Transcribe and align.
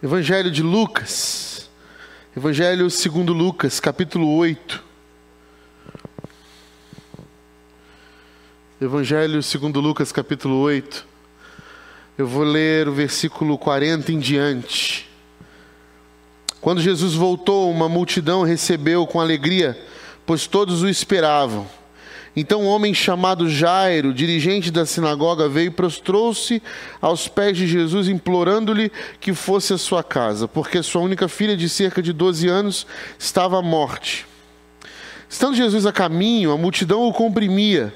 Evangelho 0.00 0.48
de 0.48 0.62
Lucas, 0.62 1.68
Evangelho 2.36 2.88
segundo 2.88 3.32
Lucas, 3.32 3.80
capítulo 3.80 4.32
8. 4.36 4.84
Evangelho 8.80 9.42
segundo 9.42 9.80
Lucas, 9.80 10.12
capítulo 10.12 10.54
8. 10.58 11.04
Eu 12.16 12.28
vou 12.28 12.44
ler 12.44 12.86
o 12.86 12.92
versículo 12.92 13.58
40 13.58 14.12
em 14.12 14.20
diante. 14.20 15.10
Quando 16.60 16.80
Jesus 16.80 17.14
voltou, 17.14 17.68
uma 17.68 17.88
multidão 17.88 18.44
recebeu 18.44 19.04
com 19.04 19.20
alegria, 19.20 19.76
pois 20.24 20.46
todos 20.46 20.80
o 20.80 20.88
esperavam. 20.88 21.68
Então 22.40 22.62
um 22.62 22.68
homem 22.68 22.94
chamado 22.94 23.50
Jairo, 23.50 24.14
dirigente 24.14 24.70
da 24.70 24.86
sinagoga, 24.86 25.48
veio 25.48 25.66
e 25.66 25.70
prostrou-se 25.70 26.62
aos 27.00 27.26
pés 27.26 27.56
de 27.56 27.66
Jesus, 27.66 28.06
implorando-lhe 28.06 28.92
que 29.18 29.34
fosse 29.34 29.72
à 29.72 29.78
sua 29.78 30.04
casa, 30.04 30.46
porque 30.46 30.80
sua 30.80 31.02
única 31.02 31.26
filha 31.26 31.56
de 31.56 31.68
cerca 31.68 32.00
de 32.00 32.12
12 32.12 32.46
anos 32.46 32.86
estava 33.18 33.58
à 33.58 33.62
morte. 33.62 34.24
Estando 35.28 35.56
Jesus 35.56 35.84
a 35.84 35.90
caminho, 35.90 36.52
a 36.52 36.56
multidão 36.56 37.08
o 37.08 37.12
comprimia. 37.12 37.92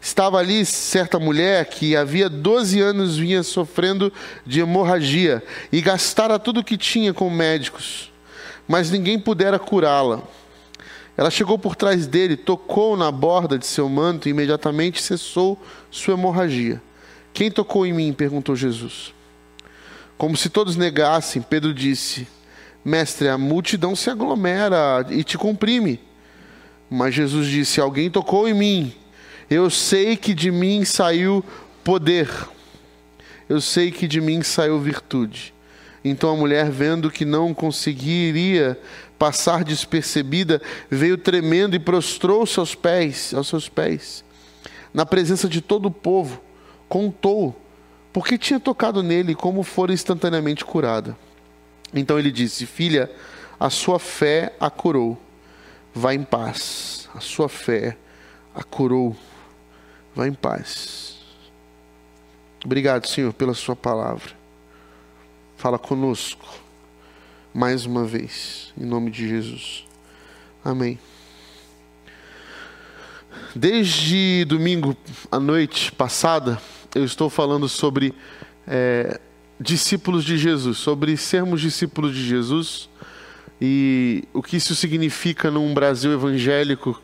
Estava 0.00 0.38
ali 0.38 0.64
certa 0.64 1.18
mulher 1.18 1.66
que 1.66 1.94
havia 1.94 2.30
12 2.30 2.80
anos 2.80 3.18
vinha 3.18 3.42
sofrendo 3.42 4.10
de 4.46 4.60
hemorragia 4.60 5.42
e 5.70 5.82
gastara 5.82 6.38
tudo 6.38 6.60
o 6.60 6.64
que 6.64 6.78
tinha 6.78 7.12
com 7.12 7.28
médicos, 7.28 8.10
mas 8.66 8.90
ninguém 8.90 9.18
pudera 9.18 9.58
curá-la. 9.58 10.22
Ela 11.18 11.32
chegou 11.32 11.58
por 11.58 11.74
trás 11.74 12.06
dele, 12.06 12.36
tocou 12.36 12.96
na 12.96 13.10
borda 13.10 13.58
de 13.58 13.66
seu 13.66 13.88
manto 13.88 14.28
e 14.28 14.30
imediatamente 14.30 15.02
cessou 15.02 15.60
sua 15.90 16.14
hemorragia. 16.14 16.80
Quem 17.34 17.50
tocou 17.50 17.84
em 17.84 17.92
mim? 17.92 18.12
perguntou 18.12 18.54
Jesus. 18.54 19.12
Como 20.16 20.36
se 20.36 20.48
todos 20.48 20.76
negassem, 20.76 21.42
Pedro 21.42 21.74
disse: 21.74 22.28
Mestre, 22.84 23.28
a 23.28 23.36
multidão 23.36 23.96
se 23.96 24.08
aglomera 24.08 25.04
e 25.10 25.24
te 25.24 25.36
comprime. 25.36 25.98
Mas 26.88 27.16
Jesus 27.16 27.48
disse: 27.48 27.80
Alguém 27.80 28.08
tocou 28.08 28.48
em 28.48 28.54
mim. 28.54 28.92
Eu 29.50 29.68
sei 29.70 30.16
que 30.16 30.32
de 30.32 30.52
mim 30.52 30.84
saiu 30.84 31.44
poder. 31.82 32.30
Eu 33.48 33.60
sei 33.60 33.90
que 33.90 34.06
de 34.06 34.20
mim 34.20 34.40
saiu 34.44 34.78
virtude. 34.78 35.52
Então 36.08 36.30
a 36.30 36.36
mulher, 36.36 36.70
vendo 36.70 37.10
que 37.10 37.24
não 37.24 37.52
conseguiria 37.52 38.78
passar 39.18 39.64
despercebida, 39.64 40.62
veio 40.90 41.18
tremendo 41.18 41.74
e 41.74 41.78
prostrou-se 41.78 42.58
aos 42.58 42.74
pés, 42.74 43.34
aos 43.34 43.48
seus 43.48 43.68
pés. 43.68 44.24
Na 44.92 45.04
presença 45.04 45.48
de 45.48 45.60
todo 45.60 45.86
o 45.86 45.90
povo, 45.90 46.40
contou 46.88 47.54
porque 48.12 48.38
tinha 48.38 48.58
tocado 48.58 49.02
nele 49.02 49.34
como 49.34 49.62
fora 49.62 49.92
instantaneamente 49.92 50.64
curada. 50.64 51.16
Então 51.94 52.18
ele 52.18 52.30
disse: 52.30 52.66
Filha, 52.66 53.10
a 53.58 53.70
sua 53.70 53.98
fé 53.98 54.54
a 54.58 54.70
curou. 54.70 55.18
Vá 55.94 56.14
em 56.14 56.22
paz. 56.22 57.08
A 57.14 57.20
sua 57.20 57.48
fé 57.48 57.96
a 58.54 58.62
curou. 58.62 59.16
Vá 60.14 60.26
em 60.26 60.32
paz. 60.32 61.18
Obrigado, 62.64 63.06
Senhor, 63.06 63.32
pela 63.32 63.54
sua 63.54 63.76
palavra. 63.76 64.37
Fala 65.58 65.76
conosco 65.76 66.46
mais 67.52 67.84
uma 67.84 68.04
vez, 68.04 68.72
em 68.80 68.84
nome 68.84 69.10
de 69.10 69.28
Jesus. 69.28 69.84
Amém. 70.64 70.96
Desde 73.56 74.44
domingo 74.44 74.96
à 75.32 75.40
noite 75.40 75.90
passada, 75.90 76.62
eu 76.94 77.04
estou 77.04 77.28
falando 77.28 77.68
sobre 77.68 78.14
é, 78.68 79.18
discípulos 79.58 80.24
de 80.24 80.38
Jesus, 80.38 80.78
sobre 80.78 81.16
sermos 81.16 81.60
discípulos 81.60 82.14
de 82.14 82.24
Jesus 82.24 82.88
e 83.60 84.22
o 84.32 84.40
que 84.40 84.58
isso 84.58 84.76
significa 84.76 85.50
num 85.50 85.74
Brasil 85.74 86.12
evangélico 86.12 87.02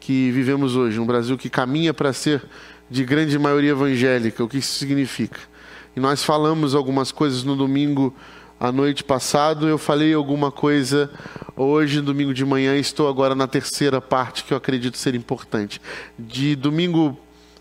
que 0.00 0.30
vivemos 0.30 0.74
hoje, 0.74 0.98
um 0.98 1.06
Brasil 1.06 1.36
que 1.36 1.50
caminha 1.50 1.92
para 1.92 2.14
ser 2.14 2.42
de 2.90 3.04
grande 3.04 3.38
maioria 3.38 3.72
evangélica, 3.72 4.42
o 4.42 4.48
que 4.48 4.56
isso 4.56 4.78
significa. 4.78 5.54
E 5.96 6.00
nós 6.00 6.22
falamos 6.22 6.74
algumas 6.74 7.10
coisas 7.10 7.42
no 7.42 7.56
domingo 7.56 8.14
a 8.58 8.72
noite 8.72 9.04
passado 9.04 9.68
eu 9.68 9.76
falei 9.76 10.14
alguma 10.14 10.50
coisa. 10.50 11.10
Hoje, 11.54 12.00
domingo 12.00 12.32
de 12.32 12.42
manhã, 12.42 12.74
estou 12.76 13.06
agora 13.06 13.34
na 13.34 13.46
terceira 13.46 14.00
parte 14.00 14.44
que 14.44 14.54
eu 14.54 14.56
acredito 14.56 14.96
ser 14.96 15.14
importante. 15.14 15.80
De 16.18 16.56
domingo 16.56 17.18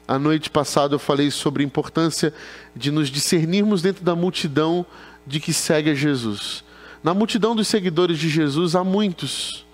à 0.08 0.18
noite 0.18 0.50
passado 0.50 0.96
eu 0.96 1.00
falei 1.00 1.32
sobre 1.32 1.64
a 1.64 1.66
importância 1.66 2.34
de 2.74 2.92
nos 2.92 3.10
discernirmos 3.10 3.82
dentro 3.82 4.06
da 4.06 4.16
multidão 4.16 4.86
de 5.28 5.42
que 5.42 5.52
segue 5.52 5.90
a 5.90 5.94
Jesus. 5.94 6.64
Na 7.04 7.14
multidão 7.14 7.56
dos 7.56 7.68
seguidores 7.68 8.18
de 8.18 8.30
Jesus 8.30 8.74
há 8.74 8.84
muitos, 8.84 9.66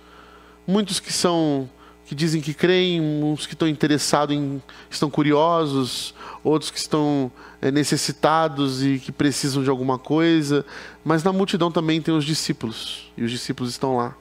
muitos 0.66 1.00
que 1.00 1.14
são 1.14 1.70
que 2.12 2.16
dizem 2.16 2.42
que 2.42 2.54
creem, 2.54 3.00
uns 3.00 3.48
que 3.48 3.54
estão 3.54 3.66
interessados 3.66 4.36
em, 4.36 4.62
estão 4.90 5.10
curiosos, 5.10 6.14
outros 6.44 6.70
que 6.70 6.78
estão 6.78 7.32
é, 7.62 7.72
necessitados 7.72 8.84
e 8.84 9.00
que 9.00 9.14
precisam 9.14 9.64
de 9.64 9.70
alguma 9.70 9.98
coisa. 9.98 10.66
Mas 11.06 11.24
na 11.24 11.32
multidão 11.32 11.72
também 11.72 12.02
tem 12.02 12.14
os 12.14 12.26
discípulos, 12.26 13.10
e 13.16 13.24
os 13.24 13.32
discípulos 13.32 13.72
estão 13.72 13.96
lá. 13.96 14.14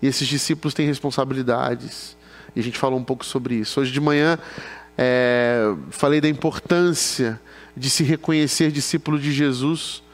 E 0.00 0.06
esses 0.06 0.28
discípulos 0.28 0.74
têm 0.74 0.86
responsabilidades. 0.86 2.16
E 2.54 2.60
a 2.60 2.62
gente 2.62 2.78
falou 2.78 3.00
um 3.00 3.04
pouco 3.04 3.24
sobre 3.24 3.56
isso. 3.56 3.80
Hoje 3.80 3.90
de 3.90 4.00
manhã 4.00 4.38
é, 4.96 5.74
falei 5.90 6.20
da 6.20 6.28
importância 6.28 7.40
de 7.76 7.90
se 7.90 8.04
reconhecer 8.04 8.70
discípulo 8.70 9.18
de 9.18 9.32
Jesus 9.32 10.04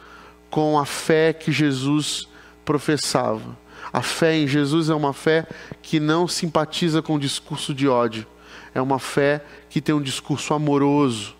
com 0.48 0.78
a 0.78 0.86
fé 0.86 1.34
que 1.34 1.53
Jesus 1.53 2.26
professava. 2.64 3.59
A 3.92 4.02
fé 4.02 4.36
em 4.36 4.46
Jesus 4.46 4.88
é 4.88 4.94
uma 4.94 5.12
fé 5.12 5.46
que 5.82 5.98
não 5.98 6.28
simpatiza 6.28 7.02
com 7.02 7.14
o 7.14 7.18
discurso 7.18 7.74
de 7.74 7.88
ódio. 7.88 8.26
É 8.74 8.80
uma 8.80 8.98
fé 8.98 9.44
que 9.68 9.80
tem 9.80 9.94
um 9.94 10.02
discurso 10.02 10.54
amoroso. 10.54 11.34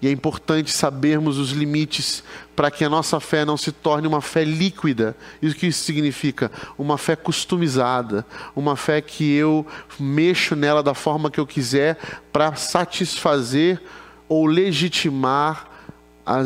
E 0.00 0.06
é 0.06 0.12
importante 0.12 0.70
sabermos 0.70 1.38
os 1.38 1.50
limites 1.50 2.22
para 2.54 2.70
que 2.70 2.84
a 2.84 2.88
nossa 2.88 3.18
fé 3.18 3.44
não 3.44 3.56
se 3.56 3.72
torne 3.72 4.06
uma 4.06 4.20
fé 4.20 4.44
líquida. 4.44 5.16
Isso 5.42 5.56
que 5.56 5.66
isso 5.66 5.82
significa? 5.82 6.52
Uma 6.76 6.96
fé 6.96 7.16
customizada, 7.16 8.24
uma 8.54 8.76
fé 8.76 9.00
que 9.00 9.32
eu 9.32 9.66
mexo 9.98 10.54
nela 10.54 10.82
da 10.82 10.94
forma 10.94 11.30
que 11.30 11.40
eu 11.40 11.46
quiser 11.46 11.98
para 12.32 12.54
satisfazer 12.54 13.82
ou 14.28 14.46
legitimar 14.46 15.66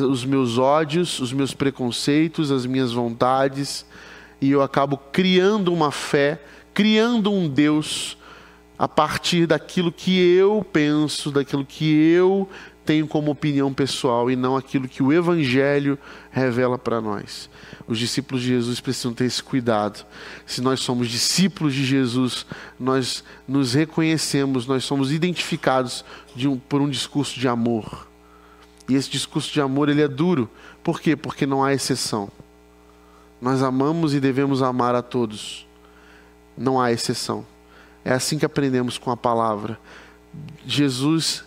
os 0.08 0.24
meus 0.24 0.56
ódios, 0.56 1.18
os 1.18 1.32
meus 1.32 1.52
preconceitos, 1.52 2.50
as 2.50 2.64
minhas 2.64 2.92
vontades 2.92 3.84
e 4.42 4.50
eu 4.50 4.60
acabo 4.60 4.98
criando 5.12 5.72
uma 5.72 5.92
fé, 5.92 6.42
criando 6.74 7.32
um 7.32 7.48
Deus 7.48 8.18
a 8.76 8.88
partir 8.88 9.46
daquilo 9.46 9.92
que 9.92 10.18
eu 10.18 10.66
penso, 10.72 11.30
daquilo 11.30 11.64
que 11.64 11.94
eu 12.10 12.48
tenho 12.84 13.06
como 13.06 13.30
opinião 13.30 13.72
pessoal 13.72 14.28
e 14.28 14.34
não 14.34 14.56
aquilo 14.56 14.88
que 14.88 15.00
o 15.00 15.12
Evangelho 15.12 15.96
revela 16.32 16.76
para 16.76 17.00
nós. 17.00 17.48
Os 17.86 18.00
discípulos 18.00 18.42
de 18.42 18.48
Jesus 18.48 18.80
precisam 18.80 19.14
ter 19.14 19.26
esse 19.26 19.40
cuidado. 19.40 20.04
Se 20.44 20.60
nós 20.60 20.80
somos 20.80 21.08
discípulos 21.08 21.72
de 21.72 21.84
Jesus, 21.84 22.44
nós 22.80 23.22
nos 23.46 23.74
reconhecemos, 23.74 24.66
nós 24.66 24.82
somos 24.82 25.12
identificados 25.12 26.04
um, 26.36 26.58
por 26.58 26.80
um 26.80 26.90
discurso 26.90 27.38
de 27.38 27.46
amor. 27.46 28.08
E 28.88 28.94
esse 28.94 29.08
discurso 29.08 29.52
de 29.52 29.60
amor 29.60 29.88
ele 29.88 30.02
é 30.02 30.08
duro. 30.08 30.50
Por 30.82 31.00
quê? 31.00 31.14
Porque 31.14 31.46
não 31.46 31.62
há 31.62 31.72
exceção. 31.72 32.28
Nós 33.42 33.60
amamos 33.60 34.14
e 34.14 34.20
devemos 34.20 34.62
amar 34.62 34.94
a 34.94 35.02
todos. 35.02 35.66
Não 36.56 36.80
há 36.80 36.92
exceção. 36.92 37.44
É 38.04 38.12
assim 38.12 38.38
que 38.38 38.46
aprendemos 38.46 38.98
com 38.98 39.10
a 39.10 39.16
palavra. 39.16 39.80
Jesus, 40.64 41.42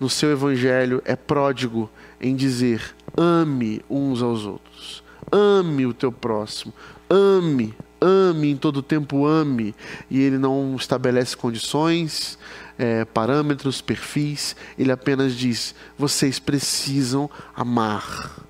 no 0.00 0.10
seu 0.10 0.32
evangelho, 0.32 1.00
é 1.04 1.14
pródigo 1.14 1.88
em 2.20 2.34
dizer: 2.34 2.96
ame 3.16 3.80
uns 3.88 4.22
aos 4.22 4.44
outros. 4.44 5.04
Ame 5.30 5.86
o 5.86 5.94
teu 5.94 6.10
próximo. 6.10 6.74
Ame, 7.08 7.72
ame 8.00 8.50
em 8.50 8.56
todo 8.56 8.82
tempo, 8.82 9.24
ame. 9.24 9.72
E 10.10 10.20
ele 10.20 10.38
não 10.38 10.74
estabelece 10.74 11.36
condições, 11.36 12.36
é, 12.76 13.04
parâmetros, 13.04 13.80
perfis. 13.80 14.56
Ele 14.76 14.90
apenas 14.90 15.32
diz: 15.32 15.76
vocês 15.96 16.40
precisam 16.40 17.30
amar 17.54 18.46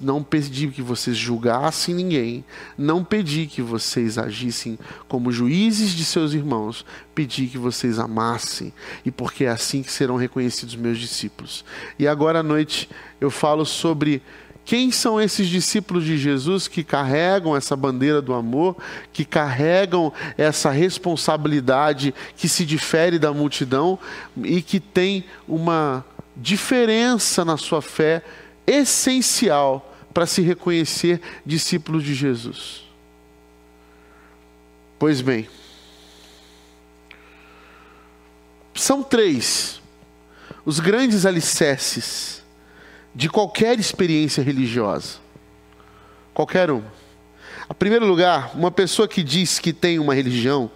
não 0.00 0.22
pedi 0.22 0.68
que 0.68 0.82
vocês 0.82 1.16
julgassem 1.16 1.94
ninguém, 1.94 2.44
não 2.76 3.04
pedi 3.04 3.46
que 3.46 3.62
vocês 3.62 4.18
agissem 4.18 4.78
como 5.08 5.32
juízes 5.32 5.90
de 5.90 6.04
seus 6.04 6.32
irmãos, 6.32 6.84
pedi 7.14 7.46
que 7.46 7.58
vocês 7.58 7.98
amassem, 7.98 8.72
e 9.04 9.10
porque 9.10 9.44
é 9.44 9.48
assim 9.48 9.82
que 9.82 9.92
serão 9.92 10.16
reconhecidos 10.16 10.76
meus 10.76 10.98
discípulos. 10.98 11.64
E 11.98 12.06
agora 12.06 12.40
à 12.40 12.42
noite 12.42 12.88
eu 13.20 13.30
falo 13.30 13.64
sobre 13.64 14.22
quem 14.64 14.90
são 14.90 15.20
esses 15.20 15.48
discípulos 15.48 16.04
de 16.04 16.16
Jesus 16.16 16.68
que 16.68 16.84
carregam 16.84 17.56
essa 17.56 17.74
bandeira 17.74 18.22
do 18.22 18.34
amor, 18.34 18.76
que 19.12 19.24
carregam 19.24 20.12
essa 20.36 20.70
responsabilidade 20.70 22.14
que 22.36 22.48
se 22.48 22.64
difere 22.64 23.18
da 23.18 23.32
multidão 23.32 23.98
e 24.44 24.62
que 24.62 24.78
tem 24.78 25.24
uma 25.48 26.04
diferença 26.36 27.44
na 27.44 27.56
sua 27.56 27.82
fé 27.82 28.22
essencial 28.66 29.94
para 30.12 30.26
se 30.26 30.42
reconhecer 30.42 31.20
discípulo 31.44 32.02
de 32.02 32.14
Jesus? 32.14 32.84
Pois 34.98 35.20
bem, 35.20 35.48
são 38.74 39.02
três 39.02 39.80
os 40.64 40.78
grandes 40.78 41.24
alicerces 41.24 42.42
de 43.14 43.28
qualquer 43.28 43.78
experiência 43.78 44.42
religiosa. 44.42 45.18
Qualquer 46.34 46.70
um. 46.70 46.82
Em 47.70 47.74
primeiro 47.78 48.06
lugar, 48.06 48.52
uma 48.54 48.70
pessoa 48.70 49.08
que 49.08 49.22
diz 49.22 49.58
que 49.58 49.72
tem 49.72 49.98
uma 49.98 50.14
religião, 50.14 50.70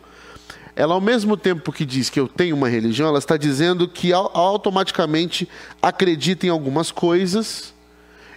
ela 0.74 0.94
ao 0.94 1.00
mesmo 1.00 1.36
tempo 1.36 1.70
que 1.70 1.84
diz 1.84 2.08
que 2.08 2.18
eu 2.18 2.26
tenho 2.26 2.56
uma 2.56 2.68
religião, 2.68 3.08
ela 3.08 3.18
está 3.18 3.36
dizendo 3.36 3.86
que 3.86 4.12
automaticamente 4.12 5.48
acredita 5.82 6.46
em 6.46 6.50
algumas 6.50 6.90
coisas 6.90 7.73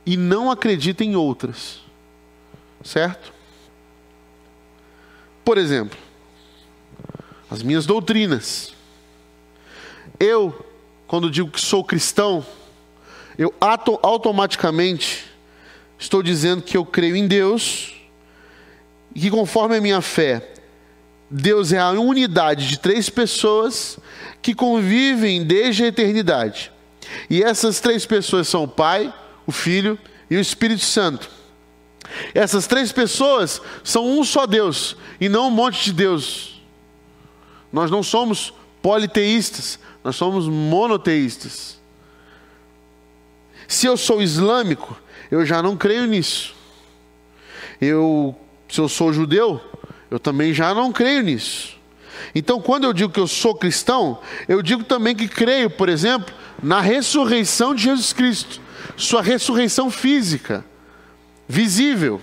e 0.07 0.15
não 0.15 0.49
acredita 0.49 1.03
em 1.03 1.17
outras. 1.17 1.81
Certo? 2.81 3.33
Por 5.43 5.57
exemplo, 5.57 5.99
as 7.51 7.61
minhas 7.61 7.85
doutrinas. 7.85 8.73
Eu, 10.17 10.65
quando 11.05 11.29
digo 11.29 11.51
que 11.51 11.59
sou 11.59 11.83
cristão, 11.83 12.45
eu 13.37 13.53
automaticamente 14.01 15.25
estou 15.99 16.23
dizendo 16.23 16.61
que 16.61 16.77
eu 16.77 16.85
creio 16.85 17.17
em 17.17 17.27
Deus 17.27 17.93
e 19.13 19.19
que 19.19 19.29
conforme 19.29 19.75
a 19.75 19.81
minha 19.81 20.01
fé 20.01 20.53
Deus 21.29 21.73
é 21.73 21.79
a 21.79 21.91
unidade 21.91 22.69
de 22.69 22.79
três 22.79 23.09
pessoas 23.09 23.99
que 24.41 24.55
convivem 24.55 25.43
desde 25.43 25.83
a 25.83 25.87
eternidade. 25.87 26.71
E 27.29 27.43
essas 27.43 27.81
três 27.81 28.05
pessoas 28.05 28.47
são 28.47 28.63
o 28.63 28.67
Pai, 28.67 29.13
o 29.47 29.51
Filho 29.51 29.97
e 30.29 30.35
o 30.35 30.39
Espírito 30.39 30.83
Santo. 30.83 31.29
Essas 32.33 32.67
três 32.67 32.91
pessoas 32.91 33.61
são 33.83 34.05
um 34.05 34.23
só 34.23 34.45
Deus 34.45 34.95
e 35.19 35.27
não 35.27 35.47
um 35.47 35.51
monte 35.51 35.85
de 35.85 35.93
Deus. 35.93 36.61
Nós 37.71 37.89
não 37.89 38.03
somos 38.03 38.53
politeístas, 38.81 39.79
nós 40.03 40.15
somos 40.15 40.47
monoteístas. 40.47 41.77
Se 43.67 43.87
eu 43.87 43.97
sou 43.97 44.21
islâmico, 44.21 44.99
eu 45.29 45.45
já 45.45 45.61
não 45.61 45.75
creio 45.75 46.05
nisso. 46.05 46.55
Eu, 47.81 48.35
se 48.69 48.79
eu 48.79 48.87
sou 48.87 49.11
judeu, 49.11 49.61
eu 50.09 50.19
também 50.19 50.53
já 50.53 50.73
não 50.73 50.91
creio 50.91 51.21
nisso. 51.21 51.75
Então, 52.33 52.61
quando 52.61 52.85
eu 52.85 52.93
digo 52.93 53.11
que 53.11 53.19
eu 53.19 53.27
sou 53.27 53.55
cristão, 53.55 54.19
eu 54.47 54.61
digo 54.61 54.83
também 54.83 55.15
que 55.15 55.27
creio, 55.27 55.69
por 55.69 55.89
exemplo, 55.89 56.33
na 56.61 56.79
ressurreição 56.81 57.75
de 57.75 57.83
Jesus 57.83 58.13
Cristo, 58.13 58.61
sua 58.97 59.21
ressurreição 59.21 59.89
física, 59.89 60.65
visível. 61.47 62.19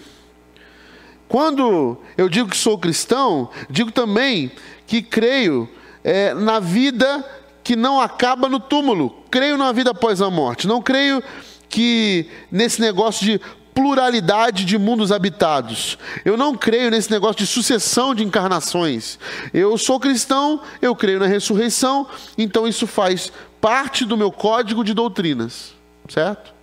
Quando 1.29 1.97
eu 2.19 2.29
digo 2.29 2.51
que 2.51 2.57
sou 2.57 2.77
cristão, 2.77 3.49
digo 3.71 3.91
também 3.91 4.51
que 4.87 5.01
creio 5.01 5.69
é, 6.03 6.35
na 6.35 6.61
vida 6.61 7.25
que 7.63 7.75
não 7.75 7.99
acaba 7.99 8.49
no 8.49 8.61
túmulo, 8.61 9.23
creio 9.31 9.57
na 9.57 9.73
vida 9.73 9.93
após 9.93 10.21
a 10.21 10.29
morte, 10.29 10.67
não 10.67 10.83
creio 10.83 11.23
que 11.69 12.29
nesse 12.51 12.81
negócio 12.81 13.25
de 13.25 13.41
pluralidade 13.75 14.65
de 14.65 14.79
mundos 14.79 15.11
habitados. 15.11 15.99
Eu 16.25 16.37
não 16.37 16.55
creio 16.55 16.91
nesse 16.91 17.11
negócio 17.11 17.37
de 17.39 17.47
sucessão 17.47 18.15
de 18.15 18.23
encarnações. 18.23 19.19
Eu 19.53 19.77
sou 19.77 19.99
cristão, 19.99 20.61
eu 20.81 20.95
creio 20.95 21.19
na 21.19 21.27
ressurreição, 21.27 22.07
então 22.39 22.69
isso 22.69 22.87
faz 22.87 23.33
parte 23.61 24.05
do 24.05 24.17
meu 24.17 24.31
código 24.31 24.85
de 24.85 24.95
doutrinas, 24.95 25.75
certo? 26.09 26.54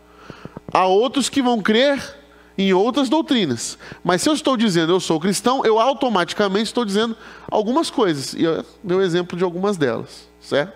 Há 0.73 0.85
outros 0.85 1.29
que 1.29 1.41
vão 1.41 1.61
crer 1.61 2.15
em 2.57 2.73
outras 2.73 3.09
doutrinas. 3.09 3.77
Mas 4.03 4.21
se 4.21 4.29
eu 4.29 4.33
estou 4.33 4.55
dizendo 4.55 4.91
eu 4.91 4.99
sou 4.99 5.19
cristão, 5.19 5.65
eu 5.65 5.79
automaticamente 5.79 6.65
estou 6.65 6.85
dizendo 6.85 7.15
algumas 7.49 7.89
coisas. 7.89 8.33
E 8.33 8.43
eu 8.43 8.65
dei 8.83 8.97
o 8.97 9.01
exemplo 9.01 9.37
de 9.37 9.43
algumas 9.43 9.77
delas, 9.77 10.27
certo? 10.39 10.73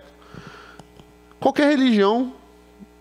Qualquer 1.38 1.68
religião 1.68 2.32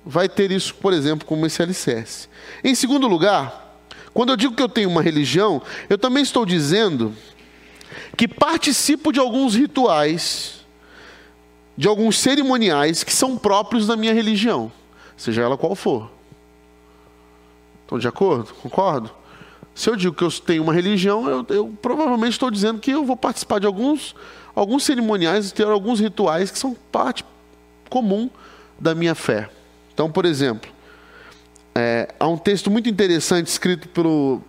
vai 0.06 0.30
ter 0.30 0.52
isso, 0.52 0.76
por 0.76 0.94
exemplo, 0.94 1.26
como 1.26 1.46
esse 1.46 1.62
alicerce. 1.62 2.30
Em 2.64 2.76
segundo 2.76 3.08
lugar, 3.08 3.80
quando 4.14 4.30
eu 4.30 4.38
digo 4.38 4.56
que 4.56 4.62
eu 4.62 4.70
tenho 4.70 4.90
uma 4.90 5.02
religião, 5.02 5.62
eu 5.90 5.98
também 5.98 6.22
estou 6.24 6.46
dizendo 6.46 7.14
que 8.16 8.28
participo 8.28 9.12
de 9.12 9.20
alguns 9.20 9.56
rituais, 9.56 10.66
de 11.78 11.88
alguns 11.88 12.20
cerimoniais 12.20 13.04
que 13.04 13.14
são 13.14 13.38
próprios 13.38 13.88
da 13.88 13.96
minha 13.96 14.14
religião, 14.14 14.72
seja 15.18 15.42
ela 15.42 15.58
qual 15.58 15.76
for. 15.76 16.15
Estão 17.86 18.00
de 18.00 18.08
acordo? 18.08 18.54
Concordo? 18.56 19.12
Se 19.76 19.90
eu 19.90 19.96
digo 19.96 20.16
que 20.16 20.24
eu 20.24 20.32
tenho 20.32 20.64
uma 20.64 20.74
religião, 20.74 21.30
eu, 21.30 21.46
eu 21.50 21.78
provavelmente 21.82 22.32
estou 22.32 22.50
dizendo 22.50 22.80
que 22.80 22.92
eu 22.92 23.06
vou 23.06 23.16
participar 23.16 23.60
de 23.60 23.68
alguns, 23.68 24.16
alguns 24.56 24.84
cerimoniais, 24.84 25.52
ter 25.52 25.68
alguns 25.68 26.00
rituais 26.00 26.50
que 26.50 26.58
são 26.58 26.76
parte 26.92 27.24
comum 27.90 28.30
da 28.80 28.96
minha 28.96 29.14
fé. 29.14 29.50
Então, 29.94 30.10
por 30.10 30.26
exemplo, 30.26 30.70
é, 31.76 32.08
há 32.20 32.28
um 32.28 32.38
texto 32.38 32.72
muito 32.72 32.90
interessante 32.90 33.48
escrito 33.48 33.88
pelo, 33.90 34.42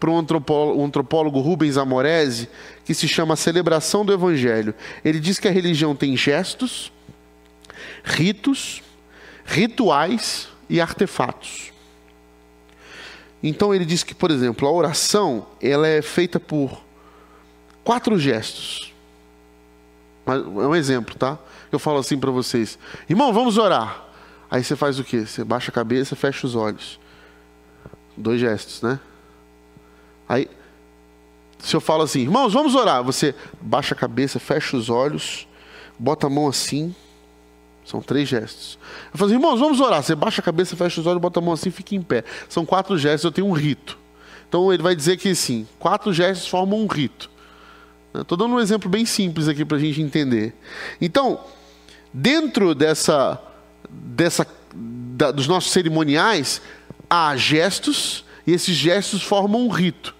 por 0.00 0.10
um 0.10 0.18
antropólogo, 0.18 0.80
um 0.80 0.84
antropólogo 0.84 1.40
Rubens 1.40 1.76
Amorese, 1.76 2.48
que 2.84 2.92
se 2.92 3.06
chama 3.06 3.36
Celebração 3.36 4.04
do 4.04 4.12
Evangelho. 4.12 4.74
Ele 5.04 5.20
diz 5.20 5.38
que 5.38 5.46
a 5.46 5.50
religião 5.52 5.94
tem 5.94 6.16
gestos, 6.16 6.92
ritos, 8.02 8.82
rituais 9.44 10.48
e 10.68 10.80
artefatos. 10.80 11.69
Então 13.42 13.74
ele 13.74 13.84
diz 13.84 14.02
que, 14.02 14.14
por 14.14 14.30
exemplo, 14.30 14.68
a 14.68 14.72
oração 14.72 15.46
ela 15.60 15.86
é 15.86 16.02
feita 16.02 16.38
por 16.38 16.82
quatro 17.82 18.18
gestos. 18.18 18.92
É 20.26 20.32
um 20.32 20.74
exemplo, 20.74 21.14
tá? 21.14 21.38
Eu 21.72 21.78
falo 21.78 21.98
assim 21.98 22.18
para 22.18 22.30
vocês: 22.30 22.78
irmão, 23.08 23.32
vamos 23.32 23.58
orar. 23.58 24.04
Aí 24.50 24.62
você 24.62 24.76
faz 24.76 24.98
o 24.98 25.04
quê? 25.04 25.26
Você 25.26 25.44
baixa 25.44 25.70
a 25.70 25.74
cabeça, 25.74 26.16
fecha 26.16 26.46
os 26.46 26.54
olhos. 26.54 26.98
Dois 28.16 28.40
gestos, 28.40 28.82
né? 28.82 28.98
Aí, 30.28 30.48
se 31.58 31.74
eu 31.74 31.80
falo 31.80 32.02
assim, 32.02 32.20
irmãos, 32.20 32.52
vamos 32.52 32.74
orar. 32.74 33.02
Você 33.02 33.34
baixa 33.60 33.94
a 33.94 33.98
cabeça, 33.98 34.38
fecha 34.38 34.76
os 34.76 34.90
olhos, 34.90 35.46
bota 35.98 36.26
a 36.26 36.30
mão 36.30 36.48
assim. 36.48 36.94
São 37.90 38.00
três 38.00 38.28
gestos. 38.28 38.78
Eu 39.12 39.18
falo 39.18 39.30
assim, 39.30 39.38
irmãos, 39.40 39.58
vamos 39.58 39.80
orar. 39.80 40.00
Você 40.00 40.14
baixa 40.14 40.40
a 40.40 40.44
cabeça, 40.44 40.76
fecha 40.76 41.00
os 41.00 41.06
olhos, 41.08 41.20
bota 41.20 41.40
a 41.40 41.42
mão 41.42 41.52
assim, 41.52 41.72
fica 41.72 41.96
em 41.96 42.02
pé. 42.02 42.22
São 42.48 42.64
quatro 42.64 42.96
gestos, 42.96 43.24
eu 43.24 43.32
tenho 43.32 43.48
um 43.48 43.52
rito. 43.52 43.98
Então 44.48 44.72
ele 44.72 44.82
vai 44.82 44.94
dizer 44.94 45.16
que 45.16 45.34
sim, 45.34 45.66
quatro 45.78 46.12
gestos 46.12 46.46
formam 46.46 46.80
um 46.80 46.86
rito. 46.86 47.28
Estou 48.14 48.38
dando 48.38 48.54
um 48.54 48.60
exemplo 48.60 48.88
bem 48.88 49.04
simples 49.04 49.48
aqui 49.48 49.64
para 49.64 49.76
a 49.76 49.80
gente 49.80 50.00
entender. 50.00 50.54
Então, 51.00 51.40
dentro 52.12 52.74
dessa 52.76 53.40
dessa, 53.90 54.46
da, 54.72 55.32
dos 55.32 55.48
nossos 55.48 55.72
cerimoniais, 55.72 56.62
há 57.08 57.36
gestos 57.36 58.24
e 58.46 58.52
esses 58.52 58.76
gestos 58.76 59.22
formam 59.22 59.66
um 59.66 59.68
rito. 59.68 60.14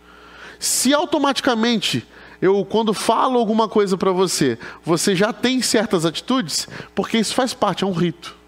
Se 0.58 0.92
automaticamente 0.92 2.06
eu, 2.40 2.64
quando 2.64 2.94
falo 2.94 3.38
alguma 3.38 3.68
coisa 3.68 3.96
para 3.96 4.12
você, 4.12 4.58
você 4.84 5.14
já 5.14 5.32
tem 5.32 5.60
certas 5.60 6.04
atitudes, 6.04 6.68
porque 6.94 7.18
isso 7.18 7.34
faz 7.34 7.52
parte, 7.52 7.84
é 7.84 7.86
um 7.86 7.92
rito. 7.92 8.40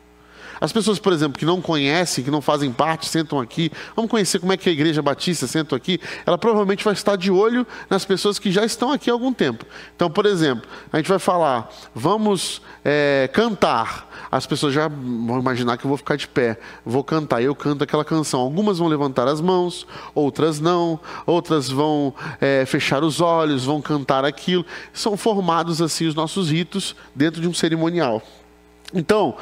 As 0.63 0.73
pessoas, 0.73 1.01
por 1.01 1.13
exemplo, 1.13 1.37
que 1.37 1.45
não 1.45 1.61
conhecem, 1.61 2.23
que 2.23 2.31
não 2.31 2.41
fazem 2.41 2.71
parte, 2.71 3.09
sentam 3.09 3.41
aqui, 3.41 3.69
vamos 3.97 4.09
conhecer 4.09 4.39
como 4.39 4.53
é 4.53 4.57
que 4.57 4.69
a 4.69 4.73
igreja 4.73 5.03
batista 5.03 5.49
senta 5.49 5.75
aqui, 5.75 6.01
ela 6.25 6.39
provavelmente 6.39 6.85
vai 6.85 6.95
estar 6.95 7.17
de 7.17 7.33
olho 7.33 7.67
nas 7.91 8.05
pessoas 8.05 8.39
que 8.39 8.53
já 8.53 8.65
estão 8.65 8.93
aqui 8.93 9.11
há 9.11 9.13
algum 9.13 9.33
tempo. 9.33 9.67
Então, 9.97 10.09
por 10.09 10.25
exemplo, 10.25 10.71
a 10.93 10.99
gente 10.99 11.09
vai 11.09 11.19
falar, 11.19 11.69
vamos 11.93 12.63
é, 12.85 13.29
cantar. 13.33 14.09
As 14.33 14.47
pessoas 14.47 14.73
já 14.73 14.89
vão 14.89 15.39
imaginar 15.39 15.77
que 15.77 15.85
eu 15.85 15.89
vou 15.91 15.99
ficar 15.99 16.17
de 16.17 16.27
pé, 16.27 16.59
vou 16.87 17.05
cantar. 17.05 17.43
Eu 17.43 17.55
canto 17.55 17.85
aquela 17.85 18.03
canção. 18.03 18.41
Algumas 18.41 18.79
vão 18.79 18.89
levantar 18.89 19.29
as 19.29 19.43
mãos, 19.43 19.87
outras 20.15 20.59
não, 20.59 20.99
outras 21.27 21.69
vão 21.69 22.15
é, 22.41 22.65
fechar 22.65 23.05
os 23.05 23.21
olhos, 23.21 23.67
vão 23.67 23.83
cantar 23.83 24.25
aquilo. 24.25 24.65
São 24.91 25.19
formados 25.19 25.83
assim 25.83 26.07
os 26.07 26.15
nossos 26.15 26.51
ritos 26.51 26.97
dentro 27.15 27.43
de 27.43 27.47
um 27.47 27.53
cerimonial. 27.53 28.23
Então, 28.95 29.37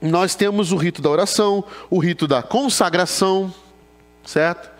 nós 0.00 0.36
temos 0.36 0.70
o 0.70 0.76
rito 0.76 1.02
da 1.02 1.10
oração, 1.10 1.64
o 1.90 1.98
rito 1.98 2.28
da 2.28 2.40
consagração, 2.40 3.52
certo? 4.24 4.70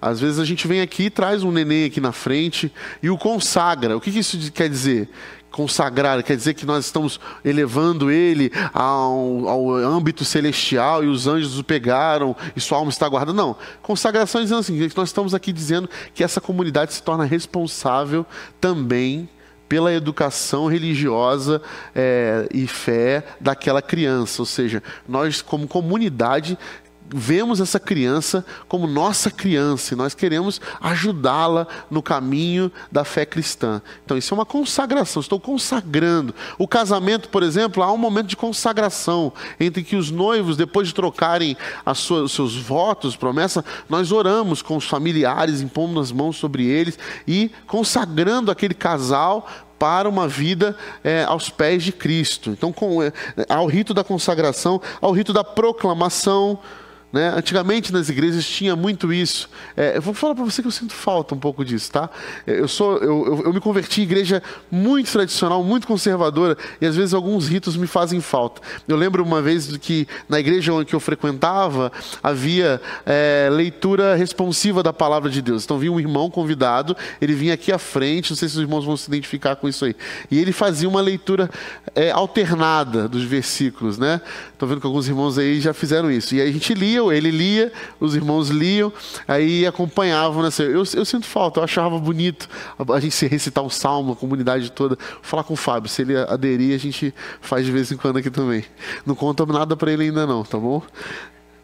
Às 0.00 0.20
vezes 0.20 0.38
a 0.38 0.44
gente 0.44 0.68
vem 0.68 0.80
aqui 0.80 1.04
e 1.04 1.10
traz 1.10 1.42
um 1.42 1.50
neném 1.50 1.86
aqui 1.86 2.00
na 2.00 2.12
frente 2.12 2.72
e 3.02 3.10
o 3.10 3.18
consagra. 3.18 3.96
O 3.96 4.00
que 4.00 4.10
isso 4.10 4.52
quer 4.52 4.68
dizer? 4.68 5.08
Consagrar 5.54 6.20
quer 6.24 6.36
dizer 6.36 6.54
que 6.54 6.66
nós 6.66 6.84
estamos 6.84 7.20
elevando 7.44 8.10
ele 8.10 8.50
ao, 8.72 9.48
ao 9.48 9.70
âmbito 9.70 10.24
celestial 10.24 11.04
e 11.04 11.06
os 11.06 11.28
anjos 11.28 11.60
o 11.60 11.62
pegaram 11.62 12.34
e 12.56 12.60
sua 12.60 12.78
alma 12.78 12.90
está 12.90 13.08
guardada. 13.08 13.32
Não. 13.32 13.54
Consagração 13.80 14.40
é 14.40 14.42
dizendo 14.42 14.58
assim: 14.58 14.90
nós 14.96 15.10
estamos 15.10 15.32
aqui 15.32 15.52
dizendo 15.52 15.88
que 16.12 16.24
essa 16.24 16.40
comunidade 16.40 16.92
se 16.92 17.00
torna 17.00 17.24
responsável 17.24 18.26
também 18.60 19.28
pela 19.68 19.92
educação 19.92 20.66
religiosa 20.66 21.62
é, 21.94 22.48
e 22.52 22.66
fé 22.66 23.24
daquela 23.40 23.80
criança. 23.80 24.42
Ou 24.42 24.46
seja, 24.46 24.82
nós, 25.08 25.40
como 25.40 25.68
comunidade, 25.68 26.58
vemos 27.16 27.60
essa 27.60 27.78
criança 27.78 28.44
como 28.66 28.88
nossa 28.88 29.30
criança 29.30 29.94
e 29.94 29.96
nós 29.96 30.14
queremos 30.14 30.60
ajudá-la 30.80 31.68
no 31.88 32.02
caminho 32.02 32.72
da 32.90 33.04
fé 33.04 33.24
cristã. 33.24 33.80
Então, 34.04 34.18
isso 34.18 34.34
é 34.34 34.36
uma 34.36 34.44
consagração, 34.44 35.20
estou 35.20 35.38
consagrando. 35.38 36.34
O 36.58 36.66
casamento, 36.66 37.28
por 37.28 37.44
exemplo, 37.44 37.84
há 37.84 37.92
um 37.92 37.96
momento 37.96 38.26
de 38.26 38.36
consagração 38.36 39.32
entre 39.60 39.84
que 39.84 39.94
os 39.94 40.10
noivos, 40.10 40.56
depois 40.56 40.88
de 40.88 40.94
trocarem 40.94 41.56
os 41.86 42.32
seus 42.32 42.56
votos, 42.56 43.14
promessa, 43.14 43.64
nós 43.88 44.10
oramos 44.10 44.60
com 44.60 44.76
os 44.76 44.84
familiares, 44.84 45.60
impondo 45.60 46.00
as 46.00 46.10
mãos 46.10 46.36
sobre 46.36 46.66
eles 46.66 46.98
e 47.28 47.52
consagrando 47.68 48.50
aquele 48.50 48.74
casal 48.74 49.48
para 49.78 50.08
uma 50.08 50.26
vida 50.26 50.76
é, 51.04 51.24
aos 51.24 51.48
pés 51.48 51.84
de 51.84 51.92
Cristo. 51.92 52.50
Então, 52.50 52.72
com, 52.72 53.02
é, 53.02 53.12
ao 53.48 53.66
rito 53.66 53.94
da 53.94 54.02
consagração, 54.02 54.80
ao 55.00 55.12
rito 55.12 55.32
da 55.32 55.44
proclamação, 55.44 56.58
né? 57.14 57.32
Antigamente 57.36 57.92
nas 57.92 58.08
igrejas 58.08 58.44
tinha 58.44 58.74
muito 58.74 59.12
isso. 59.12 59.48
É, 59.76 59.96
eu 59.98 60.02
vou 60.02 60.12
falar 60.12 60.34
para 60.34 60.42
você 60.42 60.60
que 60.60 60.66
eu 60.66 60.72
sinto 60.72 60.92
falta 60.92 61.32
um 61.32 61.38
pouco 61.38 61.64
disso, 61.64 61.92
tá? 61.92 62.10
Eu 62.44 62.66
sou, 62.66 62.98
eu, 62.98 63.26
eu, 63.26 63.42
eu, 63.44 63.52
me 63.52 63.60
converti 63.60 64.00
em 64.00 64.02
igreja 64.02 64.42
muito 64.68 65.12
tradicional, 65.12 65.62
muito 65.62 65.86
conservadora, 65.86 66.58
e 66.80 66.86
às 66.86 66.96
vezes 66.96 67.14
alguns 67.14 67.46
ritos 67.46 67.76
me 67.76 67.86
fazem 67.86 68.20
falta. 68.20 68.60
Eu 68.88 68.96
lembro 68.96 69.22
uma 69.22 69.40
vez 69.40 69.76
que 69.76 70.08
na 70.28 70.40
igreja 70.40 70.72
onde 70.72 70.92
eu 70.92 70.98
frequentava 70.98 71.92
havia 72.20 72.82
é, 73.06 73.48
leitura 73.48 74.16
responsiva 74.16 74.82
da 74.82 74.92
palavra 74.92 75.30
de 75.30 75.40
Deus. 75.40 75.62
Então 75.64 75.78
vinha 75.78 75.92
um 75.92 76.00
irmão 76.00 76.28
convidado, 76.28 76.96
ele 77.20 77.34
vinha 77.34 77.54
aqui 77.54 77.70
à 77.70 77.78
frente, 77.78 78.32
não 78.32 78.36
sei 78.36 78.48
se 78.48 78.56
os 78.56 78.60
irmãos 78.60 78.84
vão 78.84 78.96
se 78.96 79.06
identificar 79.06 79.54
com 79.54 79.68
isso 79.68 79.84
aí, 79.84 79.94
e 80.32 80.40
ele 80.40 80.50
fazia 80.50 80.88
uma 80.88 81.00
leitura 81.00 81.48
é, 81.94 82.10
alternada 82.10 83.08
dos 83.08 83.22
versículos, 83.22 83.98
né? 83.98 84.20
Estou 84.52 84.68
vendo 84.68 84.80
que 84.80 84.86
alguns 84.88 85.06
irmãos 85.06 85.38
aí 85.38 85.60
já 85.60 85.72
fizeram 85.72 86.10
isso. 86.10 86.34
E 86.34 86.40
aí 86.40 86.48
a 86.48 86.52
gente 86.52 86.74
lia 86.74 87.03
ele 87.12 87.30
lia, 87.30 87.72
os 88.00 88.14
irmãos 88.14 88.48
liam, 88.48 88.92
aí 89.26 89.66
acompanhavam. 89.66 90.42
Né? 90.42 90.50
Eu, 90.58 90.84
eu 90.94 91.04
sinto 91.04 91.26
falta, 91.26 91.60
eu 91.60 91.64
achava 91.64 91.98
bonito 91.98 92.48
a, 92.78 92.94
a 92.94 93.00
gente 93.00 93.14
se 93.14 93.26
recitar 93.26 93.64
um 93.64 93.70
salmo, 93.70 94.12
a 94.12 94.16
comunidade 94.16 94.70
toda. 94.72 94.96
Vou 94.96 95.18
falar 95.22 95.44
com 95.44 95.54
o 95.54 95.56
Fábio, 95.56 95.88
se 95.88 96.02
ele 96.02 96.16
aderir, 96.16 96.74
a 96.74 96.78
gente 96.78 97.14
faz 97.40 97.64
de 97.64 97.72
vez 97.72 97.90
em 97.90 97.96
quando 97.96 98.18
aqui 98.18 98.30
também. 98.30 98.64
Não 99.04 99.14
conta 99.14 99.44
nada 99.46 99.76
para 99.76 99.92
ele 99.92 100.04
ainda 100.04 100.26
não, 100.26 100.42
tá 100.42 100.58
bom? 100.58 100.82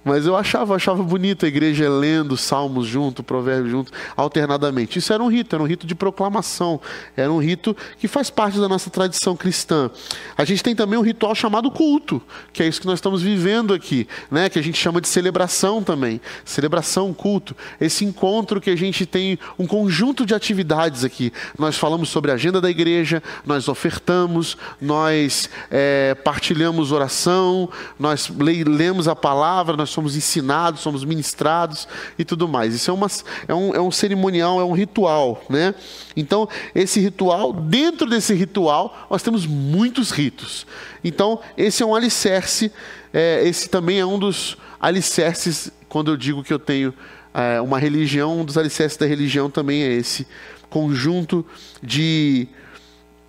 Mas 0.05 0.27
eu 0.27 0.35
achava, 0.37 0.75
achava 0.75 1.03
bonito 1.03 1.45
a 1.45 1.49
igreja 1.49 1.89
lendo 1.89 2.37
salmos 2.37 2.87
junto, 2.87 3.23
provérbios 3.23 3.71
junto, 3.71 3.93
alternadamente. 4.17 4.99
Isso 4.99 5.13
era 5.13 5.23
um 5.23 5.29
rito, 5.29 5.55
era 5.55 5.63
um 5.63 5.67
rito 5.67 5.87
de 5.87 5.95
proclamação, 5.95 6.81
era 7.17 7.31
um 7.31 7.39
rito 7.39 7.77
que 7.99 8.09
faz 8.09 8.31
parte 8.31 8.59
da 8.59 8.69
nossa 8.69 8.89
tradição 8.89 9.37
cristã. 9.37 9.91
A 10.37 10.45
gente 10.45 10.63
tem 10.63 10.75
também 10.75 10.99
um 10.99 11.03
ritual 11.03 11.35
chamado 11.35 11.71
culto, 11.71 12.23
que 12.53 12.63
é 12.63 12.67
isso 12.67 12.81
que 12.81 12.87
nós 12.87 12.99
estamos 12.99 13.21
vivendo 13.21 13.75
aqui, 13.75 14.09
né? 14.31 14.49
que 14.49 14.59
a 14.59 14.63
gente 14.63 14.79
chama 14.79 15.01
de 15.01 15.09
celebração 15.09 15.83
também. 15.83 16.21
Celebração, 16.45 17.13
culto. 17.13 17.55
Esse 17.79 18.05
encontro 18.05 18.61
que 18.61 18.71
a 18.71 18.77
gente 18.77 19.05
tem 19.05 19.39
um 19.59 19.67
conjunto 19.67 20.25
de 20.25 20.35
atividades 20.35 21.05
aqui. 21.05 21.33
Nós 21.59 21.77
falamos 21.77 22.09
sobre 22.09 22.31
a 22.31 22.35
agenda 22.35 22.61
da 22.61 22.71
igreja, 22.71 23.23
nós 23.45 23.69
ofertamos, 23.69 24.57
nós 24.81 25.51
é, 25.71 26.15
partilhamos 26.15 26.91
oração, 26.91 27.69
nós 27.99 28.31
lemos 28.39 29.07
a 29.07 29.15
palavra, 29.15 29.77
nós 29.77 29.90
somos 29.91 30.17
ensinados, 30.17 30.81
somos 30.81 31.05
ministrados 31.05 31.87
e 32.19 32.25
tudo 32.25 32.49
mais. 32.49 32.75
Isso 32.75 32.91
é, 32.91 32.95
uma, 32.95 33.07
é, 33.49 33.55
um, 33.55 33.75
é 33.75 33.81
um 33.81 33.91
cerimonial, 33.91 34.61
é 34.61 34.65
um 34.65 34.73
ritual. 34.73 35.43
Né? 35.49 35.75
Então, 36.17 36.49
esse 36.75 37.01
ritual, 37.01 37.53
dentro 37.53 38.09
desse 38.09 38.35
ritual, 38.35 39.07
nós 39.11 39.23
temos 39.23 39.47
muitos 39.47 40.11
ritos. 40.11 40.67
Então, 41.03 41.41
esse 41.57 41.83
é 41.83 41.87
um 41.87 41.95
alicerce, 41.95 42.73
é, 43.13 43.47
esse 43.47 43.69
também 43.69 43.99
é 44.01 44.07
um 44.07 44.19
dos 44.19 44.57
alicerces, 44.81 45.71
quando 45.89 46.11
eu 46.11 46.17
digo 46.17 46.43
que 46.43 46.53
eu 46.53 46.59
tenho 46.59 46.95
é, 47.35 47.61
uma 47.61 47.79
religião, 47.79 48.41
um 48.41 48.45
dos 48.45 48.57
alicerces 48.57 48.97
da 48.99 49.07
religião 49.07 49.51
também 49.51 49.83
é 49.83 49.93
esse 49.93 50.27
conjunto 50.69 51.45
de 51.83 52.49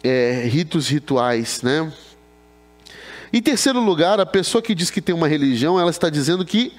é, 0.03 0.47
ritos 0.47 0.87
rituais, 0.87 1.61
né? 1.61 1.91
Em 3.33 3.41
terceiro 3.41 3.79
lugar, 3.79 4.19
a 4.19 4.25
pessoa 4.25 4.61
que 4.61 4.75
diz 4.75 4.89
que 4.89 5.01
tem 5.01 5.15
uma 5.15 5.27
religião, 5.27 5.79
ela 5.79 5.89
está 5.89 6.09
dizendo 6.09 6.43
que 6.43 6.73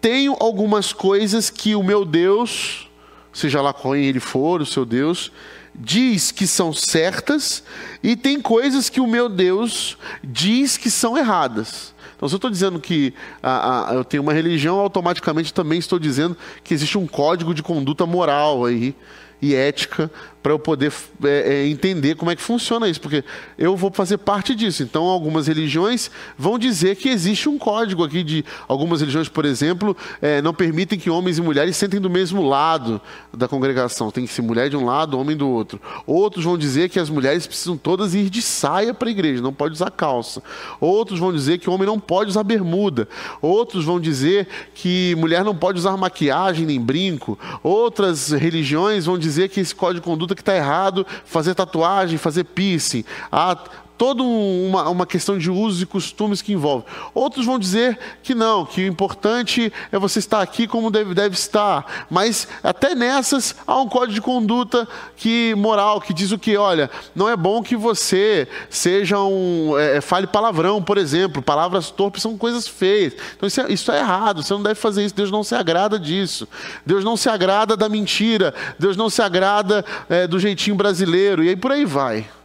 tenho 0.00 0.34
algumas 0.40 0.94
coisas 0.94 1.50
que 1.50 1.74
o 1.74 1.82
meu 1.82 2.06
Deus, 2.06 2.88
seja 3.34 3.60
lá 3.60 3.74
qual 3.74 3.94
ele 3.94 4.18
for, 4.18 4.62
o 4.62 4.66
seu 4.66 4.86
Deus, 4.86 5.30
diz 5.74 6.32
que 6.32 6.46
são 6.46 6.72
certas, 6.72 7.62
e 8.02 8.16
tem 8.16 8.40
coisas 8.40 8.88
que 8.88 9.00
o 9.00 9.06
meu 9.06 9.28
Deus 9.28 9.98
diz 10.24 10.78
que 10.78 10.90
são 10.90 11.18
erradas. 11.18 11.94
Então, 12.16 12.28
se 12.28 12.34
eu 12.34 12.38
estou 12.38 12.50
dizendo 12.50 12.80
que 12.80 13.12
a, 13.42 13.90
a, 13.90 13.94
eu 13.94 14.04
tenho 14.04 14.22
uma 14.22 14.32
religião, 14.32 14.78
automaticamente 14.80 15.52
também 15.52 15.78
estou 15.78 15.98
dizendo 15.98 16.36
que 16.64 16.72
existe 16.72 16.96
um 16.96 17.06
código 17.06 17.52
de 17.54 17.62
conduta 17.62 18.06
moral 18.06 18.64
aí 18.64 18.94
e 19.40 19.54
ética 19.54 20.10
para 20.48 20.54
eu 20.54 20.58
poder 20.58 20.90
é, 21.24 21.28
é, 21.28 21.68
entender 21.68 22.14
como 22.14 22.30
é 22.30 22.36
que 22.36 22.40
funciona 22.40 22.88
isso, 22.88 23.02
porque 23.02 23.22
eu 23.58 23.76
vou 23.76 23.90
fazer 23.92 24.16
parte 24.16 24.54
disso. 24.54 24.82
Então, 24.82 25.04
algumas 25.04 25.46
religiões 25.46 26.10
vão 26.38 26.58
dizer 26.58 26.96
que 26.96 27.10
existe 27.10 27.50
um 27.50 27.58
código 27.58 28.02
aqui 28.02 28.24
de 28.24 28.42
algumas 28.66 29.00
religiões, 29.00 29.28
por 29.28 29.44
exemplo, 29.44 29.94
é, 30.22 30.40
não 30.40 30.54
permitem 30.54 30.98
que 30.98 31.10
homens 31.10 31.36
e 31.36 31.42
mulheres 31.42 31.76
sentem 31.76 32.00
do 32.00 32.08
mesmo 32.08 32.40
lado 32.40 32.98
da 33.30 33.46
congregação. 33.46 34.10
Tem 34.10 34.24
que 34.24 34.32
ser 34.32 34.40
mulher 34.40 34.70
de 34.70 34.76
um 34.76 34.86
lado, 34.86 35.18
homem 35.18 35.36
do 35.36 35.46
outro. 35.46 35.78
Outros 36.06 36.46
vão 36.46 36.56
dizer 36.56 36.88
que 36.88 36.98
as 36.98 37.10
mulheres 37.10 37.46
precisam 37.46 37.76
todas 37.76 38.14
ir 38.14 38.30
de 38.30 38.40
saia 38.40 38.94
para 38.94 39.08
a 39.08 39.10
igreja, 39.10 39.42
não 39.42 39.52
pode 39.52 39.74
usar 39.74 39.90
calça. 39.90 40.42
Outros 40.80 41.20
vão 41.20 41.30
dizer 41.30 41.58
que 41.58 41.68
o 41.68 41.74
homem 41.74 41.86
não 41.86 42.00
pode 42.00 42.30
usar 42.30 42.42
bermuda. 42.42 43.06
Outros 43.42 43.84
vão 43.84 44.00
dizer 44.00 44.48
que 44.74 45.14
mulher 45.18 45.44
não 45.44 45.54
pode 45.54 45.78
usar 45.78 45.94
maquiagem 45.98 46.64
nem 46.64 46.80
brinco. 46.80 47.38
Outras 47.62 48.30
religiões 48.30 49.04
vão 49.04 49.18
dizer 49.18 49.50
que 49.50 49.60
esse 49.60 49.74
código 49.74 49.98
de 49.98 50.00
conduta 50.00 50.37
que 50.38 50.42
está 50.42 50.56
errado, 50.56 51.06
fazer 51.24 51.54
tatuagem, 51.54 52.16
fazer 52.16 52.44
piercing. 52.44 53.04
Há 53.30 53.56
toda 53.98 54.22
uma, 54.22 54.88
uma 54.88 55.04
questão 55.04 55.36
de 55.36 55.50
usos 55.50 55.82
e 55.82 55.86
costumes 55.86 56.40
que 56.40 56.52
envolve. 56.52 56.86
Outros 57.12 57.44
vão 57.44 57.58
dizer 57.58 57.98
que 58.22 58.34
não, 58.34 58.64
que 58.64 58.82
o 58.82 58.86
importante 58.86 59.72
é 59.90 59.98
você 59.98 60.20
estar 60.20 60.40
aqui 60.40 60.68
como 60.68 60.90
deve, 60.90 61.12
deve 61.12 61.34
estar. 61.34 62.06
Mas 62.08 62.46
até 62.62 62.94
nessas 62.94 63.56
há 63.66 63.76
um 63.80 63.88
código 63.88 64.14
de 64.14 64.20
conduta 64.20 64.86
que 65.16 65.52
moral 65.56 66.00
que 66.00 66.14
diz 66.14 66.30
o 66.30 66.38
que, 66.38 66.56
olha, 66.56 66.88
não 67.14 67.28
é 67.28 67.36
bom 67.36 67.60
que 67.60 67.76
você 67.76 68.46
seja 68.70 69.18
um 69.18 69.76
é, 69.76 69.96
é, 69.96 70.00
fale 70.00 70.28
palavrão, 70.28 70.80
por 70.80 70.96
exemplo. 70.96 71.42
Palavras 71.42 71.90
torpes 71.90 72.22
são 72.22 72.38
coisas 72.38 72.68
feias. 72.68 73.14
Então 73.36 73.48
isso 73.48 73.60
é, 73.60 73.72
isso 73.72 73.92
é 73.92 73.98
errado. 73.98 74.42
Você 74.42 74.54
não 74.54 74.62
deve 74.62 74.76
fazer 74.76 75.04
isso. 75.04 75.14
Deus 75.14 75.30
não 75.30 75.42
se 75.42 75.56
agrada 75.56 75.98
disso. 75.98 76.46
Deus 76.86 77.04
não 77.04 77.16
se 77.16 77.28
agrada 77.28 77.76
da 77.76 77.88
mentira. 77.88 78.54
Deus 78.78 78.96
não 78.96 79.10
se 79.10 79.20
agrada 79.20 79.84
é, 80.08 80.26
do 80.26 80.38
jeitinho 80.38 80.76
brasileiro. 80.76 81.42
E 81.42 81.48
aí 81.48 81.56
por 81.56 81.72
aí 81.72 81.84
vai 81.84 82.37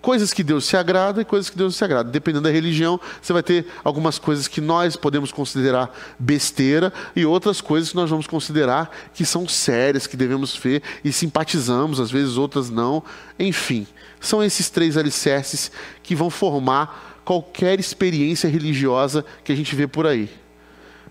coisas 0.00 0.32
que 0.32 0.42
Deus 0.42 0.64
se 0.64 0.76
agrada 0.76 1.22
e 1.22 1.24
coisas 1.24 1.50
que 1.50 1.56
Deus 1.56 1.76
se 1.76 1.84
agrada. 1.84 2.10
Dependendo 2.10 2.44
da 2.44 2.50
religião, 2.50 3.00
você 3.20 3.32
vai 3.32 3.42
ter 3.42 3.66
algumas 3.82 4.18
coisas 4.18 4.46
que 4.46 4.60
nós 4.60 4.96
podemos 4.96 5.32
considerar 5.32 5.90
besteira 6.18 6.92
e 7.14 7.26
outras 7.26 7.60
coisas 7.60 7.90
que 7.90 7.96
nós 7.96 8.08
vamos 8.08 8.26
considerar 8.26 8.90
que 9.14 9.24
são 9.24 9.48
sérias, 9.48 10.06
que 10.06 10.16
devemos 10.16 10.56
ver 10.56 10.82
e 11.04 11.12
simpatizamos, 11.12 11.98
às 12.00 12.10
vezes 12.10 12.36
outras 12.36 12.70
não. 12.70 13.02
Enfim, 13.38 13.86
são 14.20 14.42
esses 14.42 14.70
três 14.70 14.96
alicerces 14.96 15.70
que 16.02 16.14
vão 16.14 16.30
formar 16.30 17.20
qualquer 17.24 17.80
experiência 17.80 18.48
religiosa 18.48 19.24
que 19.42 19.52
a 19.52 19.56
gente 19.56 19.74
vê 19.74 19.86
por 19.86 20.06
aí. 20.06 20.30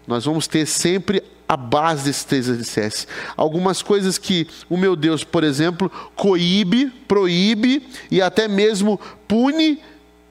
Nós 0.07 0.23
vamos 0.23 0.47
ter 0.47 0.65
sempre 0.65 1.21
a 1.47 1.55
base 1.55 2.05
desses 2.05 2.23
três 2.23 2.49
alicerces. 2.49 3.07
Algumas 3.35 3.81
coisas 3.81 4.17
que 4.17 4.47
o 4.69 4.77
meu 4.77 4.95
Deus, 4.95 5.23
por 5.23 5.43
exemplo, 5.43 5.91
coíbe, 6.15 6.87
proíbe 7.07 7.87
e 8.09 8.21
até 8.21 8.47
mesmo 8.47 8.99
pune 9.27 9.79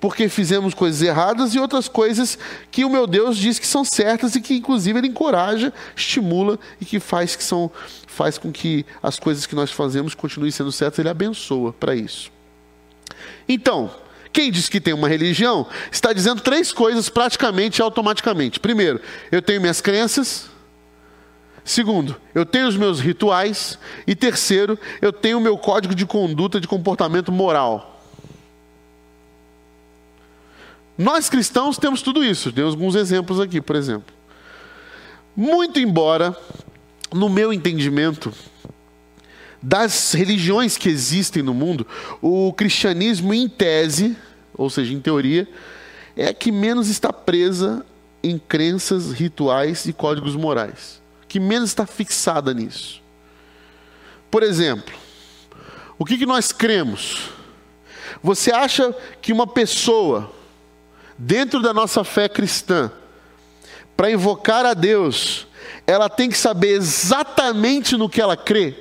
porque 0.00 0.28
fizemos 0.28 0.74
coisas 0.74 1.00
erradas 1.00 1.54
e 1.54 1.58
outras 1.58 1.88
coisas 1.88 2.38
que 2.70 2.84
o 2.84 2.90
meu 2.90 3.06
Deus 3.06 3.38
diz 3.38 3.58
que 3.58 3.66
são 3.66 3.86
certas 3.86 4.34
e 4.34 4.40
que 4.40 4.54
inclusive 4.54 4.98
ele 4.98 5.08
encoraja, 5.08 5.72
estimula 5.96 6.58
e 6.78 6.84
que 6.84 7.00
faz 7.00 7.34
que 7.34 7.42
são 7.42 7.70
faz 8.06 8.36
com 8.36 8.52
que 8.52 8.84
as 9.02 9.18
coisas 9.18 9.46
que 9.46 9.54
nós 9.54 9.70
fazemos 9.70 10.14
continuem 10.14 10.50
sendo 10.50 10.70
certas, 10.70 10.98
ele 10.98 11.08
abençoa 11.08 11.72
para 11.72 11.96
isso. 11.96 12.30
Então, 13.48 13.90
quem 14.30 14.50
diz 14.50 14.68
que 14.68 14.80
tem 14.80 14.92
uma 14.92 15.08
religião 15.08 15.66
está 15.90 16.12
dizendo 16.12 16.42
três 16.42 16.72
coisas 16.72 17.08
praticamente 17.08 17.80
automaticamente. 17.80 18.60
Primeiro, 18.60 19.00
eu 19.32 19.40
tenho 19.40 19.60
minhas 19.60 19.80
crenças, 19.80 20.50
Segundo, 21.64 22.20
eu 22.34 22.44
tenho 22.44 22.68
os 22.68 22.76
meus 22.76 23.00
rituais. 23.00 23.78
E 24.06 24.14
terceiro, 24.14 24.78
eu 25.00 25.12
tenho 25.12 25.38
o 25.38 25.40
meu 25.40 25.56
código 25.56 25.94
de 25.94 26.04
conduta 26.04 26.60
de 26.60 26.68
comportamento 26.68 27.32
moral. 27.32 28.02
Nós 30.96 31.28
cristãos 31.28 31.78
temos 31.78 32.02
tudo 32.02 32.22
isso. 32.22 32.52
Temos 32.52 32.74
alguns 32.74 32.94
exemplos 32.94 33.40
aqui, 33.40 33.60
por 33.60 33.76
exemplo. 33.76 34.14
Muito 35.34 35.80
embora, 35.80 36.36
no 37.12 37.28
meu 37.28 37.52
entendimento, 37.52 38.32
das 39.60 40.12
religiões 40.12 40.76
que 40.76 40.90
existem 40.90 41.42
no 41.42 41.54
mundo, 41.54 41.86
o 42.20 42.52
cristianismo, 42.52 43.32
em 43.32 43.48
tese, 43.48 44.14
ou 44.52 44.68
seja, 44.68 44.92
em 44.92 45.00
teoria, 45.00 45.48
é 46.14 46.28
a 46.28 46.34
que 46.34 46.52
menos 46.52 46.88
está 46.88 47.12
presa 47.12 47.84
em 48.22 48.38
crenças, 48.38 49.10
rituais 49.12 49.86
e 49.86 49.92
códigos 49.92 50.36
morais. 50.36 51.02
Que 51.34 51.40
menos 51.40 51.70
está 51.70 51.84
fixada 51.84 52.54
nisso. 52.54 53.02
Por 54.30 54.44
exemplo, 54.44 54.94
o 55.98 56.04
que, 56.04 56.16
que 56.16 56.24
nós 56.24 56.52
cremos? 56.52 57.28
Você 58.22 58.52
acha 58.52 58.94
que 59.20 59.32
uma 59.32 59.44
pessoa, 59.44 60.30
dentro 61.18 61.60
da 61.60 61.74
nossa 61.74 62.04
fé 62.04 62.28
cristã, 62.28 62.88
para 63.96 64.12
invocar 64.12 64.64
a 64.64 64.74
Deus, 64.74 65.48
ela 65.84 66.08
tem 66.08 66.30
que 66.30 66.38
saber 66.38 66.68
exatamente 66.68 67.96
no 67.96 68.08
que 68.08 68.20
ela 68.20 68.36
crê? 68.36 68.78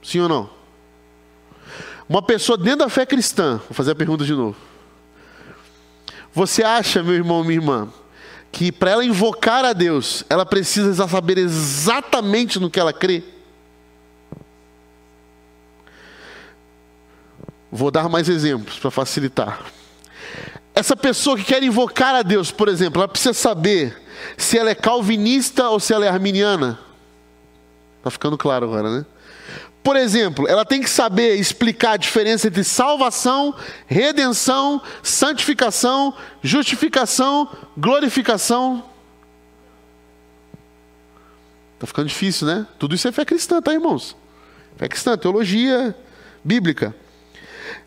Sim 0.00 0.20
ou 0.20 0.28
não? 0.28 0.50
Uma 2.08 2.22
pessoa 2.22 2.56
dentro 2.56 2.86
da 2.86 2.88
fé 2.88 3.04
cristã, 3.04 3.56
vou 3.56 3.74
fazer 3.74 3.90
a 3.90 3.96
pergunta 3.96 4.24
de 4.24 4.32
novo. 4.32 4.56
Você 6.32 6.62
acha, 6.62 7.02
meu 7.02 7.14
irmão, 7.14 7.42
minha 7.42 7.56
irmã, 7.56 7.92
que 8.50 8.72
para 8.72 8.90
ela 8.90 9.04
invocar 9.04 9.64
a 9.64 9.72
Deus, 9.72 10.24
ela 10.28 10.44
precisa 10.44 11.06
saber 11.06 11.38
exatamente 11.38 12.58
no 12.58 12.70
que 12.70 12.80
ela 12.80 12.92
crê? 12.92 13.22
Vou 17.70 17.90
dar 17.90 18.08
mais 18.08 18.28
exemplos 18.28 18.78
para 18.78 18.90
facilitar. 18.90 19.60
Essa 20.74 20.96
pessoa 20.96 21.36
que 21.36 21.44
quer 21.44 21.62
invocar 21.62 22.14
a 22.14 22.22
Deus, 22.22 22.50
por 22.50 22.68
exemplo, 22.68 23.02
ela 23.02 23.08
precisa 23.08 23.34
saber 23.34 24.00
se 24.36 24.56
ela 24.56 24.70
é 24.70 24.74
calvinista 24.74 25.68
ou 25.68 25.78
se 25.78 25.92
ela 25.92 26.06
é 26.06 26.08
arminiana. 26.08 26.78
Está 27.98 28.10
ficando 28.10 28.38
claro 28.38 28.66
agora, 28.66 28.98
né? 28.98 29.06
Por 29.88 29.96
exemplo, 29.96 30.46
ela 30.46 30.66
tem 30.66 30.82
que 30.82 30.90
saber 30.90 31.36
explicar 31.36 31.92
a 31.92 31.96
diferença 31.96 32.46
entre 32.46 32.62
salvação, 32.62 33.54
redenção, 33.86 34.82
santificação, 35.02 36.12
justificação, 36.42 37.48
glorificação. 37.74 38.84
Está 41.72 41.86
ficando 41.86 42.06
difícil, 42.08 42.46
né? 42.46 42.66
Tudo 42.78 42.94
isso 42.94 43.08
é 43.08 43.12
fé 43.12 43.24
cristã, 43.24 43.62
tá, 43.62 43.72
irmãos? 43.72 44.14
Fé 44.76 44.88
cristã, 44.88 45.16
teologia 45.16 45.96
bíblica. 46.44 46.94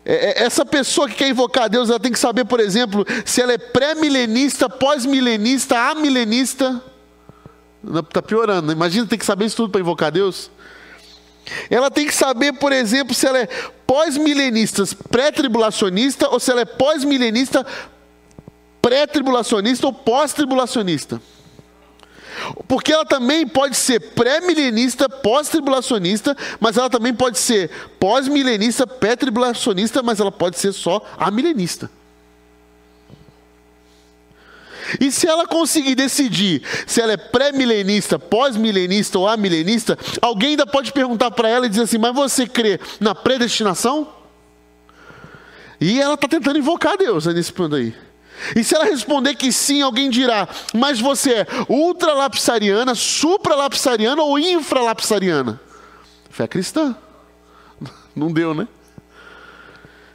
É, 0.04 0.42
é, 0.42 0.42
essa 0.42 0.66
pessoa 0.66 1.08
que 1.08 1.14
quer 1.14 1.28
invocar 1.28 1.66
a 1.66 1.68
Deus, 1.68 1.88
ela 1.88 2.00
tem 2.00 2.10
que 2.10 2.18
saber, 2.18 2.44
por 2.46 2.58
exemplo, 2.58 3.06
se 3.24 3.40
ela 3.40 3.52
é 3.52 3.58
pré-milenista, 3.58 4.68
pós-milenista, 4.68 5.78
amilenista. 5.78 6.82
Está 8.00 8.20
piorando, 8.20 8.66
né? 8.66 8.72
imagina 8.72 9.06
ter 9.06 9.18
que 9.18 9.24
saber 9.24 9.44
isso 9.44 9.54
tudo 9.54 9.70
para 9.70 9.80
invocar 9.80 10.08
a 10.08 10.10
Deus. 10.10 10.50
Ela 11.70 11.90
tem 11.90 12.06
que 12.06 12.14
saber, 12.14 12.52
por 12.54 12.72
exemplo, 12.72 13.14
se 13.14 13.26
ela 13.26 13.38
é 13.38 13.46
pós-milenista, 13.86 14.84
pré-tribulacionista, 15.10 16.28
ou 16.28 16.40
se 16.40 16.50
ela 16.50 16.62
é 16.62 16.64
pós-milenista, 16.64 17.66
pré-tribulacionista 18.80 19.86
ou 19.86 19.92
pós-tribulacionista. 19.92 21.20
Porque 22.66 22.92
ela 22.92 23.04
também 23.04 23.46
pode 23.46 23.76
ser 23.76 24.00
pré-milenista, 24.14 25.08
pós-tribulacionista, 25.08 26.36
mas 26.58 26.76
ela 26.76 26.90
também 26.90 27.14
pode 27.14 27.38
ser 27.38 27.70
pós-milenista, 28.00 28.86
pré-tribulacionista, 28.86 30.02
mas 30.02 30.18
ela 30.18 30.32
pode 30.32 30.58
ser 30.58 30.72
só 30.72 31.04
amilenista. 31.18 31.90
E 35.00 35.10
se 35.10 35.26
ela 35.26 35.46
conseguir 35.46 35.94
decidir 35.94 36.62
se 36.86 37.00
ela 37.00 37.12
é 37.12 37.16
pré-milenista, 37.16 38.18
pós-milenista 38.18 39.18
ou 39.18 39.28
amilenista, 39.28 39.98
alguém 40.20 40.50
ainda 40.50 40.66
pode 40.66 40.92
perguntar 40.92 41.30
para 41.30 41.48
ela 41.48 41.66
e 41.66 41.68
dizer 41.68 41.82
assim: 41.82 41.98
Mas 41.98 42.14
você 42.14 42.46
crê 42.46 42.78
na 43.00 43.14
predestinação? 43.14 44.08
E 45.80 46.00
ela 46.00 46.14
está 46.14 46.28
tentando 46.28 46.58
invocar 46.58 46.96
Deus 46.96 47.26
nesse 47.26 47.52
ponto 47.52 47.74
aí. 47.74 47.94
E 48.56 48.64
se 48.64 48.74
ela 48.74 48.84
responder 48.84 49.34
que 49.34 49.52
sim, 49.52 49.82
alguém 49.82 50.10
dirá: 50.10 50.48
Mas 50.74 51.00
você 51.00 51.32
é 51.32 51.46
ultralapsariana, 51.68 52.94
supralapsariana 52.94 54.22
ou 54.22 54.38
infralapsariana? 54.38 55.60
Fé 56.30 56.46
cristã. 56.46 56.96
Não 58.14 58.32
deu, 58.32 58.54
né? 58.54 58.68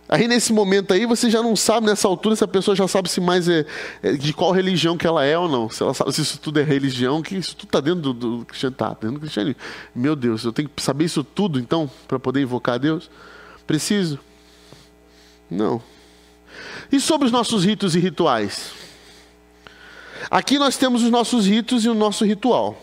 Aí 0.09 0.27
nesse 0.27 0.53
momento 0.53 0.93
aí 0.93 1.05
você 1.05 1.29
já 1.29 1.43
não 1.43 1.55
sabe 1.55 1.87
nessa 1.87 2.07
altura 2.07 2.35
se 2.35 2.43
a 2.43 2.47
pessoa 2.47 2.75
já 2.75 2.87
sabe 2.87 3.09
se 3.09 3.19
mais 3.19 3.49
é, 3.49 3.65
é 4.01 4.13
de 4.13 4.31
qual 4.31 4.51
religião 4.51 4.97
que 4.97 5.05
ela 5.05 5.25
é 5.25 5.37
ou 5.37 5.49
não. 5.49 5.69
Se 5.69 5.83
ela 5.83 5.93
sabe 5.93 6.13
se 6.13 6.21
isso 6.21 6.39
tudo 6.39 6.59
é 6.59 6.63
religião, 6.63 7.21
que 7.21 7.35
isso 7.35 7.55
tudo 7.55 7.67
está 7.67 7.81
dentro 7.81 8.13
do, 8.13 8.13
do 8.13 8.45
cristianismo. 8.45 8.77
Tá, 8.77 8.89
dentro 8.89 9.11
do 9.11 9.19
cristianismo. 9.19 9.59
Meu 9.93 10.15
Deus, 10.15 10.45
eu 10.45 10.53
tenho 10.53 10.69
que 10.69 10.81
saber 10.81 11.05
isso 11.05 11.23
tudo 11.23 11.59
então 11.59 11.89
para 12.07 12.17
poder 12.17 12.41
invocar 12.41 12.75
a 12.75 12.77
Deus? 12.77 13.09
Preciso? 13.65 14.17
Não. 15.51 15.81
E 16.89 16.99
sobre 17.01 17.25
os 17.25 17.31
nossos 17.31 17.65
ritos 17.65 17.93
e 17.95 17.99
rituais? 17.99 18.71
Aqui 20.31 20.57
nós 20.57 20.77
temos 20.77 21.03
os 21.03 21.09
nossos 21.09 21.45
ritos 21.45 21.83
e 21.83 21.89
o 21.89 21.93
nosso 21.93 22.23
ritual. 22.25 22.81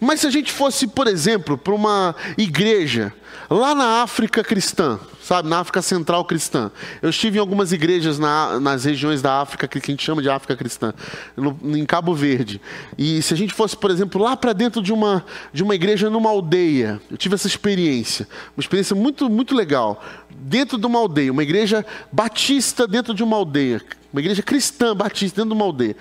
Mas 0.00 0.20
se 0.20 0.26
a 0.26 0.30
gente 0.30 0.52
fosse, 0.52 0.86
por 0.88 1.06
exemplo, 1.06 1.56
para 1.56 1.74
uma 1.74 2.14
igreja 2.36 3.14
lá 3.48 3.74
na 3.74 4.02
África 4.02 4.42
cristã, 4.42 4.98
sabe, 5.22 5.48
na 5.48 5.60
África 5.60 5.82
Central 5.82 6.24
cristã. 6.24 6.70
Eu 7.00 7.10
estive 7.10 7.38
em 7.38 7.40
algumas 7.40 7.72
igrejas 7.72 8.18
na, 8.18 8.58
nas 8.60 8.84
regiões 8.84 9.22
da 9.22 9.40
África 9.40 9.68
que 9.68 9.78
a 9.78 9.80
gente 9.80 10.02
chama 10.02 10.22
de 10.22 10.28
África 10.28 10.56
cristã, 10.56 10.92
no, 11.36 11.58
em 11.64 11.84
Cabo 11.84 12.14
Verde. 12.14 12.60
E 12.96 13.20
se 13.22 13.34
a 13.34 13.36
gente 13.36 13.54
fosse, 13.54 13.76
por 13.76 13.90
exemplo, 13.90 14.20
lá 14.20 14.36
para 14.36 14.52
dentro 14.52 14.82
de 14.82 14.92
uma, 14.92 15.24
de 15.52 15.62
uma 15.62 15.74
igreja 15.74 16.08
numa 16.10 16.30
aldeia, 16.30 17.00
eu 17.10 17.16
tive 17.16 17.34
essa 17.34 17.46
experiência, 17.46 18.26
uma 18.56 18.60
experiência 18.60 18.96
muito, 18.96 19.28
muito 19.28 19.54
legal. 19.54 20.02
Dentro 20.30 20.78
de 20.78 20.86
uma 20.86 20.98
aldeia, 20.98 21.32
uma 21.32 21.42
igreja 21.42 21.84
batista 22.10 22.86
dentro 22.86 23.14
de 23.14 23.22
uma 23.22 23.36
aldeia, 23.36 23.80
uma 24.12 24.20
igreja 24.20 24.42
cristã 24.42 24.94
batista 24.94 25.36
dentro 25.36 25.50
de 25.50 25.62
uma 25.62 25.64
aldeia. 25.64 25.96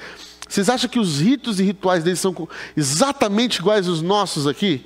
Vocês 0.52 0.68
acham 0.68 0.90
que 0.90 1.00
os 1.00 1.22
ritos 1.22 1.62
e 1.62 1.64
rituais 1.64 2.04
deles 2.04 2.20
são 2.20 2.36
exatamente 2.76 3.60
iguais 3.60 3.88
aos 3.88 4.02
nossos 4.02 4.46
aqui? 4.46 4.86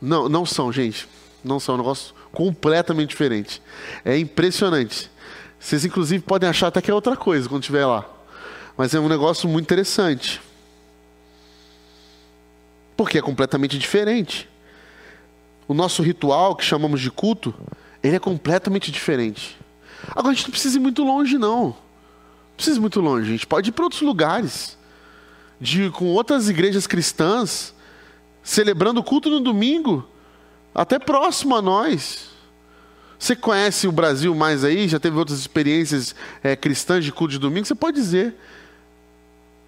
Não, 0.00 0.28
não 0.28 0.46
são, 0.46 0.72
gente. 0.72 1.08
Não 1.44 1.60
são. 1.60 1.74
É 1.74 1.76
um 1.76 1.80
negócio 1.80 2.14
completamente 2.32 3.10
diferente. 3.10 3.62
É 4.04 4.16
impressionante. 4.18 5.10
Vocês, 5.58 5.84
inclusive, 5.84 6.22
podem 6.22 6.48
achar 6.48 6.68
até 6.68 6.80
que 6.80 6.90
é 6.90 6.94
outra 6.94 7.16
coisa 7.16 7.48
quando 7.48 7.62
estiver 7.62 7.84
lá. 7.84 8.08
Mas 8.76 8.94
é 8.94 9.00
um 9.00 9.08
negócio 9.08 9.48
muito 9.48 9.64
interessante. 9.64 10.40
Porque 12.96 13.18
é 13.18 13.22
completamente 13.22 13.78
diferente. 13.78 14.48
O 15.68 15.74
nosso 15.74 16.02
ritual, 16.02 16.56
que 16.56 16.64
chamamos 16.64 17.00
de 17.00 17.10
culto, 17.10 17.54
ele 18.02 18.16
é 18.16 18.18
completamente 18.18 18.90
diferente. 18.90 19.58
Agora, 20.08 20.30
a 20.30 20.32
gente 20.32 20.44
não 20.44 20.50
precisa 20.50 20.78
ir 20.78 20.80
muito 20.80 21.04
longe, 21.04 21.36
não. 21.36 21.64
Não 21.64 21.76
precisa 22.56 22.78
ir 22.78 22.80
muito 22.80 23.00
longe. 23.00 23.28
A 23.28 23.32
gente 23.32 23.46
pode 23.46 23.68
ir 23.68 23.72
para 23.72 23.84
outros 23.84 24.02
lugares. 24.02 24.78
De, 25.60 25.90
com 25.90 26.06
outras 26.06 26.48
igrejas 26.48 26.86
cristãs, 26.86 27.74
celebrando 28.42 29.00
o 29.00 29.04
culto 29.04 29.28
no 29.30 29.40
domingo 29.40 30.08
até 30.74 30.98
próximo 30.98 31.56
a 31.56 31.62
nós. 31.62 32.30
Você 33.18 33.36
conhece 33.36 33.86
o 33.86 33.92
Brasil 33.92 34.34
mais 34.34 34.64
aí? 34.64 34.88
Já 34.88 34.98
teve 34.98 35.18
outras 35.18 35.38
experiências 35.38 36.14
é, 36.42 36.56
cristãs 36.56 37.04
de 37.04 37.12
culto 37.12 37.32
de 37.32 37.38
domingo? 37.38 37.66
Você 37.66 37.74
pode 37.74 37.96
dizer 37.96 38.34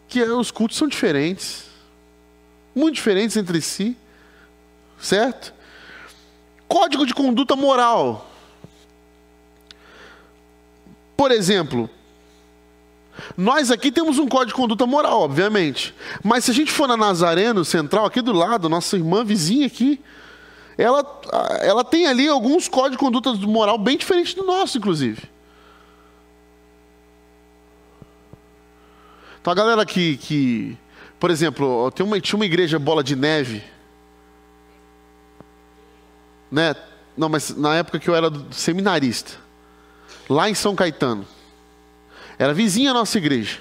que 0.08 0.20
é, 0.20 0.32
os 0.32 0.50
cultos 0.50 0.78
são 0.78 0.88
diferentes, 0.88 1.64
muito 2.74 2.94
diferentes 2.94 3.36
entre 3.36 3.60
si, 3.60 3.96
certo? 4.98 5.52
Código 6.66 7.04
de 7.04 7.12
conduta 7.12 7.54
moral. 7.54 8.30
Por 11.14 11.30
exemplo, 11.30 11.90
nós 13.36 13.70
aqui 13.70 13.92
temos 13.92 14.18
um 14.18 14.26
código 14.26 14.48
de 14.48 14.54
conduta 14.54 14.86
moral, 14.86 15.20
obviamente. 15.20 15.94
Mas 16.22 16.44
se 16.44 16.50
a 16.50 16.54
gente 16.54 16.72
for 16.72 16.86
na 16.86 16.96
Nazareno 16.96 17.64
Central, 17.64 18.04
aqui 18.04 18.20
do 18.20 18.32
lado, 18.32 18.68
nossa 18.68 18.96
irmã 18.96 19.24
vizinha 19.24 19.66
aqui, 19.66 20.00
ela, 20.76 21.04
ela 21.60 21.84
tem 21.84 22.06
ali 22.06 22.28
alguns 22.28 22.68
códigos 22.68 22.92
de 22.92 22.98
conduta 22.98 23.32
moral 23.46 23.78
bem 23.78 23.96
diferentes 23.96 24.34
do 24.34 24.44
nosso, 24.44 24.78
inclusive. 24.78 25.22
Então 29.40 29.52
a 29.52 29.56
galera 29.56 29.84
que, 29.84 30.16
que 30.18 30.78
por 31.22 31.30
exemplo, 31.30 31.88
tem 31.92 32.04
uma, 32.04 32.20
tinha 32.20 32.36
uma 32.36 32.44
igreja 32.44 32.80
bola 32.80 33.02
de 33.02 33.14
neve, 33.14 33.62
né? 36.50 36.74
Não, 37.16 37.28
mas 37.28 37.54
na 37.56 37.76
época 37.76 38.00
que 38.00 38.10
eu 38.10 38.14
era 38.16 38.28
seminarista, 38.50 39.34
lá 40.28 40.50
em 40.50 40.54
São 40.54 40.74
Caetano, 40.74 41.24
era 42.42 42.52
vizinha 42.52 42.90
a 42.90 42.94
nossa 42.94 43.16
igreja. 43.18 43.58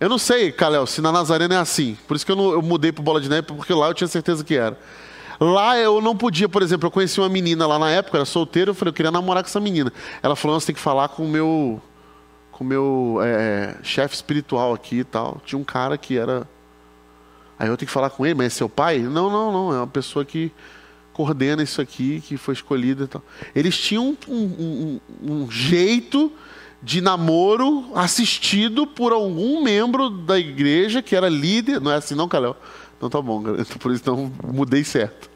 Eu 0.00 0.08
não 0.08 0.18
sei, 0.18 0.50
Calel, 0.50 0.84
se 0.84 1.00
na 1.00 1.12
Nazarena 1.12 1.54
é 1.54 1.58
assim. 1.58 1.96
Por 2.08 2.16
isso 2.16 2.26
que 2.26 2.32
eu, 2.32 2.36
não, 2.36 2.50
eu 2.50 2.60
mudei 2.60 2.90
para 2.90 3.04
Bola 3.04 3.20
de 3.20 3.28
Neve, 3.28 3.46
porque 3.46 3.72
lá 3.72 3.86
eu 3.86 3.94
tinha 3.94 4.08
certeza 4.08 4.42
que 4.42 4.56
era. 4.56 4.76
Lá 5.38 5.78
eu 5.78 6.00
não 6.00 6.16
podia, 6.16 6.48
por 6.48 6.60
exemplo, 6.60 6.88
eu 6.88 6.90
conheci 6.90 7.20
uma 7.20 7.28
menina 7.28 7.68
lá 7.68 7.78
na 7.78 7.88
época, 7.88 8.18
era 8.18 8.24
solteira, 8.24 8.70
eu 8.70 8.74
falei, 8.74 8.90
eu 8.90 8.94
queria 8.94 9.12
namorar 9.12 9.44
com 9.44 9.48
essa 9.48 9.60
menina. 9.60 9.92
Ela 10.24 10.34
falou, 10.34 10.58
você 10.58 10.66
tem 10.66 10.74
que 10.74 10.80
falar 10.80 11.08
com 11.08 11.24
o 11.24 11.28
meu, 11.28 11.80
com 12.50 12.64
meu 12.64 13.20
é, 13.22 13.76
chefe 13.84 14.16
espiritual 14.16 14.74
aqui 14.74 14.98
e 14.98 15.04
tal. 15.04 15.40
Tinha 15.44 15.58
um 15.58 15.64
cara 15.64 15.96
que 15.96 16.18
era... 16.18 16.48
Aí 17.56 17.68
eu 17.68 17.76
tenho 17.76 17.86
que 17.86 17.92
falar 17.92 18.10
com 18.10 18.26
ele, 18.26 18.34
mas 18.34 18.46
é 18.48 18.50
seu 18.50 18.68
pai? 18.68 18.98
Não, 18.98 19.30
não, 19.30 19.52
não, 19.52 19.72
é 19.72 19.76
uma 19.76 19.86
pessoa 19.86 20.24
que 20.24 20.50
coordena 21.12 21.62
isso 21.62 21.80
aqui, 21.80 22.20
que 22.20 22.36
foi 22.36 22.54
escolhida. 22.54 23.04
Então. 23.04 23.22
Eles 23.54 23.78
tinham 23.78 24.16
um, 24.26 24.32
um, 24.32 25.00
um, 25.22 25.50
jeito 25.50 26.32
de 26.84 27.00
namoro 27.00 27.90
assistido 27.94 28.86
por 28.86 29.10
algum 29.10 29.62
membro 29.62 30.10
da 30.10 30.38
igreja 30.38 31.00
que 31.00 31.16
era 31.16 31.28
líder. 31.30 31.80
Não 31.80 31.90
é 31.90 31.96
assim, 31.96 32.14
não, 32.14 32.28
Calhau? 32.28 32.56
Então 32.96 33.08
tá 33.08 33.20
bom, 33.22 33.42
por 33.80 33.90
isso 33.90 34.02
então 34.02 34.30
mudei 34.46 34.84
certo. 34.84 35.30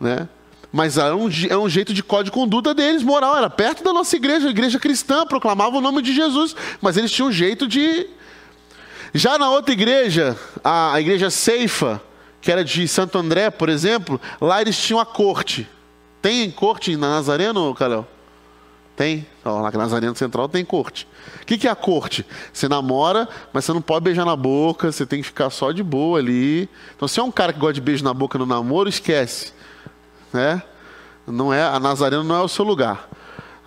Né? 0.00 0.26
Mas 0.72 0.96
era 0.96 1.14
um, 1.14 1.28
é 1.48 1.56
um 1.56 1.68
jeito 1.68 1.92
de 1.92 2.02
código 2.02 2.34
de 2.34 2.40
conduta 2.40 2.74
deles, 2.74 3.02
moral. 3.02 3.36
Era 3.36 3.50
perto 3.50 3.84
da 3.84 3.92
nossa 3.92 4.16
igreja, 4.16 4.48
a 4.48 4.50
igreja 4.50 4.78
cristã, 4.78 5.26
proclamava 5.26 5.76
o 5.76 5.80
nome 5.80 6.00
de 6.00 6.14
Jesus, 6.14 6.56
mas 6.80 6.96
eles 6.96 7.12
tinham 7.12 7.28
um 7.28 7.32
jeito 7.32 7.66
de. 7.66 8.06
Já 9.12 9.38
na 9.38 9.50
outra 9.50 9.72
igreja, 9.72 10.36
a, 10.62 10.94
a 10.94 11.00
igreja 11.00 11.30
Ceifa, 11.30 12.00
que 12.40 12.50
era 12.50 12.64
de 12.64 12.86
Santo 12.88 13.18
André, 13.18 13.50
por 13.50 13.68
exemplo, 13.68 14.20
lá 14.40 14.60
eles 14.60 14.76
tinham 14.78 15.00
a 15.00 15.06
corte. 15.06 15.68
Tem 16.20 16.50
corte 16.50 16.96
na 16.96 17.10
Nazareno, 17.10 17.74
Calel? 17.74 18.06
Tem. 18.98 19.24
Ó, 19.44 19.62
na 19.62 19.70
Nazareno 19.70 20.16
Central 20.16 20.48
tem 20.48 20.64
corte. 20.64 21.08
O 21.40 21.46
que, 21.46 21.56
que 21.56 21.68
é 21.68 21.70
a 21.70 21.76
corte? 21.76 22.26
Você 22.52 22.68
namora, 22.68 23.28
mas 23.52 23.64
você 23.64 23.72
não 23.72 23.80
pode 23.80 24.04
beijar 24.04 24.26
na 24.26 24.34
boca, 24.34 24.90
você 24.90 25.06
tem 25.06 25.20
que 25.20 25.26
ficar 25.28 25.48
só 25.50 25.70
de 25.70 25.84
boa 25.84 26.18
ali. 26.18 26.68
Então, 26.96 27.06
se 27.06 27.20
é 27.20 27.22
um 27.22 27.30
cara 27.30 27.52
que 27.52 27.60
gosta 27.60 27.74
de 27.74 27.80
beijo 27.80 28.02
na 28.02 28.12
boca 28.12 28.36
no 28.36 28.44
namoro, 28.44 28.88
esquece 28.88 29.52
né? 30.32 30.62
Não 31.26 31.52
é, 31.52 31.62
a 31.62 31.78
Nazareno 31.78 32.24
não 32.24 32.36
é 32.36 32.40
o 32.40 32.48
seu 32.48 32.64
lugar. 32.64 33.08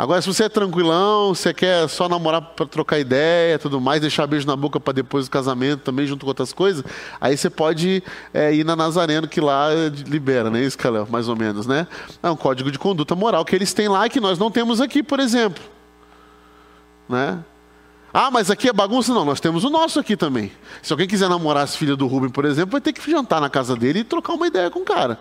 Agora, 0.02 0.20
se 0.20 0.28
você 0.28 0.46
é 0.46 0.50
tranquilão, 0.50 1.36
você 1.36 1.54
quer 1.54 1.88
só 1.88 2.10
namorar 2.10 2.42
para 2.42 2.66
trocar 2.66 2.98
ideia, 2.98 3.60
tudo 3.60 3.80
mais, 3.80 4.02
deixar 4.02 4.26
beijo 4.26 4.48
na 4.48 4.56
boca 4.56 4.80
para 4.80 4.94
depois 4.94 5.28
do 5.28 5.32
casamento 5.32 5.82
também, 5.82 6.08
junto 6.08 6.26
com 6.26 6.30
outras 6.32 6.52
coisas, 6.52 6.84
aí 7.22 7.38
você 7.38 7.52
pode 7.52 8.02
é, 8.34 8.52
ir 8.52 8.66
na 8.66 8.76
Nazareno, 8.76 9.28
que 9.28 9.40
lá 9.40 9.68
libera, 10.08 10.50
né? 10.50 10.60
Isso, 10.64 10.76
Calel, 10.76 11.08
mais 11.08 11.28
ou 11.28 11.36
menos, 11.36 11.68
né? 11.68 11.86
É 12.24 12.32
um 12.32 12.36
código 12.36 12.72
de 12.72 12.80
conduta 12.80 13.14
moral 13.14 13.46
que 13.46 13.56
eles 13.56 13.76
têm 13.76 13.88
lá 13.88 14.10
que 14.10 14.20
nós 14.20 14.40
não 14.40 14.50
temos 14.50 14.82
aqui, 14.82 15.04
por 15.04 15.20
exemplo. 15.20 15.64
Né? 17.08 17.38
Ah, 18.12 18.32
mas 18.32 18.50
aqui 18.50 18.70
é 18.70 18.74
bagunça? 18.74 19.14
Não, 19.14 19.24
nós 19.24 19.40
temos 19.40 19.64
o 19.64 19.70
nosso 19.70 20.00
aqui 20.00 20.18
também. 20.18 20.52
Se 20.82 20.92
alguém 20.92 21.08
quiser 21.08 21.30
namorar 21.30 21.64
as 21.64 21.76
filhas 21.76 21.96
do 21.96 22.08
Rubem, 22.08 22.32
por 22.32 22.46
exemplo, 22.46 22.72
vai 22.72 22.82
ter 22.82 22.92
que 22.92 23.12
jantar 23.12 23.40
na 23.40 23.52
casa 23.52 23.76
dele 23.76 24.00
e 24.00 24.04
trocar 24.04 24.34
uma 24.34 24.48
ideia 24.48 24.72
com 24.72 24.80
o 24.80 24.84
cara. 24.84 25.20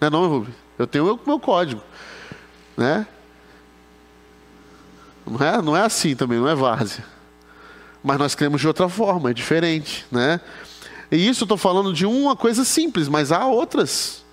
Não 0.00 0.06
é 0.06 0.10
não, 0.12 0.28
Rubens? 0.28 0.54
Eu 0.78 0.86
tenho 0.86 1.02
o 1.02 1.06
meu, 1.08 1.20
meu 1.26 1.40
código. 1.40 1.82
Né? 2.76 3.04
Não 5.26 5.46
é, 5.46 5.62
não 5.62 5.76
é 5.76 5.82
assim 5.82 6.14
também, 6.14 6.38
não 6.38 6.48
é 6.48 6.54
várzea. 6.54 7.04
Mas 8.02 8.18
nós 8.18 8.34
cremos 8.34 8.60
de 8.60 8.66
outra 8.66 8.88
forma, 8.88 9.30
é 9.30 9.34
diferente. 9.34 10.04
Né? 10.10 10.40
E 11.10 11.28
isso 11.28 11.42
eu 11.42 11.46
estou 11.46 11.58
falando 11.58 11.92
de 11.92 12.04
uma 12.04 12.34
coisa 12.34 12.64
simples, 12.64 13.08
mas 13.08 13.30
há 13.30 13.46
outras. 13.46 14.24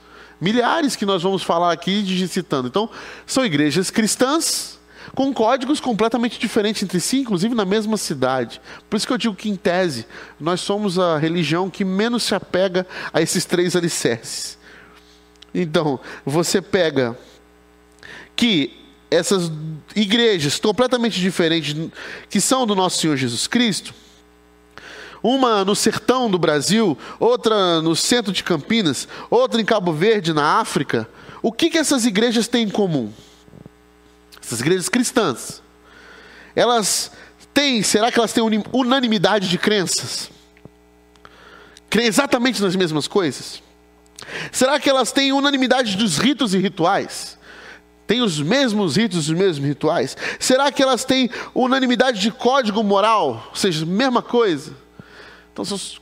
Milhares 0.41 0.95
que 0.95 1.05
nós 1.05 1.21
vamos 1.21 1.43
falar 1.43 1.71
aqui 1.71 2.27
citando. 2.27 2.67
Então, 2.67 2.89
são 3.25 3.45
igrejas 3.45 3.91
cristãs 3.91 4.79
com 5.13 5.33
códigos 5.33 5.79
completamente 5.79 6.39
diferentes 6.39 6.83
entre 6.83 6.99
si, 6.99 7.17
inclusive 7.19 7.53
na 7.53 7.65
mesma 7.65 7.97
cidade. 7.97 8.61
Por 8.89 8.97
isso 8.97 9.05
que 9.05 9.13
eu 9.13 9.17
digo 9.17 9.35
que, 9.35 9.49
em 9.49 9.55
tese, 9.55 10.05
nós 10.39 10.61
somos 10.61 10.97
a 10.97 11.17
religião 11.17 11.69
que 11.69 11.83
menos 11.83 12.23
se 12.23 12.33
apega 12.33 12.87
a 13.11 13.21
esses 13.21 13.45
três 13.45 13.75
alicerces. 13.75 14.57
Então, 15.53 15.99
você 16.25 16.61
pega 16.61 17.17
que 18.35 18.79
essas 19.09 19.51
igrejas 19.95 20.59
completamente 20.59 21.19
diferentes 21.19 21.75
que 22.29 22.39
são 22.39 22.65
do 22.65 22.75
nosso 22.75 22.99
Senhor 22.99 23.17
Jesus 23.17 23.47
Cristo, 23.47 23.93
uma 25.21 25.65
no 25.65 25.75
sertão 25.75 26.29
do 26.29 26.39
Brasil, 26.39 26.97
outra 27.19 27.81
no 27.81 27.95
centro 27.95 28.31
de 28.31 28.43
Campinas, 28.43 29.07
outra 29.29 29.59
em 29.59 29.65
Cabo 29.65 29.91
Verde, 29.91 30.33
na 30.33 30.59
África, 30.59 31.09
o 31.41 31.51
que, 31.51 31.69
que 31.69 31.77
essas 31.77 32.05
igrejas 32.05 32.47
têm 32.47 32.65
em 32.65 32.69
comum? 32.69 33.11
Essas 34.41 34.61
igrejas 34.61 34.89
cristãs, 34.89 35.61
elas 36.55 37.11
têm, 37.53 37.83
será 37.83 38.11
que 38.11 38.19
elas 38.19 38.33
têm 38.33 38.43
unanimidade 38.71 39.49
de 39.49 39.57
crenças? 39.57 40.29
Creem 41.89 42.07
exatamente 42.07 42.61
nas 42.61 42.75
mesmas 42.75 43.07
coisas? 43.07 43.61
Será 44.51 44.79
que 44.79 44.89
elas 44.89 45.11
têm 45.11 45.33
unanimidade 45.33 45.97
dos 45.97 46.17
ritos 46.17 46.53
e 46.53 46.57
rituais? 46.57 47.38
Têm 48.09 48.23
os 48.23 48.41
mesmos 48.41 48.95
ritos 48.95 49.29
os 49.29 49.37
mesmos 49.37 49.69
rituais? 49.69 50.17
Será 50.39 50.71
que 50.71 50.81
elas 50.81 51.05
têm 51.05 51.29
unanimidade 51.53 52.19
de 52.19 52.31
código 52.31 52.83
moral? 52.83 53.45
Ou 53.51 53.55
seja, 53.55 53.85
mesma 53.85 54.19
coisa? 54.19 54.75
Então, 55.53 55.63
se 55.63 55.99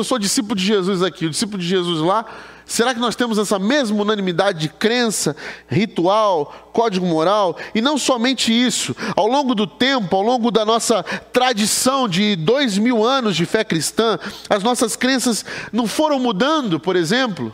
eu 0.00 0.02
sou 0.02 0.18
discípulo 0.18 0.56
de 0.56 0.66
Jesus 0.66 1.00
aqui, 1.00 1.26
o 1.26 1.30
discípulo 1.30 1.58
de 1.58 1.68
Jesus 1.68 2.00
lá, 2.00 2.26
Será 2.66 2.94
que 2.94 3.00
nós 3.00 3.16
temos 3.16 3.36
essa 3.36 3.58
mesma 3.58 4.00
unanimidade 4.00 4.60
de 4.60 4.68
crença, 4.68 5.34
ritual, 5.68 6.70
código 6.72 7.04
moral? 7.04 7.56
E 7.74 7.80
não 7.80 7.98
somente 7.98 8.52
isso, 8.52 8.94
ao 9.16 9.26
longo 9.26 9.56
do 9.56 9.66
tempo, 9.66 10.14
ao 10.14 10.22
longo 10.22 10.52
da 10.52 10.64
nossa 10.64 11.02
tradição 11.02 12.08
de 12.08 12.36
dois 12.36 12.78
mil 12.78 13.04
anos 13.04 13.34
de 13.34 13.44
fé 13.44 13.64
cristã, 13.64 14.18
as 14.48 14.62
nossas 14.62 14.94
crenças 14.94 15.44
não 15.72 15.88
foram 15.88 16.20
mudando, 16.20 16.78
por 16.78 16.94
exemplo? 16.94 17.52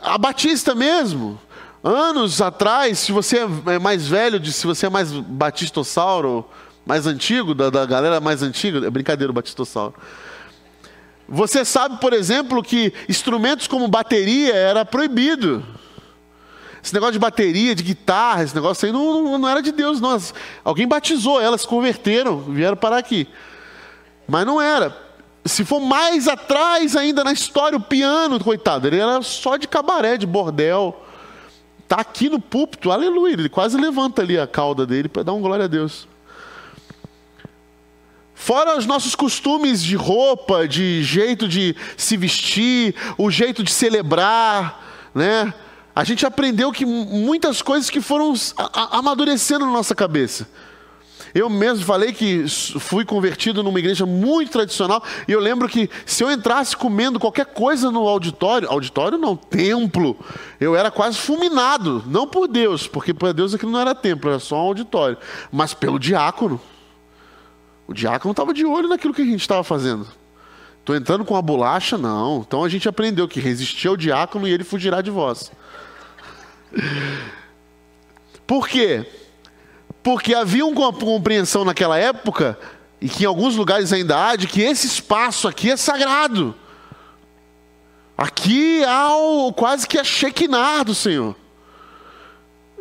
A 0.00 0.16
Batista 0.18 0.72
mesmo. 0.72 1.40
Anos 1.82 2.40
atrás, 2.40 3.00
se 3.00 3.10
você 3.10 3.38
é 3.66 3.78
mais 3.78 4.06
velho, 4.06 4.44
se 4.46 4.66
você 4.66 4.86
é 4.86 4.90
mais 4.90 5.10
batistossauro, 5.10 6.48
mais 6.86 7.06
antigo, 7.08 7.54
da, 7.54 7.70
da 7.70 7.84
galera 7.84 8.20
mais 8.20 8.40
antiga, 8.42 8.86
é 8.86 8.90
brincadeira 8.90 9.30
o 9.30 9.34
batistossauro. 9.34 9.94
Você 11.28 11.64
sabe, 11.64 11.98
por 12.00 12.12
exemplo, 12.12 12.62
que 12.62 12.92
instrumentos 13.08 13.66
como 13.66 13.88
bateria 13.88 14.54
era 14.54 14.84
proibido. 14.84 15.64
Esse 16.82 16.92
negócio 16.94 17.12
de 17.12 17.18
bateria, 17.18 17.74
de 17.74 17.82
guitarra, 17.82 18.42
esse 18.42 18.54
negócio 18.54 18.86
aí 18.86 18.92
não, 18.92 19.22
não, 19.22 19.38
não 19.38 19.48
era 19.48 19.62
de 19.62 19.72
Deus, 19.72 20.00
não. 20.00 20.20
Alguém 20.64 20.86
batizou, 20.86 21.40
elas 21.40 21.64
converteram, 21.64 22.38
vieram 22.38 22.76
parar 22.76 22.98
aqui. 22.98 23.28
Mas 24.28 24.46
não 24.46 24.60
era. 24.60 24.96
Se 25.44 25.64
for 25.64 25.80
mais 25.80 26.28
atrás 26.28 26.94
ainda 26.94 27.24
na 27.24 27.32
história, 27.32 27.76
o 27.76 27.82
piano, 27.82 28.42
coitado, 28.42 28.86
ele 28.86 29.00
era 29.00 29.20
só 29.22 29.56
de 29.56 29.66
cabaré, 29.66 30.16
de 30.16 30.26
bordel. 30.26 31.04
Está 31.92 32.00
aqui 32.00 32.30
no 32.30 32.40
púlpito, 32.40 32.90
aleluia. 32.90 33.34
Ele 33.34 33.50
quase 33.50 33.76
levanta 33.76 34.22
ali 34.22 34.38
a 34.38 34.46
cauda 34.46 34.86
dele 34.86 35.10
para 35.10 35.24
dar 35.24 35.34
um 35.34 35.42
glória 35.42 35.66
a 35.66 35.68
Deus. 35.68 36.08
Fora 38.34 38.78
os 38.78 38.86
nossos 38.86 39.14
costumes 39.14 39.84
de 39.84 39.94
roupa, 39.94 40.66
de 40.66 41.02
jeito 41.02 41.46
de 41.46 41.76
se 41.94 42.16
vestir, 42.16 42.94
o 43.18 43.30
jeito 43.30 43.62
de 43.62 43.70
celebrar, 43.70 45.10
né? 45.14 45.52
A 45.94 46.02
gente 46.02 46.24
aprendeu 46.24 46.72
que 46.72 46.86
muitas 46.86 47.60
coisas 47.60 47.90
que 47.90 48.00
foram 48.00 48.32
amadurecendo 48.90 49.66
na 49.66 49.72
nossa 49.72 49.94
cabeça. 49.94 50.48
Eu 51.34 51.48
mesmo 51.48 51.84
falei 51.84 52.12
que 52.12 52.44
fui 52.78 53.04
convertido 53.04 53.62
numa 53.62 53.78
igreja 53.78 54.04
muito 54.04 54.52
tradicional 54.52 55.02
e 55.26 55.32
eu 55.32 55.40
lembro 55.40 55.68
que 55.68 55.88
se 56.04 56.22
eu 56.22 56.30
entrasse 56.30 56.76
comendo 56.76 57.18
qualquer 57.18 57.46
coisa 57.46 57.90
no 57.90 58.06
auditório, 58.06 58.68
auditório 58.70 59.16
não, 59.16 59.34
templo, 59.34 60.16
eu 60.60 60.76
era 60.76 60.90
quase 60.90 61.16
fulminado, 61.18 62.04
não 62.06 62.26
por 62.26 62.46
Deus, 62.46 62.86
porque 62.86 63.14
para 63.14 63.32
Deus 63.32 63.54
aquilo 63.54 63.72
não 63.72 63.80
era 63.80 63.94
templo, 63.94 64.30
era 64.30 64.38
só 64.38 64.56
um 64.56 64.66
auditório, 64.66 65.16
mas 65.50 65.72
pelo 65.72 65.98
diácono. 65.98 66.60
O 67.86 67.94
diácono 67.94 68.32
estava 68.32 68.54
de 68.54 68.64
olho 68.64 68.88
naquilo 68.88 69.14
que 69.14 69.22
a 69.22 69.26
gente 69.26 69.40
estava 69.40 69.64
fazendo. 69.64 70.06
Estou 70.80 70.96
entrando 70.96 71.24
com 71.24 71.36
a 71.36 71.42
bolacha? 71.42 71.96
Não. 71.96 72.40
Então 72.46 72.64
a 72.64 72.68
gente 72.68 72.88
aprendeu 72.88 73.28
que 73.28 73.38
resistir 73.38 73.88
ao 73.88 73.96
diácono 73.96 74.48
e 74.48 74.50
ele 74.50 74.64
fugirá 74.64 75.00
de 75.00 75.10
vós. 75.10 75.52
Por 78.46 78.68
quê? 78.68 79.06
Porque 80.02 80.34
havia 80.34 80.66
uma 80.66 80.92
compreensão 80.92 81.64
naquela 81.64 81.98
época, 81.98 82.58
e 83.00 83.08
que 83.08 83.24
em 83.24 83.26
alguns 83.26 83.56
lugares 83.56 83.92
ainda 83.92 84.28
há, 84.28 84.36
de 84.36 84.46
que 84.46 84.60
esse 84.60 84.86
espaço 84.86 85.46
aqui 85.46 85.70
é 85.70 85.76
sagrado. 85.76 86.54
Aqui 88.16 88.84
há 88.84 89.16
o, 89.16 89.52
quase 89.52 89.86
que 89.86 89.98
a 89.98 90.04
Shekinah 90.04 90.84
do 90.84 90.94
Senhor. 90.94 91.36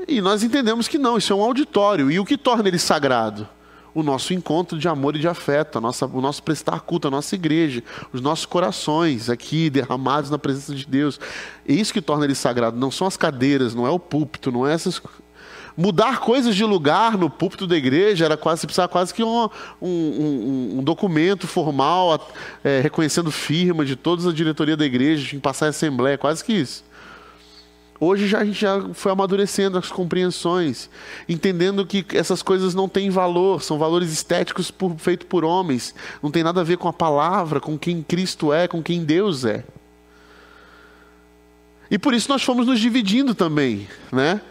E 0.08 0.22
nós 0.22 0.44
entendemos 0.44 0.88
que 0.88 0.98
não, 0.98 1.18
isso 1.18 1.32
é 1.32 1.36
um 1.36 1.44
auditório. 1.44 2.10
E 2.12 2.20
o 2.20 2.26
que 2.26 2.38
torna 2.38 2.68
ele 2.68 2.80
sagrado? 2.80 3.48
o 3.94 4.02
nosso 4.02 4.34
encontro 4.34 4.78
de 4.78 4.88
amor 4.88 5.16
e 5.16 5.20
de 5.20 5.28
afeto, 5.28 5.78
a 5.78 5.82
nossa, 5.82 6.06
o 6.06 6.22
nosso 6.22 6.42
prestar 6.44 6.82
culto, 6.82 7.08
a 7.08 7.12
nossa 7.12 7.36
igreja, 7.36 7.84
os 8.14 8.22
nossos 8.22 8.46
corações 8.46 9.30
aqui 9.30 9.70
derramados 9.70 10.30
na 10.30 10.40
presença 10.40 10.74
de 10.74 10.86
Deus. 10.86 11.20
É 11.68 11.74
isso 11.74 11.94
que 11.94 12.02
torna 12.02 12.26
ele 12.26 12.36
sagrado. 12.36 12.78
Não 12.78 12.90
são 12.90 13.06
as 13.06 13.18
cadeiras, 13.18 13.76
não 13.76 13.86
é 13.86 13.90
o 13.90 14.00
púlpito, 14.00 14.52
não 14.52 14.66
é 14.66 14.74
essas. 14.74 15.02
Mudar 15.76 16.20
coisas 16.20 16.56
de 16.56 16.66
lugar 16.66 17.18
no 17.18 17.30
púlpito 17.30 17.66
da 17.66 17.78
igreja 17.78 18.26
era 18.26 18.36
quase, 18.36 18.66
precisava 18.66 18.90
quase 18.90 19.14
que 19.14 19.24
um, 19.24 19.50
um, 19.82 19.88
um, 19.90 20.80
um 20.80 20.84
documento 20.84 21.48
formal 21.48 22.30
é, 22.64 22.82
reconhecendo 22.82 23.32
firma 23.32 23.86
de 23.86 23.96
toda 23.96 24.30
a 24.30 24.34
diretoria 24.34 24.76
da 24.76 24.86
igreja, 24.86 25.36
em 25.36 25.40
passar 25.40 25.68
a 25.68 25.70
assembleia, 25.70 26.18
quase 26.18 26.44
que 26.44 26.54
isso. 26.54 26.84
Hoje 28.04 28.28
já, 28.28 28.40
a 28.40 28.46
gente 28.46 28.60
já 28.60 28.84
foi 28.96 29.12
amadurecendo 29.12 29.78
as 29.78 29.92
compreensões, 29.92 30.90
entendendo 31.30 31.86
que 31.86 32.04
essas 32.16 32.42
coisas 32.42 32.74
não 32.74 32.90
têm 32.90 33.12
valor, 33.12 33.62
são 33.62 33.78
valores 33.78 34.12
estéticos 34.12 34.74
feitos 34.98 35.28
por 35.28 35.46
homens, 35.46 35.94
não 36.22 36.32
tem 36.32 36.44
nada 36.44 36.62
a 36.62 36.64
ver 36.64 36.78
com 36.78 36.88
a 36.88 36.94
palavra, 36.94 37.60
com 37.60 37.78
quem 37.78 38.02
Cristo 38.02 38.52
é, 38.52 38.68
com 38.68 38.82
quem 38.82 39.04
Deus 39.04 39.46
é. 39.46 39.64
E 41.92 42.00
por 42.00 42.16
isso 42.16 42.28
nós 42.28 42.42
fomos 42.42 42.66
nos 42.66 42.80
dividindo 42.80 43.36
também, 43.36 43.88
né? 44.12 44.42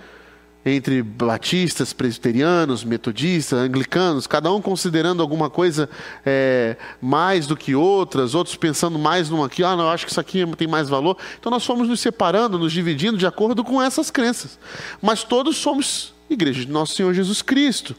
Entre 0.65 1.03
batistas, 1.03 1.93
presbiterianos, 1.95 2.85
metodistas, 2.85 3.59
anglicanos, 3.59 4.27
cada 4.27 4.53
um 4.53 4.61
considerando 4.61 5.23
alguma 5.23 5.49
coisa 5.49 5.89
é, 6.25 6.77
mais 7.01 7.47
do 7.47 7.57
que 7.57 7.75
outras, 7.75 8.35
outros 8.35 8.57
pensando 8.57 8.99
mais 8.99 9.31
numa 9.31 9.47
aqui, 9.47 9.65
ah, 9.65 9.75
não, 9.75 9.85
eu 9.85 9.91
acho 9.91 10.05
que 10.05 10.11
isso 10.11 10.21
aqui 10.21 10.45
tem 10.57 10.69
mais 10.69 10.89
valor. 10.89 11.17
Então 11.39 11.51
nós 11.51 11.65
fomos 11.65 11.89
nos 11.89 12.01
separando, 12.01 12.59
nos 12.59 12.73
dividindo 12.73 13.17
de 13.17 13.27
acordo 13.27 13.65
com 13.65 13.81
essas 13.81 14.11
crenças. 14.11 14.59
Mas 15.01 15.25
todos 15.25 15.57
somos 15.57 16.13
igreja 16.29 16.65
de 16.65 16.71
nosso 16.71 16.95
Senhor 16.95 17.15
Jesus 17.15 17.41
Cristo. 17.41 17.97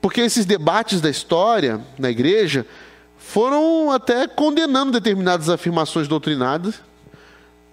Porque 0.00 0.20
esses 0.20 0.44
debates 0.44 1.00
da 1.00 1.10
história 1.10 1.80
na 1.98 2.10
igreja 2.10 2.66
foram 3.16 3.90
até 3.90 4.28
condenando 4.28 4.92
determinadas 4.92 5.48
afirmações 5.48 6.06
doutrinadas 6.06 6.80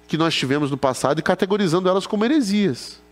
que 0.08 0.18
nós 0.18 0.34
tivemos 0.34 0.72
no 0.72 0.78
passado 0.78 1.20
e 1.20 1.22
categorizando 1.22 1.88
elas 1.88 2.08
como 2.08 2.26
heresias. 2.26 3.03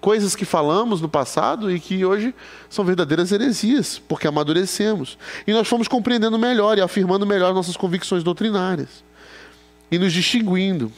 Coisas 0.00 0.34
que 0.34 0.46
falamos 0.46 1.00
no 1.00 1.08
passado 1.08 1.70
e 1.70 1.78
que 1.78 2.04
hoje 2.04 2.34
são 2.70 2.84
verdadeiras 2.84 3.32
heresias, 3.32 4.00
porque 4.08 4.26
amadurecemos. 4.26 5.18
E 5.46 5.52
nós 5.52 5.68
fomos 5.68 5.88
compreendendo 5.88 6.38
melhor 6.38 6.78
e 6.78 6.80
afirmando 6.80 7.26
melhor 7.26 7.52
nossas 7.52 7.76
convicções 7.76 8.22
doutrinárias. 8.22 9.04
E 9.90 9.98
nos 9.98 10.12
distinguindo. 10.12 10.90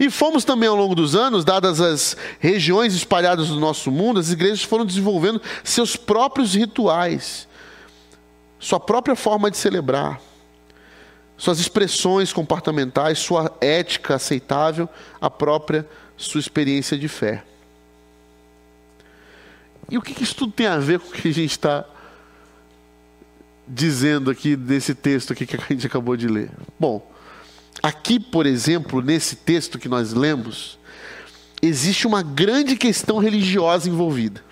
E 0.00 0.10
fomos 0.10 0.44
também 0.44 0.68
ao 0.68 0.74
longo 0.74 0.94
dos 0.94 1.14
anos, 1.14 1.44
dadas 1.44 1.80
as 1.80 2.16
regiões 2.40 2.94
espalhadas 2.94 3.48
do 3.48 3.60
nosso 3.60 3.90
mundo, 3.90 4.18
as 4.18 4.30
igrejas 4.30 4.62
foram 4.62 4.84
desenvolvendo 4.84 5.40
seus 5.62 5.96
próprios 5.96 6.54
rituais, 6.54 7.46
sua 8.58 8.80
própria 8.80 9.14
forma 9.14 9.50
de 9.50 9.56
celebrar, 9.56 10.20
suas 11.36 11.60
expressões 11.60 12.32
comportamentais, 12.32 13.18
sua 13.18 13.54
ética 13.60 14.16
aceitável, 14.16 14.88
a 15.20 15.30
própria 15.30 15.86
sua 16.16 16.40
experiência 16.40 16.96
de 16.96 17.08
fé. 17.08 17.44
E 19.90 19.96
o 19.96 20.02
que 20.02 20.22
isso 20.22 20.34
tudo 20.34 20.52
tem 20.52 20.66
a 20.66 20.78
ver 20.78 20.98
com 20.98 21.08
o 21.08 21.12
que 21.12 21.28
a 21.28 21.34
gente 21.34 21.52
está 21.52 21.84
dizendo 23.68 24.30
aqui 24.30 24.56
nesse 24.56 24.94
texto 24.94 25.32
aqui 25.32 25.46
que 25.46 25.56
a 25.56 25.60
gente 25.68 25.86
acabou 25.86 26.16
de 26.16 26.28
ler? 26.28 26.50
Bom, 26.78 27.16
Aqui, 27.82 28.18
por 28.18 28.46
exemplo, 28.46 29.00
nesse 29.00 29.36
texto 29.36 29.78
que 29.78 29.88
nós 29.88 30.12
lemos, 30.12 30.78
existe 31.60 32.06
uma 32.06 32.22
grande 32.22 32.76
questão 32.76 33.18
religiosa 33.18 33.88
envolvida. 33.88 34.42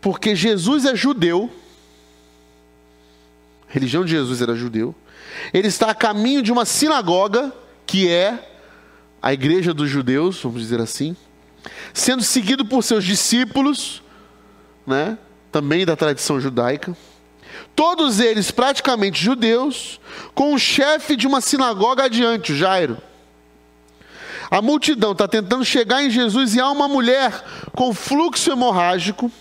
Porque 0.00 0.34
Jesus 0.36 0.84
é 0.84 0.94
judeu, 0.94 1.50
a 3.68 3.72
religião 3.72 4.04
de 4.04 4.10
Jesus 4.10 4.42
era 4.42 4.54
judeu, 4.54 4.94
ele 5.52 5.68
está 5.68 5.90
a 5.90 5.94
caminho 5.94 6.42
de 6.42 6.52
uma 6.52 6.64
sinagoga, 6.64 7.52
que 7.86 8.08
é 8.08 8.50
a 9.20 9.32
igreja 9.32 9.72
dos 9.72 9.88
judeus, 9.88 10.40
vamos 10.42 10.60
dizer 10.60 10.80
assim, 10.80 11.16
sendo 11.92 12.22
seguido 12.22 12.64
por 12.64 12.82
seus 12.82 13.04
discípulos, 13.04 14.02
né, 14.86 15.18
também 15.50 15.84
da 15.84 15.96
tradição 15.96 16.40
judaica 16.40 16.96
todos 17.74 18.20
eles 18.20 18.50
praticamente 18.50 19.22
judeus, 19.22 20.00
com 20.34 20.54
o 20.54 20.58
chefe 20.58 21.16
de 21.16 21.26
uma 21.26 21.40
sinagoga 21.40 22.04
adiante, 22.04 22.52
o 22.52 22.56
Jairo. 22.56 22.98
A 24.50 24.60
multidão 24.60 25.12
está 25.12 25.26
tentando 25.26 25.64
chegar 25.64 26.02
em 26.02 26.10
Jesus 26.10 26.54
e 26.54 26.60
há 26.60 26.70
uma 26.70 26.86
mulher 26.86 27.42
com 27.74 27.94
fluxo 27.94 28.50
hemorrágico. 28.50 29.32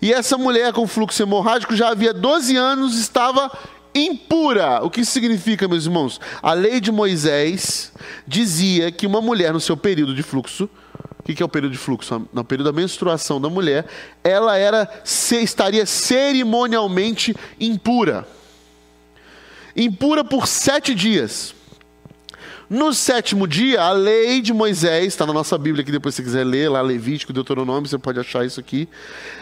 E 0.00 0.12
essa 0.12 0.38
mulher 0.38 0.72
com 0.72 0.86
fluxo 0.86 1.22
hemorrágico 1.22 1.76
já 1.76 1.90
havia 1.90 2.14
12 2.14 2.56
anos, 2.56 2.98
estava 2.98 3.50
impura. 3.94 4.82
O 4.82 4.90
que 4.90 5.02
isso 5.02 5.12
significa, 5.12 5.68
meus 5.68 5.84
irmãos? 5.84 6.18
A 6.42 6.54
lei 6.54 6.80
de 6.80 6.90
Moisés 6.90 7.92
dizia 8.26 8.90
que 8.90 9.06
uma 9.06 9.20
mulher 9.20 9.52
no 9.52 9.60
seu 9.60 9.76
período 9.76 10.14
de 10.14 10.22
fluxo 10.22 10.64
o 10.64 10.70
que 11.34 11.42
é 11.42 11.46
o 11.46 11.48
período 11.48 11.72
de 11.72 11.78
fluxo? 11.78 12.26
No 12.32 12.44
período 12.44 12.72
da 12.72 12.80
menstruação 12.80 13.40
da 13.40 13.48
mulher, 13.48 13.86
ela 14.22 14.56
era 14.56 14.88
estaria 15.04 15.84
cerimonialmente 15.84 17.34
impura. 17.58 18.26
Impura 19.74 20.24
por 20.24 20.46
sete 20.46 20.94
dias. 20.94 21.54
No 22.68 22.92
sétimo 22.92 23.46
dia, 23.46 23.80
a 23.80 23.92
lei 23.92 24.40
de 24.40 24.52
Moisés, 24.52 25.06
está 25.06 25.24
na 25.24 25.32
nossa 25.32 25.56
Bíblia 25.56 25.82
aqui, 25.82 25.92
depois 25.92 26.16
se 26.16 26.22
quiser 26.22 26.44
ler, 26.44 26.68
lá 26.68 26.80
Levítico, 26.80 27.32
Deuteronômio, 27.32 27.88
você 27.88 27.96
pode 27.96 28.18
achar 28.18 28.44
isso 28.44 28.58
aqui. 28.58 28.88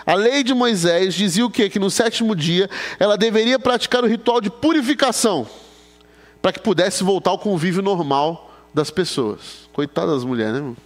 A 0.05 0.15
lei 0.15 0.43
de 0.43 0.53
Moisés 0.53 1.15
dizia 1.15 1.47
o 1.47 1.51
quê? 1.51 1.71
Que 1.71 1.79
no 1.79 1.91
sétimo 1.91 2.37
dia 2.37 2.69
ela 2.99 3.17
deveria 3.17 3.59
praticar 3.59 4.05
o 4.05 4.07
ritual 4.07 4.43
de 4.43 4.51
purificação, 4.51 5.47
para 6.43 6.53
que 6.53 6.61
pudesse 6.61 7.03
voltar 7.03 7.31
ao 7.31 7.39
convívio 7.39 7.83
normal 7.83 8.55
das 8.75 8.91
pessoas. 8.91 9.71
Coitadas 9.73 10.17
das 10.17 10.25
mulheres, 10.25 10.53
né? 10.53 10.59
Irmão? 10.59 10.77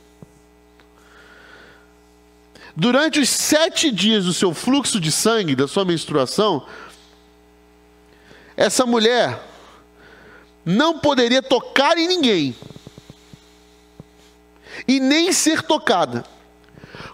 Durante 2.80 3.18
os 3.18 3.28
sete 3.28 3.90
dias 3.90 4.24
do 4.24 4.32
seu 4.32 4.54
fluxo 4.54 5.00
de 5.00 5.10
sangue, 5.10 5.56
da 5.56 5.66
sua 5.66 5.84
menstruação, 5.84 6.64
essa 8.56 8.86
mulher 8.86 9.42
não 10.64 11.00
poderia 11.00 11.42
tocar 11.42 11.98
em 11.98 12.06
ninguém 12.06 12.54
e 14.86 15.00
nem 15.00 15.32
ser 15.32 15.62
tocada. 15.62 16.24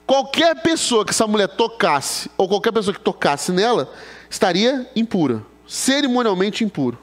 Qualquer 0.06 0.60
pessoa 0.60 1.02
que 1.02 1.12
essa 1.12 1.26
mulher 1.26 1.48
tocasse, 1.48 2.30
ou 2.36 2.46
qualquer 2.46 2.70
pessoa 2.70 2.92
que 2.92 3.00
tocasse 3.00 3.50
nela, 3.50 3.90
estaria 4.28 4.86
impura, 4.94 5.42
cerimonialmente 5.66 6.62
impuro. 6.62 6.98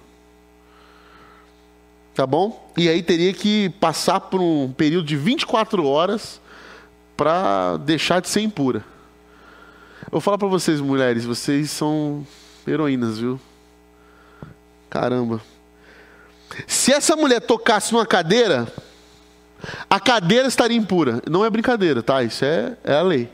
Tá 2.13 2.28
bom? 2.28 2.71
E 2.78 2.88
aí 2.88 3.02
teria 3.02 3.34
que 3.34 3.71
passar 3.80 4.19
por 4.19 4.39
um 4.39 4.71
período 4.71 5.08
de 5.08 5.17
24 5.17 5.84
horas 5.84 6.40
para 7.21 7.77
deixar 7.77 8.19
de 8.19 8.27
ser 8.27 8.41
impura. 8.41 8.84
Eu 10.12 10.19
falar 10.19 10.39
para 10.39 10.47
vocês, 10.47 10.81
mulheres, 10.81 11.23
vocês 11.23 11.69
são 11.69 12.25
heroínas, 12.67 13.19
viu? 13.19 13.39
Caramba. 14.89 15.39
Se 16.65 16.91
essa 16.91 17.15
mulher 17.15 17.39
tocasse 17.39 17.93
numa 17.93 18.07
cadeira, 18.07 18.67
a 19.88 19.99
cadeira 19.99 20.47
estaria 20.47 20.75
impura. 20.75 21.21
Não 21.29 21.45
é 21.45 21.49
brincadeira, 21.51 22.01
tá? 22.01 22.23
Isso 22.23 22.43
é, 22.43 22.75
é 22.84 22.95
a 22.95 23.03
lei. 23.03 23.29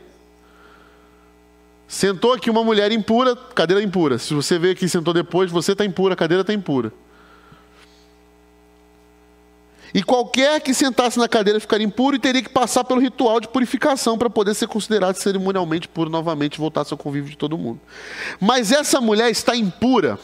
Sentou 1.88 2.34
aqui 2.34 2.50
uma 2.50 2.62
mulher 2.62 2.92
impura, 2.92 3.34
cadeira 3.34 3.82
impura. 3.82 4.18
Se 4.18 4.34
você 4.34 4.58
veio 4.58 4.74
aqui 4.74 4.84
e 4.84 4.88
sentou 4.90 5.14
depois, 5.14 5.50
você 5.50 5.72
está 5.72 5.82
impura, 5.82 6.12
a 6.12 6.16
cadeira 6.16 6.42
está 6.42 6.52
impura. 6.52 6.92
E 9.94 10.02
qualquer 10.02 10.60
que 10.60 10.74
sentasse 10.74 11.18
na 11.18 11.28
cadeira 11.28 11.58
ficaria 11.58 11.86
impuro 11.86 12.16
e 12.16 12.18
teria 12.18 12.42
que 12.42 12.50
passar 12.50 12.84
pelo 12.84 13.00
ritual 13.00 13.40
de 13.40 13.48
purificação 13.48 14.18
para 14.18 14.28
poder 14.28 14.54
ser 14.54 14.68
considerado 14.68 15.16
cerimonialmente 15.16 15.88
puro 15.88 16.10
novamente 16.10 16.56
e 16.56 16.58
voltar 16.58 16.84
ao 16.90 16.98
convívio 16.98 17.30
de 17.30 17.38
todo 17.38 17.56
mundo. 17.56 17.80
Mas 18.38 18.70
essa 18.70 19.00
mulher 19.00 19.30
está 19.30 19.56
impura 19.56 20.18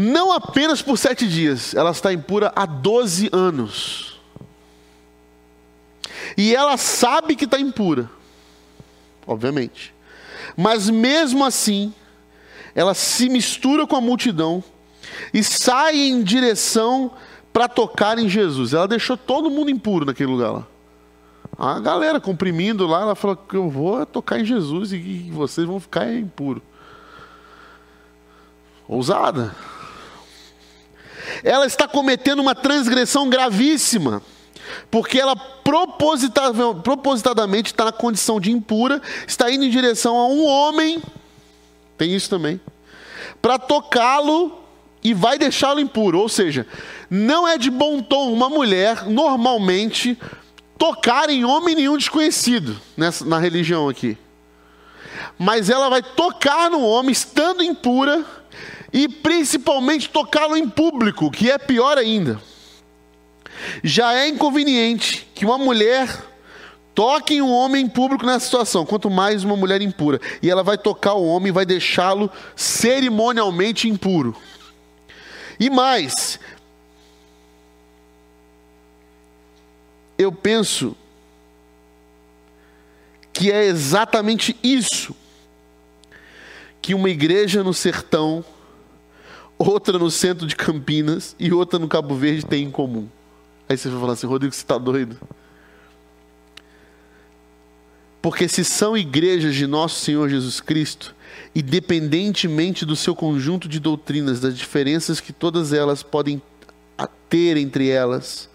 não 0.00 0.30
apenas 0.30 0.80
por 0.80 0.96
sete 0.96 1.26
dias, 1.26 1.74
ela 1.74 1.90
está 1.90 2.12
impura 2.12 2.52
há 2.54 2.64
12 2.64 3.30
anos. 3.32 4.16
E 6.36 6.54
ela 6.54 6.76
sabe 6.76 7.34
que 7.34 7.46
está 7.46 7.58
impura, 7.58 8.08
obviamente. 9.26 9.92
Mas 10.56 10.88
mesmo 10.88 11.44
assim, 11.44 11.92
ela 12.76 12.94
se 12.94 13.28
mistura 13.28 13.88
com 13.88 13.96
a 13.96 14.00
multidão 14.00 14.62
e 15.34 15.42
sai 15.42 15.96
em 15.96 16.22
direção 16.22 17.10
para 17.58 17.66
tocar 17.66 18.20
em 18.20 18.28
Jesus. 18.28 18.72
Ela 18.72 18.86
deixou 18.86 19.16
todo 19.16 19.50
mundo 19.50 19.68
impuro 19.68 20.04
naquele 20.04 20.30
lugar 20.30 20.52
lá. 20.52 20.64
A 21.58 21.80
galera 21.80 22.20
comprimindo 22.20 22.86
lá, 22.86 23.00
ela 23.00 23.16
falou 23.16 23.34
que 23.34 23.56
eu 23.56 23.68
vou 23.68 24.06
tocar 24.06 24.38
em 24.38 24.44
Jesus 24.44 24.92
e 24.92 25.28
vocês 25.32 25.66
vão 25.66 25.80
ficar 25.80 26.08
impuros. 26.08 26.62
Ousada. 28.86 29.56
Ela 31.42 31.66
está 31.66 31.88
cometendo 31.88 32.38
uma 32.38 32.54
transgressão 32.54 33.28
gravíssima, 33.28 34.22
porque 34.88 35.18
ela 35.18 35.34
propositadamente 35.34 37.72
está 37.72 37.86
na 37.86 37.92
condição 37.92 38.38
de 38.38 38.52
impura, 38.52 39.02
está 39.26 39.50
indo 39.50 39.64
em 39.64 39.70
direção 39.70 40.16
a 40.16 40.28
um 40.28 40.46
homem, 40.46 41.02
tem 41.96 42.14
isso 42.14 42.30
também, 42.30 42.60
para 43.42 43.58
tocá-lo 43.58 44.67
e 45.08 45.14
vai 45.14 45.38
deixá-lo 45.38 45.80
impuro. 45.80 46.18
Ou 46.18 46.28
seja, 46.28 46.66
não 47.08 47.48
é 47.48 47.56
de 47.56 47.70
bom 47.70 48.02
tom 48.02 48.30
uma 48.30 48.50
mulher, 48.50 49.06
normalmente, 49.06 50.18
tocar 50.76 51.30
em 51.30 51.46
homem 51.46 51.74
nenhum 51.74 51.96
desconhecido 51.96 52.78
nessa, 52.94 53.24
na 53.24 53.38
religião 53.38 53.88
aqui. 53.88 54.18
Mas 55.38 55.70
ela 55.70 55.88
vai 55.88 56.02
tocar 56.02 56.70
no 56.70 56.82
homem 56.82 57.10
estando 57.10 57.62
impura 57.62 58.22
e 58.92 59.08
principalmente 59.08 60.10
tocá-lo 60.10 60.56
em 60.56 60.68
público, 60.68 61.30
que 61.30 61.50
é 61.50 61.56
pior 61.56 61.96
ainda. 61.96 62.38
Já 63.82 64.12
é 64.12 64.28
inconveniente 64.28 65.26
que 65.34 65.46
uma 65.46 65.56
mulher 65.56 66.22
toque 66.94 67.36
em 67.36 67.40
um 67.40 67.50
homem 67.50 67.86
em 67.86 67.88
público 67.88 68.26
nessa 68.26 68.44
situação, 68.44 68.84
quanto 68.84 69.08
mais 69.08 69.42
uma 69.42 69.56
mulher 69.56 69.80
impura. 69.80 70.20
E 70.42 70.50
ela 70.50 70.62
vai 70.62 70.76
tocar 70.76 71.14
o 71.14 71.24
homem 71.24 71.48
e 71.48 71.52
vai 71.52 71.64
deixá-lo 71.64 72.30
cerimonialmente 72.54 73.88
impuro. 73.88 74.36
E 75.58 75.68
mais, 75.68 76.38
eu 80.16 80.30
penso 80.30 80.96
que 83.32 83.50
é 83.50 83.64
exatamente 83.66 84.56
isso 84.62 85.14
que 86.80 86.94
uma 86.94 87.10
igreja 87.10 87.62
no 87.62 87.74
sertão, 87.74 88.44
outra 89.58 89.98
no 89.98 90.10
centro 90.10 90.46
de 90.46 90.56
Campinas 90.56 91.36
e 91.38 91.52
outra 91.52 91.78
no 91.78 91.88
Cabo 91.88 92.14
Verde 92.14 92.46
tem 92.46 92.64
em 92.64 92.70
comum. 92.70 93.08
Aí 93.68 93.76
você 93.76 93.88
vai 93.88 94.00
falar 94.00 94.12
assim, 94.14 94.26
Rodrigo, 94.26 94.54
você 94.54 94.60
está 94.60 94.78
doido? 94.78 95.18
Porque 98.22 98.48
se 98.48 98.64
são 98.64 98.96
igrejas 98.96 99.54
de 99.54 99.66
nosso 99.66 100.00
Senhor 100.00 100.28
Jesus 100.28 100.60
Cristo, 100.60 101.14
independentemente 101.54 102.84
do 102.84 102.96
seu 102.96 103.14
conjunto 103.14 103.68
de 103.68 103.80
doutrinas, 103.80 104.40
das 104.40 104.56
diferenças 104.56 105.20
que 105.20 105.32
todas 105.32 105.72
elas 105.72 106.02
podem 106.02 106.40
ter 107.28 107.56
entre 107.56 107.88
elas, 107.88 108.48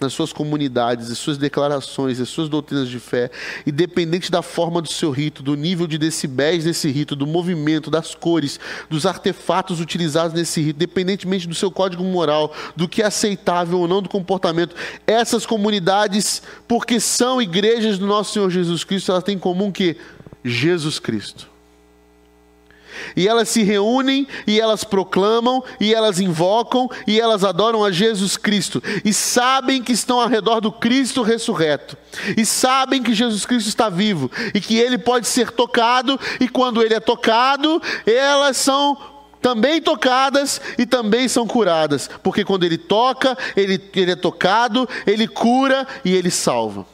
nas 0.00 0.12
suas 0.12 0.32
comunidades, 0.32 1.10
as 1.10 1.18
suas 1.18 1.36
declarações, 1.36 2.20
as 2.20 2.28
suas 2.28 2.48
doutrinas 2.48 2.88
de 2.88 3.00
fé, 3.00 3.30
independente 3.66 4.30
da 4.30 4.42
forma 4.42 4.80
do 4.80 4.88
seu 4.88 5.10
rito, 5.10 5.42
do 5.42 5.56
nível 5.56 5.88
de 5.88 5.98
decibéis 5.98 6.64
desse 6.64 6.88
rito, 6.88 7.16
do 7.16 7.26
movimento, 7.26 7.90
das 7.90 8.14
cores, 8.14 8.60
dos 8.88 9.06
artefatos 9.06 9.80
utilizados 9.80 10.32
nesse 10.32 10.60
rito, 10.60 10.76
independentemente 10.76 11.48
do 11.48 11.54
seu 11.54 11.70
código 11.70 12.04
moral, 12.04 12.54
do 12.76 12.88
que 12.88 13.02
é 13.02 13.06
aceitável 13.06 13.80
ou 13.80 13.88
não 13.88 14.00
do 14.00 14.08
comportamento, 14.08 14.76
essas 15.04 15.44
comunidades, 15.44 16.42
porque 16.68 17.00
são 17.00 17.42
igrejas 17.42 17.98
do 17.98 18.06
nosso 18.06 18.34
Senhor 18.34 18.50
Jesus 18.50 18.84
Cristo, 18.84 19.10
elas 19.10 19.24
têm 19.24 19.34
em 19.34 19.38
comum 19.38 19.72
que 19.72 19.96
Jesus 20.44 21.00
Cristo. 21.00 21.57
E 23.16 23.26
elas 23.26 23.48
se 23.48 23.62
reúnem, 23.62 24.26
e 24.46 24.60
elas 24.60 24.84
proclamam, 24.84 25.62
e 25.80 25.94
elas 25.94 26.20
invocam, 26.20 26.90
e 27.06 27.20
elas 27.20 27.44
adoram 27.44 27.84
a 27.84 27.90
Jesus 27.90 28.36
Cristo. 28.36 28.82
E 29.04 29.12
sabem 29.12 29.82
que 29.82 29.92
estão 29.92 30.20
ao 30.20 30.28
redor 30.28 30.60
do 30.60 30.72
Cristo 30.72 31.22
ressurreto. 31.22 31.96
E 32.36 32.44
sabem 32.44 33.02
que 33.02 33.14
Jesus 33.14 33.44
Cristo 33.46 33.68
está 33.68 33.88
vivo. 33.88 34.30
E 34.54 34.60
que 34.60 34.78
ele 34.78 34.98
pode 34.98 35.26
ser 35.26 35.50
tocado, 35.50 36.18
e 36.40 36.48
quando 36.48 36.82
ele 36.82 36.94
é 36.94 37.00
tocado, 37.00 37.80
elas 38.06 38.56
são 38.56 38.96
também 39.40 39.80
tocadas 39.80 40.60
e 40.76 40.84
também 40.84 41.28
são 41.28 41.46
curadas. 41.46 42.08
Porque 42.22 42.44
quando 42.44 42.64
ele 42.64 42.78
toca, 42.78 43.36
ele, 43.56 43.80
ele 43.94 44.12
é 44.12 44.16
tocado, 44.16 44.88
ele 45.06 45.26
cura 45.26 45.86
e 46.04 46.14
ele 46.14 46.30
salva. 46.30 46.86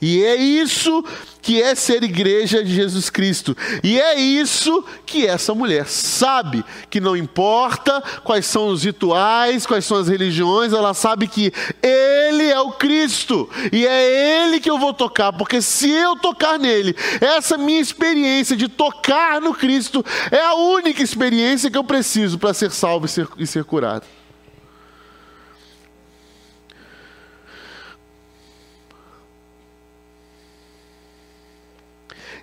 E 0.00 0.22
é 0.22 0.36
isso 0.36 1.04
que 1.40 1.62
é 1.62 1.74
ser 1.74 2.02
igreja 2.02 2.62
de 2.62 2.74
Jesus 2.74 3.08
Cristo. 3.08 3.56
E 3.82 3.98
é 3.98 4.20
isso 4.20 4.84
que 5.06 5.26
essa 5.26 5.54
mulher 5.54 5.86
sabe, 5.86 6.64
que 6.90 7.00
não 7.00 7.16
importa 7.16 8.02
quais 8.22 8.46
são 8.46 8.68
os 8.68 8.84
rituais, 8.84 9.66
quais 9.66 9.84
são 9.84 9.96
as 9.96 10.08
religiões, 10.08 10.72
ela 10.72 10.92
sabe 10.94 11.26
que 11.26 11.52
ele 11.82 12.44
é 12.44 12.60
o 12.60 12.72
Cristo 12.72 13.48
e 13.72 13.86
é 13.86 14.44
ele 14.44 14.60
que 14.60 14.70
eu 14.70 14.78
vou 14.78 14.92
tocar, 14.92 15.32
porque 15.32 15.62
se 15.62 15.90
eu 15.90 16.16
tocar 16.16 16.58
nele, 16.58 16.94
essa 17.20 17.56
minha 17.56 17.80
experiência 17.80 18.56
de 18.56 18.68
tocar 18.68 19.40
no 19.40 19.54
Cristo 19.54 20.04
é 20.30 20.40
a 20.40 20.54
única 20.54 21.02
experiência 21.02 21.70
que 21.70 21.78
eu 21.78 21.84
preciso 21.84 22.38
para 22.38 22.52
ser 22.52 22.70
salvo 22.70 23.06
e 23.06 23.08
ser, 23.08 23.28
e 23.38 23.46
ser 23.46 23.64
curado. 23.64 24.17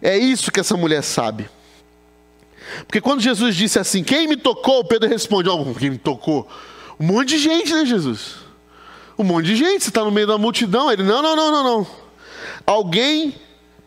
É 0.05 0.15
isso 0.15 0.51
que 0.51 0.59
essa 0.59 0.77
mulher 0.77 1.01
sabe. 1.01 1.49
Porque 2.85 3.01
quando 3.01 3.21
Jesus 3.21 3.55
disse 3.55 3.79
assim: 3.79 4.03
Quem 4.03 4.27
me 4.27 4.37
tocou? 4.37 4.85
Pedro 4.85 5.09
responde: 5.09 5.49
oh, 5.49 5.73
Quem 5.73 5.89
me 5.89 5.97
tocou? 5.97 6.47
Um 6.99 7.07
monte 7.07 7.29
de 7.29 7.39
gente, 7.39 7.73
né, 7.73 7.83
Jesus? 7.87 8.35
Um 9.17 9.23
monte 9.23 9.47
de 9.47 9.55
gente. 9.55 9.83
Você 9.83 9.89
está 9.89 10.03
no 10.03 10.11
meio 10.11 10.27
da 10.27 10.37
multidão. 10.37 10.91
Ele: 10.91 11.01
Não, 11.01 11.23
não, 11.23 11.35
não, 11.35 11.51
não, 11.51 11.63
não. 11.63 11.87
Alguém 12.67 13.33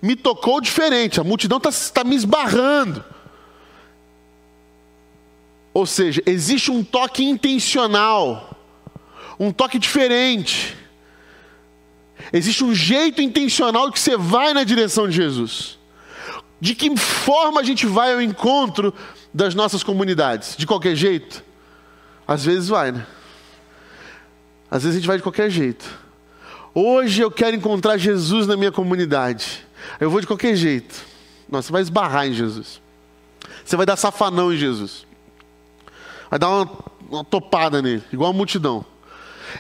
me 0.02 0.16
tocou 0.16 0.61
diferente. 0.61 1.20
A 1.20 1.24
multidão 1.24 1.59
está 1.59 1.70
tá 1.94 2.02
me 2.02 2.16
esbarrando. 2.16 3.04
Ou 5.72 5.87
seja, 5.87 6.20
existe 6.26 6.68
um 6.72 6.83
toque 6.83 7.22
intencional, 7.22 8.59
um 9.38 9.52
toque 9.52 9.78
diferente. 9.78 10.76
Existe 12.33 12.64
um 12.64 12.74
jeito 12.74 13.22
intencional 13.22 13.92
que 13.92 14.00
você 14.00 14.16
vai 14.16 14.52
na 14.52 14.64
direção 14.64 15.09
de 15.09 15.14
Jesus. 15.14 15.77
De 16.61 16.75
que 16.75 16.97
forma 16.97 17.61
a 17.61 17.64
gente 17.64 17.87
vai 17.87 18.12
ao 18.12 18.21
encontro 18.21 18.92
das 19.33 19.55
nossas 19.55 19.83
comunidades? 19.83 20.57
De 20.57 20.66
qualquer 20.66 20.97
jeito? 20.97 21.44
Às 22.27 22.44
vezes 22.44 22.68
vai, 22.68 22.92
né? 22.92 23.07
Às 24.71 24.83
vezes 24.83 24.97
a 24.97 25.01
gente 25.01 25.07
vai 25.07 25.16
de 25.16 25.23
qualquer 25.23 25.51
jeito. 25.51 25.87
Hoje 26.75 27.23
eu 27.23 27.31
quero 27.31 27.57
encontrar 27.57 27.97
Jesus 27.97 28.47
na 28.47 28.57
minha 28.57 28.73
comunidade. 28.73 29.66
Eu 29.99 30.11
vou 30.11 30.21
de 30.21 30.27
qualquer 30.27 30.55
jeito. 30.55 30.94
Não, 31.49 31.62
você 31.62 31.73
vai 31.73 31.81
esbarrar 31.81 32.27
em 32.27 32.33
Jesus. 32.33 32.81
Você 33.64 33.77
vai 33.77 33.87
dar 33.87 33.97
safanão 33.97 34.53
em 34.53 34.57
Jesus. 34.57 35.07
Vai 36.29 36.38
dar 36.38 36.49
uma, 36.51 36.71
uma 37.09 37.25
topada 37.25 37.81
nele, 37.81 38.03
igual 38.12 38.31
a 38.31 38.35
multidão. 38.35 38.85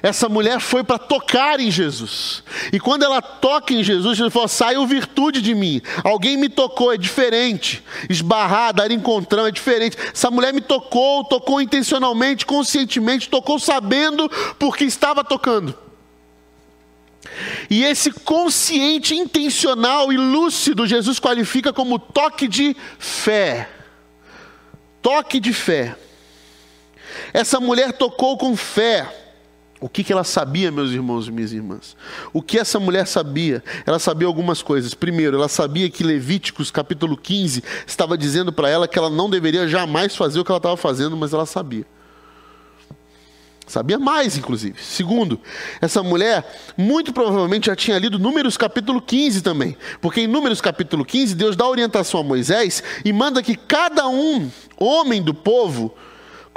Essa 0.02 0.28
mulher 0.28 0.60
foi 0.60 0.84
para 0.84 0.98
tocar 0.98 1.60
em 1.60 1.70
Jesus. 1.70 2.42
E 2.72 2.78
quando 2.78 3.04
ela 3.04 3.20
toca 3.20 3.72
em 3.72 3.82
Jesus, 3.82 4.16
Jesus 4.16 4.32
falou: 4.32 4.48
saiu 4.48 4.86
virtude 4.86 5.40
de 5.40 5.54
mim. 5.54 5.80
Alguém 6.04 6.36
me 6.36 6.48
tocou, 6.48 6.92
é 6.92 6.96
diferente. 6.96 7.82
Esbarrar, 8.08 8.72
dar 8.72 8.90
encontrão 8.90 9.46
é 9.46 9.50
diferente. 9.50 9.96
Essa 10.12 10.30
mulher 10.30 10.52
me 10.52 10.60
tocou, 10.60 11.24
tocou 11.24 11.60
intencionalmente, 11.60 12.46
conscientemente, 12.46 13.28
tocou 13.28 13.58
sabendo 13.58 14.28
porque 14.58 14.84
estava 14.84 15.24
tocando. 15.24 15.76
E 17.68 17.84
esse 17.84 18.10
consciente, 18.10 19.14
intencional 19.14 20.12
e 20.12 20.16
lúcido, 20.16 20.86
Jesus 20.86 21.18
qualifica 21.18 21.72
como 21.72 21.98
toque 21.98 22.48
de 22.48 22.76
fé. 22.98 23.68
Toque 25.02 25.38
de 25.38 25.52
fé. 25.52 25.96
Essa 27.32 27.60
mulher 27.60 27.92
tocou 27.92 28.36
com 28.36 28.56
fé. 28.56 29.27
O 29.80 29.88
que, 29.88 30.02
que 30.02 30.12
ela 30.12 30.24
sabia, 30.24 30.72
meus 30.72 30.90
irmãos 30.90 31.28
e 31.28 31.30
minhas 31.32 31.52
irmãs? 31.52 31.96
O 32.32 32.42
que 32.42 32.58
essa 32.58 32.80
mulher 32.80 33.06
sabia? 33.06 33.62
Ela 33.86 33.98
sabia 33.98 34.26
algumas 34.26 34.60
coisas. 34.60 34.92
Primeiro, 34.92 35.36
ela 35.36 35.48
sabia 35.48 35.88
que 35.88 36.02
Levíticos 36.02 36.70
capítulo 36.70 37.16
15 37.16 37.62
estava 37.86 38.18
dizendo 38.18 38.52
para 38.52 38.68
ela 38.68 38.88
que 38.88 38.98
ela 38.98 39.08
não 39.08 39.30
deveria 39.30 39.68
jamais 39.68 40.16
fazer 40.16 40.40
o 40.40 40.44
que 40.44 40.50
ela 40.50 40.58
estava 40.58 40.76
fazendo, 40.76 41.16
mas 41.16 41.32
ela 41.32 41.46
sabia. 41.46 41.86
Sabia 43.68 43.98
mais, 43.98 44.36
inclusive. 44.36 44.82
Segundo, 44.82 45.38
essa 45.80 46.02
mulher 46.02 46.72
muito 46.76 47.12
provavelmente 47.12 47.66
já 47.66 47.76
tinha 47.76 47.98
lido 47.98 48.18
Números 48.18 48.56
capítulo 48.56 49.00
15 49.00 49.42
também. 49.42 49.76
Porque 50.00 50.22
em 50.22 50.26
Números 50.26 50.60
capítulo 50.60 51.04
15, 51.04 51.34
Deus 51.34 51.54
dá 51.54 51.68
orientação 51.68 52.20
a 52.20 52.24
Moisés 52.24 52.82
e 53.04 53.12
manda 53.12 53.42
que 53.42 53.54
cada 53.54 54.08
um, 54.08 54.50
homem 54.78 55.22
do 55.22 55.34
povo, 55.34 55.94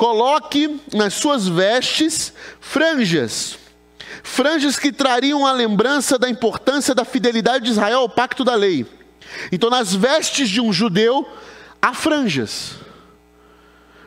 Coloque 0.02 0.82
nas 0.92 1.14
suas 1.14 1.48
vestes 1.48 2.34
franjas. 2.60 3.60
Franjas 4.24 4.76
que 4.76 4.92
trariam 4.92 5.46
a 5.46 5.52
lembrança 5.52 6.18
da 6.18 6.28
importância 6.28 6.96
da 6.96 7.06
fidelidade 7.06 7.66
de 7.66 7.70
Israel 7.70 8.00
ao 8.00 8.10
pacto 8.10 8.44
da 8.44 8.56
lei. 8.56 8.84
Então, 9.52 9.70
nas 9.70 9.94
vestes 9.94 10.50
de 10.50 10.60
um 10.60 10.74
judeu, 10.74 11.32
há 11.80 11.94
franjas. 11.94 12.78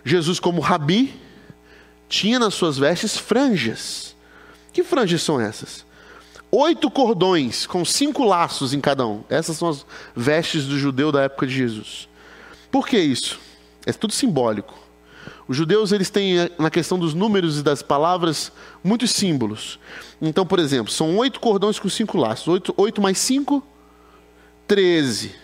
Jesus, 0.05 0.41
como 0.41 0.61
rabi, 0.61 1.15
tinha 2.09 2.41
nas 2.41 2.55
suas 2.55 2.77
vestes 2.77 3.17
franjas. 3.17 4.17
Que 4.73 4.83
franjas 4.83 5.23
são 5.23 5.41
essas? 5.41 5.87
Oito 6.51 6.91
cordões 6.91 7.69
com 7.69 7.85
cinco 7.85 8.25
laços 8.25 8.75
em 8.75 8.81
cada 8.81 9.07
um. 9.07 9.23
Essas 9.29 9.59
são 9.59 9.69
as 9.69 9.87
vestes 10.17 10.65
do 10.65 10.77
judeu 10.77 11.13
da 11.13 11.23
época 11.23 11.47
de 11.47 11.55
Jesus. 11.55 12.09
Por 12.69 12.85
que 12.85 12.99
isso? 12.99 13.39
É 13.87 13.93
tudo 13.93 14.13
simbólico. 14.13 14.83
Os 15.47 15.57
judeus 15.57 15.93
eles 15.93 16.09
têm 16.09 16.39
eh, 16.39 16.51
na 16.59 16.71
questão 16.71 16.99
dos 16.99 17.13
números 17.13 17.59
e 17.59 17.63
das 17.63 17.83
palavras 17.83 18.51
muitos 18.83 19.11
símbolos. 19.11 19.79
Então, 20.21 20.47
por 20.47 20.59
exemplo, 20.59 20.93
são 20.93 21.17
oito 21.19 21.39
cordões 21.39 21.79
com 21.79 21.89
cinco 21.89 22.17
laços. 22.17 22.49
Oito, 22.49 22.75
oito 22.77 23.01
mais 23.01 23.19
cinco, 23.19 23.63
treze. 24.67 25.35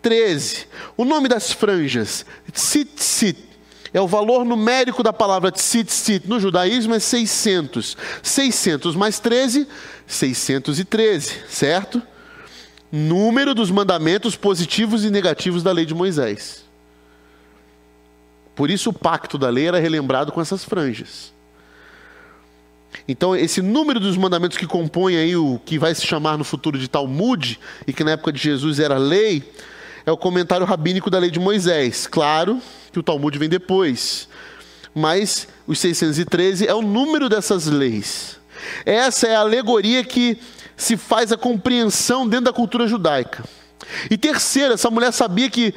Treze. 0.00 0.66
O 0.96 1.04
nome 1.04 1.28
das 1.28 1.52
franjas, 1.52 2.24
tzitzit, 2.52 3.38
é 3.92 4.00
o 4.00 4.08
valor 4.08 4.44
numérico 4.44 5.02
da 5.02 5.12
palavra 5.12 5.52
tzitzit. 5.52 6.26
No 6.28 6.40
judaísmo 6.40 6.94
é 6.94 6.98
600. 6.98 7.96
600 8.22 8.96
mais 8.96 9.18
13, 9.18 9.68
613, 10.06 11.42
certo? 11.48 12.02
Número 12.90 13.54
dos 13.54 13.70
mandamentos 13.70 14.36
positivos 14.36 15.04
e 15.04 15.10
negativos 15.10 15.62
da 15.62 15.72
lei 15.72 15.84
de 15.84 15.94
Moisés. 15.94 16.63
Por 18.54 18.70
isso 18.70 18.90
o 18.90 18.92
pacto 18.92 19.36
da 19.36 19.48
lei 19.48 19.66
era 19.68 19.78
relembrado 19.78 20.32
com 20.32 20.40
essas 20.40 20.64
franjas. 20.64 21.32
Então, 23.08 23.34
esse 23.34 23.60
número 23.60 23.98
dos 23.98 24.16
mandamentos 24.16 24.56
que 24.56 24.66
compõem 24.66 25.16
aí 25.16 25.36
o 25.36 25.60
que 25.64 25.78
vai 25.78 25.94
se 25.94 26.06
chamar 26.06 26.38
no 26.38 26.44
futuro 26.44 26.78
de 26.78 26.88
Talmud, 26.88 27.58
e 27.86 27.92
que 27.92 28.04
na 28.04 28.12
época 28.12 28.32
de 28.32 28.40
Jesus 28.40 28.78
era 28.78 28.96
lei, 28.96 29.42
é 30.06 30.12
o 30.12 30.16
comentário 30.16 30.64
rabínico 30.64 31.10
da 31.10 31.18
lei 31.18 31.30
de 31.30 31.40
Moisés. 31.40 32.06
Claro 32.06 32.60
que 32.92 32.98
o 32.98 33.02
Talmud 33.02 33.36
vem 33.38 33.48
depois, 33.48 34.28
mas 34.94 35.48
os 35.66 35.78
613 35.80 36.66
é 36.66 36.74
o 36.74 36.82
número 36.82 37.28
dessas 37.28 37.66
leis. 37.66 38.38
Essa 38.86 39.26
é 39.26 39.36
a 39.36 39.40
alegoria 39.40 40.04
que 40.04 40.38
se 40.76 40.96
faz 40.96 41.32
a 41.32 41.36
compreensão 41.36 42.26
dentro 42.26 42.46
da 42.46 42.52
cultura 42.52 42.86
judaica. 42.86 43.44
E 44.10 44.16
terceiro, 44.16 44.74
essa 44.74 44.90
mulher 44.90 45.12
sabia 45.12 45.50
que 45.50 45.74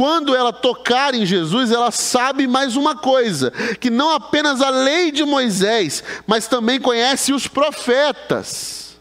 quando 0.00 0.34
ela 0.34 0.50
tocar 0.50 1.14
em 1.14 1.26
Jesus, 1.26 1.70
ela 1.70 1.90
sabe 1.90 2.46
mais 2.46 2.74
uma 2.74 2.96
coisa: 2.96 3.50
que 3.78 3.90
não 3.90 4.12
apenas 4.12 4.62
a 4.62 4.70
lei 4.70 5.12
de 5.12 5.26
Moisés, 5.26 6.02
mas 6.26 6.46
também 6.46 6.80
conhece 6.80 7.34
os 7.34 7.46
profetas. 7.46 8.98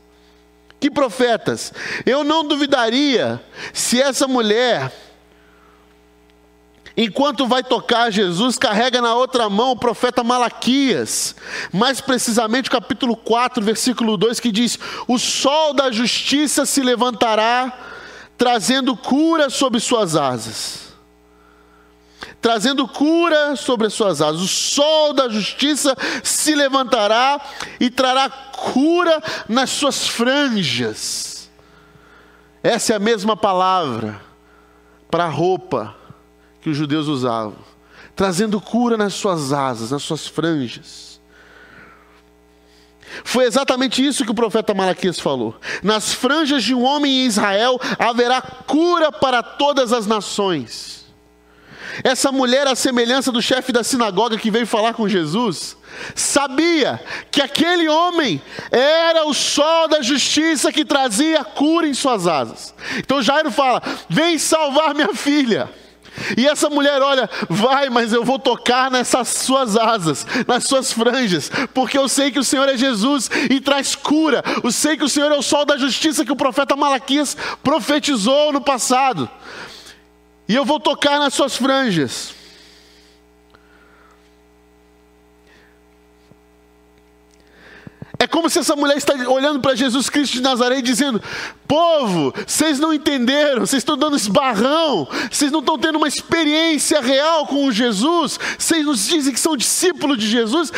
Que 0.78 0.92
profetas? 0.92 1.72
Eu 2.06 2.26
não 2.26 2.46
duvidaria 2.46 3.42
se 3.72 4.02
essa 4.02 4.28
mulher 4.28 4.92
enquanto 6.98 7.48
vai 7.48 7.64
tocar 7.64 8.12
Jesus, 8.12 8.58
carrega 8.58 9.02
na 9.02 9.16
outra 9.16 9.50
mão 9.50 9.72
o 9.72 9.80
profeta 9.80 10.22
Malaquias, 10.22 11.34
mais 11.72 12.02
precisamente 12.02 12.70
capítulo 12.70 13.16
4, 13.16 13.64
versículo 13.64 14.18
2, 14.18 14.42
que 14.42 14.52
diz: 14.52 14.78
O 15.08 15.18
sol 15.18 15.74
da 15.74 15.94
justiça 15.94 16.66
se 16.66 16.82
levantará, 16.82 17.72
trazendo 18.38 18.98
cura 18.98 19.50
sobre 19.50 19.80
suas 19.80 20.18
asas. 20.18 20.89
Trazendo 22.42 22.88
cura 22.88 23.56
sobre 23.56 23.88
as 23.88 23.94
suas 23.94 24.22
asas. 24.22 24.42
O 24.42 24.48
sol 24.48 25.14
da 25.14 25.28
justiça 25.28 25.96
se 26.24 26.56
levantará 26.56 27.40
e 27.80 27.90
trará 27.90 28.30
cura 28.30 29.22
nas 29.48 29.70
suas 29.70 30.08
franjas. 30.08 31.50
Essa 32.64 32.94
é 32.94 32.96
a 32.96 33.00
mesma 33.00 33.36
palavra 33.36 34.22
para 35.10 35.26
a 35.26 35.30
roupa 35.30 35.96
que 36.62 36.70
os 36.70 36.78
judeus 36.78 37.08
usavam, 37.08 37.56
trazendo 38.16 38.60
cura 38.60 38.98
nas 38.98 39.14
suas 39.14 39.54
asas, 39.54 39.92
nas 39.92 40.04
suas 40.04 40.28
franjas. 40.28 41.20
Foi 43.24 43.46
exatamente 43.46 44.06
isso 44.06 44.24
que 44.24 44.32
o 44.32 44.36
profeta 44.36 44.74
Malaquias 44.74 45.20
falou. 45.20 45.56
Nas 45.82 46.14
franjas 46.14 46.64
de 46.64 46.76
um 46.76 46.84
homem 46.84 47.24
em 47.24 47.26
Israel 47.26 47.80
haverá 47.98 48.42
cura 48.42 49.12
para 49.12 49.42
todas 49.42 49.92
as 49.92 50.06
nações. 50.06 50.99
Essa 52.04 52.32
mulher, 52.32 52.68
a 52.68 52.76
semelhança 52.76 53.32
do 53.32 53.42
chefe 53.42 53.72
da 53.72 53.84
sinagoga 53.84 54.38
que 54.38 54.52
veio 54.52 54.68
falar 54.68 54.94
com 54.94 55.08
Jesus, 55.08 55.78
sabia 56.16 57.02
que 57.32 57.42
aquele 57.42 57.88
homem 57.88 58.42
era 58.72 59.26
o 59.26 59.34
sol 59.34 59.88
da 59.88 60.02
justiça 60.02 60.72
que 60.72 60.86
trazia 60.86 61.44
cura 61.44 61.88
em 61.88 61.94
suas 61.94 62.28
asas. 62.28 62.74
Então 62.98 63.22
Jairo 63.22 63.52
fala: 63.52 63.82
Vem 64.10 64.38
salvar 64.38 64.94
minha 64.94 65.14
filha. 65.14 65.70
E 66.38 66.48
essa 66.48 66.70
mulher, 66.70 67.02
olha, 67.02 67.30
vai, 67.50 67.90
mas 67.90 68.12
eu 68.14 68.24
vou 68.24 68.38
tocar 68.38 68.92
nessas 68.92 69.28
suas 69.30 69.78
asas, 69.78 70.26
nas 70.48 70.66
suas 70.66 70.92
franjas, 70.92 71.50
porque 71.74 71.98
eu 71.98 72.10
sei 72.10 72.32
que 72.32 72.40
o 72.40 72.44
Senhor 72.44 72.68
é 72.68 72.76
Jesus 72.78 73.30
e 73.50 73.60
traz 73.62 73.96
cura. 73.96 74.44
Eu 74.64 74.72
sei 74.72 74.98
que 74.98 75.04
o 75.04 75.10
Senhor 75.10 75.32
é 75.32 75.38
o 75.38 75.42
sol 75.42 75.66
da 75.66 75.78
justiça 75.78 76.26
que 76.26 76.32
o 76.32 76.36
profeta 76.36 76.76
Malaquias 76.76 77.38
profetizou 77.64 78.52
no 78.52 78.62
passado. 78.62 79.30
E 80.50 80.56
eu 80.56 80.66
vou 80.66 80.80
tocar 80.80 81.20
nas 81.20 81.36
suas 81.36 81.56
franjas. 81.56 82.34
É 88.18 88.26
como 88.28 88.50
se 88.50 88.58
essa 88.58 88.76
mulher 88.76 88.98
está 88.98 89.14
olhando 89.30 89.62
para 89.62 89.76
Jesus 89.76 90.10
Cristo 90.10 90.34
de 90.34 90.42
Nazaré 90.42 90.80
e 90.80 90.82
dizendo: 90.82 91.22
Povo, 91.68 92.34
vocês 92.48 92.80
não 92.80 92.92
entenderam, 92.92 93.66
vocês 93.66 93.82
estão 93.82 93.96
dando 93.96 94.18
esbarrão, 94.18 95.08
vocês 95.32 95.52
não 95.52 95.60
estão 95.60 95.78
tendo 95.78 95.98
uma 95.98 96.08
experiência 96.08 97.00
real 97.00 97.46
com 97.46 97.72
Jesus, 97.72 98.40
vocês 98.58 98.84
nos 98.84 99.08
dizem 99.08 99.32
que 99.32 99.40
são 99.40 99.56
discípulos 99.56 100.18
de 100.18 100.28
Jesus. 100.28 100.74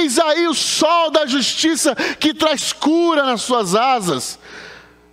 Eis 0.00 0.18
aí 0.18 0.48
o 0.48 0.54
sol 0.54 1.10
da 1.10 1.26
justiça 1.26 1.94
que 2.18 2.32
traz 2.32 2.72
cura 2.72 3.22
nas 3.22 3.42
suas 3.42 3.74
asas. 3.74 4.38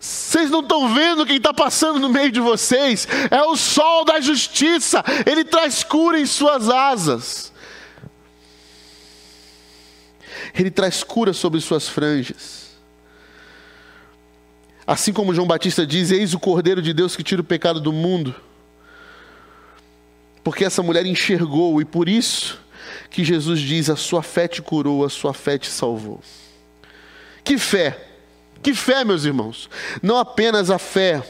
Vocês 0.01 0.49
não 0.49 0.61
estão 0.61 0.91
vendo 0.91 1.27
quem 1.27 1.37
está 1.37 1.53
passando 1.53 1.99
no 1.99 2.09
meio 2.09 2.31
de 2.31 2.39
vocês? 2.39 3.07
É 3.29 3.43
o 3.43 3.55
sol 3.55 4.03
da 4.03 4.19
justiça, 4.19 5.03
ele 5.27 5.43
traz 5.43 5.83
cura 5.83 6.19
em 6.19 6.25
suas 6.25 6.69
asas. 6.69 7.53
Ele 10.55 10.71
traz 10.71 11.03
cura 11.03 11.33
sobre 11.33 11.61
suas 11.61 11.87
franjas. 11.87 12.71
Assim 14.87 15.13
como 15.13 15.35
João 15.35 15.45
Batista 15.45 15.85
diz: 15.85 16.09
Eis 16.09 16.33
o 16.33 16.39
Cordeiro 16.39 16.81
de 16.81 16.93
Deus 16.93 17.15
que 17.15 17.23
tira 17.23 17.41
o 17.41 17.45
pecado 17.45 17.79
do 17.79 17.93
mundo. 17.93 18.33
Porque 20.43 20.65
essa 20.65 20.81
mulher 20.81 21.05
enxergou 21.05 21.79
e 21.79 21.85
por 21.85 22.09
isso 22.09 22.59
que 23.11 23.23
Jesus 23.23 23.59
diz: 23.59 23.87
A 23.87 23.95
sua 23.95 24.23
fé 24.23 24.47
te 24.47 24.63
curou, 24.63 25.05
a 25.05 25.09
sua 25.09 25.31
fé 25.31 25.59
te 25.59 25.69
salvou. 25.69 26.21
Que 27.43 27.59
fé! 27.59 28.10
Que 28.61 28.73
fé, 28.73 29.03
meus 29.03 29.25
irmãos! 29.25 29.69
Não 30.01 30.17
apenas 30.17 30.69
a 30.69 30.77
fé 30.77 31.23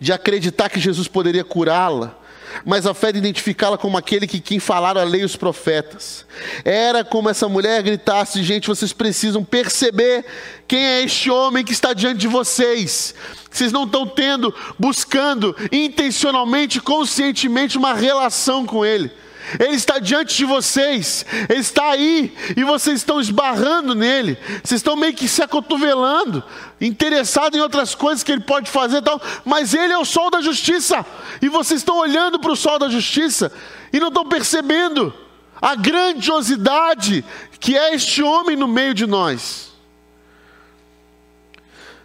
de 0.00 0.12
acreditar 0.12 0.68
que 0.68 0.80
Jesus 0.80 1.08
poderia 1.08 1.44
curá-la, 1.44 2.16
mas 2.64 2.86
a 2.86 2.94
fé 2.94 3.12
de 3.12 3.18
identificá-la 3.18 3.78
como 3.78 3.96
aquele 3.96 4.26
que 4.26 4.40
quem 4.40 4.58
falaram 4.58 5.00
a 5.00 5.04
lei 5.04 5.22
os 5.22 5.36
profetas. 5.36 6.24
Era 6.64 7.04
como 7.04 7.28
essa 7.28 7.48
mulher 7.48 7.82
gritasse: 7.82 8.42
gente, 8.42 8.68
vocês 8.68 8.92
precisam 8.92 9.44
perceber 9.44 10.24
quem 10.66 10.84
é 10.84 11.02
este 11.02 11.30
homem 11.30 11.64
que 11.64 11.72
está 11.72 11.92
diante 11.92 12.18
de 12.18 12.28
vocês. 12.28 13.14
Vocês 13.50 13.72
não 13.72 13.84
estão 13.84 14.06
tendo, 14.06 14.54
buscando 14.78 15.54
intencionalmente, 15.70 16.80
conscientemente 16.80 17.78
uma 17.78 17.94
relação 17.94 18.66
com 18.66 18.84
ele. 18.84 19.10
Ele 19.58 19.74
está 19.74 19.98
diante 19.98 20.36
de 20.36 20.44
vocês, 20.44 21.24
Ele 21.48 21.60
está 21.60 21.90
aí, 21.90 22.34
e 22.56 22.64
vocês 22.64 22.98
estão 22.98 23.20
esbarrando 23.20 23.94
nele, 23.94 24.38
vocês 24.62 24.80
estão 24.80 24.96
meio 24.96 25.14
que 25.14 25.28
se 25.28 25.42
acotovelando, 25.42 26.42
interessados 26.80 27.58
em 27.58 27.62
outras 27.62 27.94
coisas 27.94 28.22
que 28.22 28.32
Ele 28.32 28.42
pode 28.42 28.70
fazer, 28.70 29.02
tal, 29.02 29.20
mas 29.44 29.74
Ele 29.74 29.92
é 29.92 29.98
o 29.98 30.04
sol 30.04 30.30
da 30.30 30.40
justiça, 30.40 31.04
e 31.40 31.48
vocês 31.48 31.80
estão 31.80 31.98
olhando 31.98 32.38
para 32.38 32.52
o 32.52 32.56
sol 32.56 32.78
da 32.78 32.88
justiça, 32.88 33.52
e 33.92 34.00
não 34.00 34.08
estão 34.08 34.26
percebendo 34.26 35.14
a 35.60 35.74
grandiosidade 35.74 37.24
que 37.58 37.76
é 37.76 37.94
este 37.94 38.22
homem 38.22 38.56
no 38.56 38.68
meio 38.68 38.94
de 38.94 39.06
nós. 39.06 39.67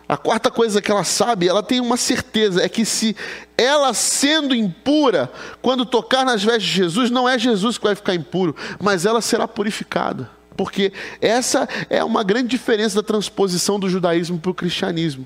A 0.07 0.17
quarta 0.17 0.51
coisa 0.51 0.81
que 0.81 0.91
ela 0.91 1.03
sabe, 1.03 1.47
ela 1.47 1.63
tem 1.63 1.79
uma 1.79 1.95
certeza, 1.95 2.61
é 2.61 2.67
que 2.67 2.83
se 2.83 3.15
ela 3.57 3.93
sendo 3.93 4.53
impura, 4.53 5.31
quando 5.61 5.85
tocar 5.85 6.25
nas 6.25 6.43
vestes 6.43 6.65
de 6.65 6.75
Jesus, 6.75 7.09
não 7.09 7.27
é 7.27 7.39
Jesus 7.39 7.77
que 7.77 7.85
vai 7.85 7.95
ficar 7.95 8.13
impuro, 8.13 8.55
mas 8.81 9.05
ela 9.05 9.21
será 9.21 9.47
purificada. 9.47 10.29
Porque 10.57 10.91
essa 11.21 11.67
é 11.89 12.03
uma 12.03 12.23
grande 12.23 12.49
diferença 12.49 13.01
da 13.01 13.07
transposição 13.07 13.79
do 13.79 13.89
judaísmo 13.89 14.37
para 14.37 14.51
o 14.51 14.53
cristianismo. 14.53 15.25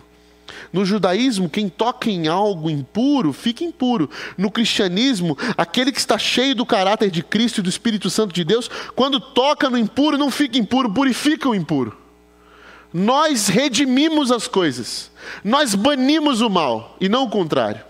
No 0.71 0.85
judaísmo, 0.85 1.49
quem 1.49 1.69
toca 1.69 2.09
em 2.09 2.27
algo 2.27 2.69
impuro, 2.69 3.33
fica 3.33 3.63
impuro. 3.63 4.09
No 4.37 4.51
cristianismo, 4.51 5.37
aquele 5.57 5.91
que 5.91 5.99
está 5.99 6.17
cheio 6.17 6.55
do 6.55 6.65
caráter 6.65 7.09
de 7.09 7.23
Cristo 7.23 7.59
e 7.59 7.61
do 7.63 7.69
Espírito 7.69 8.09
Santo 8.09 8.33
de 8.33 8.43
Deus, 8.43 8.69
quando 8.95 9.19
toca 9.19 9.69
no 9.69 9.77
impuro, 9.77 10.17
não 10.17 10.31
fica 10.31 10.57
impuro, 10.57 10.91
purifica 10.91 11.49
o 11.49 11.55
impuro. 11.55 11.97
Nós 12.93 13.47
redimimos 13.47 14.31
as 14.31 14.47
coisas, 14.47 15.11
nós 15.43 15.75
banimos 15.75 16.41
o 16.41 16.49
mal 16.49 16.95
e 17.01 17.09
não 17.09 17.25
o 17.25 17.29
contrário. 17.29 17.85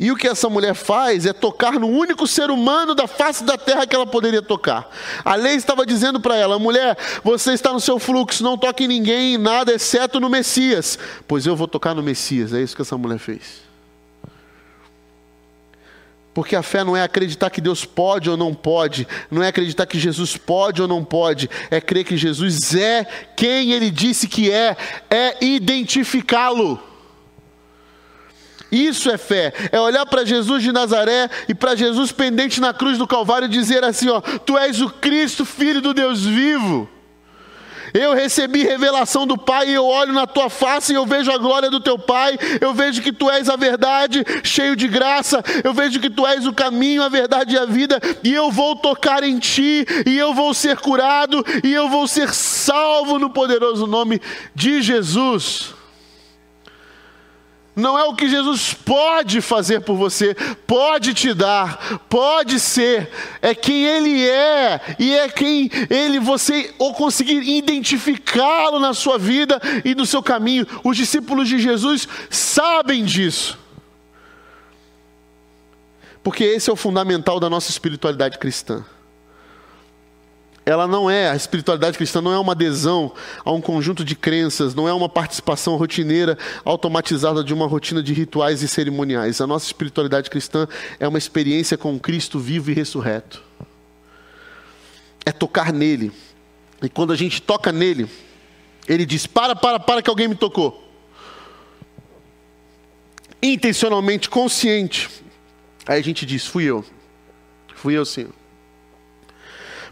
E 0.00 0.12
o 0.12 0.16
que 0.16 0.28
essa 0.28 0.48
mulher 0.48 0.74
faz 0.74 1.26
é 1.26 1.32
tocar 1.32 1.72
no 1.72 1.88
único 1.88 2.24
ser 2.24 2.50
humano 2.50 2.94
da 2.94 3.08
face 3.08 3.42
da 3.42 3.58
terra 3.58 3.84
que 3.84 3.96
ela 3.96 4.06
poderia 4.06 4.40
tocar. 4.40 4.88
A 5.24 5.34
lei 5.34 5.56
estava 5.56 5.84
dizendo 5.84 6.20
para 6.20 6.36
ela: 6.36 6.56
mulher, 6.56 6.96
você 7.24 7.52
está 7.52 7.72
no 7.72 7.80
seu 7.80 7.98
fluxo, 7.98 8.44
não 8.44 8.56
toque 8.56 8.84
em 8.84 8.88
ninguém, 8.88 9.34
em 9.34 9.38
nada, 9.38 9.72
exceto 9.72 10.20
no 10.20 10.30
Messias. 10.30 10.96
Pois 11.26 11.46
eu 11.46 11.56
vou 11.56 11.66
tocar 11.66 11.96
no 11.96 12.02
Messias. 12.02 12.52
É 12.52 12.62
isso 12.62 12.76
que 12.76 12.82
essa 12.82 12.96
mulher 12.96 13.18
fez. 13.18 13.67
Porque 16.38 16.54
a 16.54 16.62
fé 16.62 16.84
não 16.84 16.96
é 16.96 17.02
acreditar 17.02 17.50
que 17.50 17.60
Deus 17.60 17.84
pode 17.84 18.30
ou 18.30 18.36
não 18.36 18.54
pode, 18.54 19.08
não 19.28 19.42
é 19.42 19.48
acreditar 19.48 19.86
que 19.86 19.98
Jesus 19.98 20.36
pode 20.36 20.80
ou 20.80 20.86
não 20.86 21.04
pode, 21.04 21.50
é 21.68 21.80
crer 21.80 22.04
que 22.04 22.16
Jesus 22.16 22.76
é 22.76 23.04
quem 23.34 23.72
ele 23.72 23.90
disse 23.90 24.28
que 24.28 24.48
é, 24.48 24.76
é 25.10 25.44
identificá-lo. 25.44 26.80
Isso 28.70 29.10
é 29.10 29.18
fé, 29.18 29.52
é 29.72 29.80
olhar 29.80 30.06
para 30.06 30.24
Jesus 30.24 30.62
de 30.62 30.70
Nazaré 30.70 31.28
e 31.48 31.54
para 31.56 31.74
Jesus 31.74 32.12
pendente 32.12 32.60
na 32.60 32.72
cruz 32.72 32.98
do 32.98 33.06
Calvário 33.08 33.46
e 33.46 33.48
dizer 33.48 33.82
assim: 33.82 34.08
ó, 34.08 34.20
Tu 34.20 34.56
és 34.56 34.80
o 34.80 34.90
Cristo, 34.90 35.44
filho 35.44 35.82
do 35.82 35.92
Deus 35.92 36.24
vivo. 36.24 36.88
Eu 37.94 38.14
recebi 38.14 38.62
revelação 38.62 39.26
do 39.26 39.36
Pai 39.36 39.68
e 39.68 39.74
eu 39.74 39.86
olho 39.86 40.12
na 40.12 40.26
tua 40.26 40.50
face 40.50 40.92
e 40.92 40.96
eu 40.96 41.06
vejo 41.06 41.30
a 41.30 41.38
glória 41.38 41.70
do 41.70 41.80
teu 41.80 41.98
Pai. 41.98 42.38
Eu 42.60 42.74
vejo 42.74 43.02
que 43.02 43.12
tu 43.12 43.30
és 43.30 43.48
a 43.48 43.56
verdade, 43.56 44.24
cheio 44.42 44.76
de 44.76 44.88
graça. 44.88 45.42
Eu 45.62 45.72
vejo 45.72 46.00
que 46.00 46.10
tu 46.10 46.26
és 46.26 46.46
o 46.46 46.52
caminho, 46.52 47.02
a 47.02 47.08
verdade 47.08 47.54
e 47.54 47.58
a 47.58 47.64
vida. 47.64 48.00
E 48.22 48.32
eu 48.32 48.50
vou 48.50 48.76
tocar 48.76 49.22
em 49.22 49.38
ti, 49.38 49.86
e 50.06 50.16
eu 50.18 50.34
vou 50.34 50.52
ser 50.52 50.78
curado, 50.78 51.44
e 51.62 51.72
eu 51.72 51.88
vou 51.88 52.06
ser 52.06 52.32
salvo 52.34 53.18
no 53.18 53.30
poderoso 53.30 53.86
nome 53.86 54.20
de 54.54 54.82
Jesus. 54.82 55.77
Não 57.78 57.96
é 57.96 58.04
o 58.04 58.14
que 58.14 58.28
Jesus 58.28 58.74
pode 58.74 59.40
fazer 59.40 59.80
por 59.80 59.96
você, 59.96 60.34
pode 60.66 61.14
te 61.14 61.32
dar, 61.32 62.00
pode 62.08 62.58
ser, 62.58 63.08
é 63.40 63.54
quem 63.54 63.84
Ele 63.84 64.28
é 64.28 64.96
e 64.98 65.14
é 65.14 65.28
quem 65.28 65.70
Ele 65.88 66.18
você 66.18 66.74
ou 66.76 66.92
conseguir 66.92 67.40
identificá-lo 67.40 68.80
na 68.80 68.92
sua 68.92 69.16
vida 69.16 69.60
e 69.84 69.94
no 69.94 70.04
seu 70.04 70.20
caminho. 70.20 70.66
Os 70.82 70.96
discípulos 70.96 71.48
de 71.48 71.60
Jesus 71.60 72.08
sabem 72.28 73.04
disso, 73.04 73.56
porque 76.20 76.42
esse 76.42 76.68
é 76.68 76.72
o 76.72 76.76
fundamental 76.76 77.38
da 77.38 77.48
nossa 77.48 77.70
espiritualidade 77.70 78.38
cristã 78.38 78.84
ela 80.68 80.86
não 80.86 81.10
é, 81.10 81.30
a 81.30 81.34
espiritualidade 81.34 81.96
cristã 81.96 82.20
não 82.20 82.30
é 82.30 82.38
uma 82.38 82.52
adesão 82.52 83.14
a 83.42 83.50
um 83.50 83.58
conjunto 83.58 84.04
de 84.04 84.14
crenças, 84.14 84.74
não 84.74 84.86
é 84.86 84.92
uma 84.92 85.08
participação 85.08 85.76
rotineira, 85.76 86.36
automatizada 86.62 87.42
de 87.42 87.54
uma 87.54 87.66
rotina 87.66 88.02
de 88.02 88.12
rituais 88.12 88.62
e 88.62 88.68
cerimoniais. 88.68 89.40
A 89.40 89.46
nossa 89.46 89.64
espiritualidade 89.64 90.28
cristã 90.28 90.68
é 91.00 91.08
uma 91.08 91.16
experiência 91.16 91.78
com 91.78 91.98
Cristo 91.98 92.38
vivo 92.38 92.70
e 92.70 92.74
ressurreto. 92.74 93.42
É 95.24 95.32
tocar 95.32 95.72
nele. 95.72 96.12
E 96.82 96.88
quando 96.90 97.14
a 97.14 97.16
gente 97.16 97.40
toca 97.40 97.72
nele, 97.72 98.06
ele 98.86 99.06
diz: 99.06 99.26
Para, 99.26 99.56
para, 99.56 99.80
para, 99.80 100.02
que 100.02 100.10
alguém 100.10 100.28
me 100.28 100.34
tocou. 100.34 100.86
Intencionalmente, 103.42 104.28
consciente. 104.28 105.08
Aí 105.86 105.98
a 105.98 106.04
gente 106.04 106.26
diz: 106.26 106.46
Fui 106.46 106.64
eu. 106.64 106.84
Fui 107.74 107.94
eu, 107.96 108.04
Senhor 108.04 108.47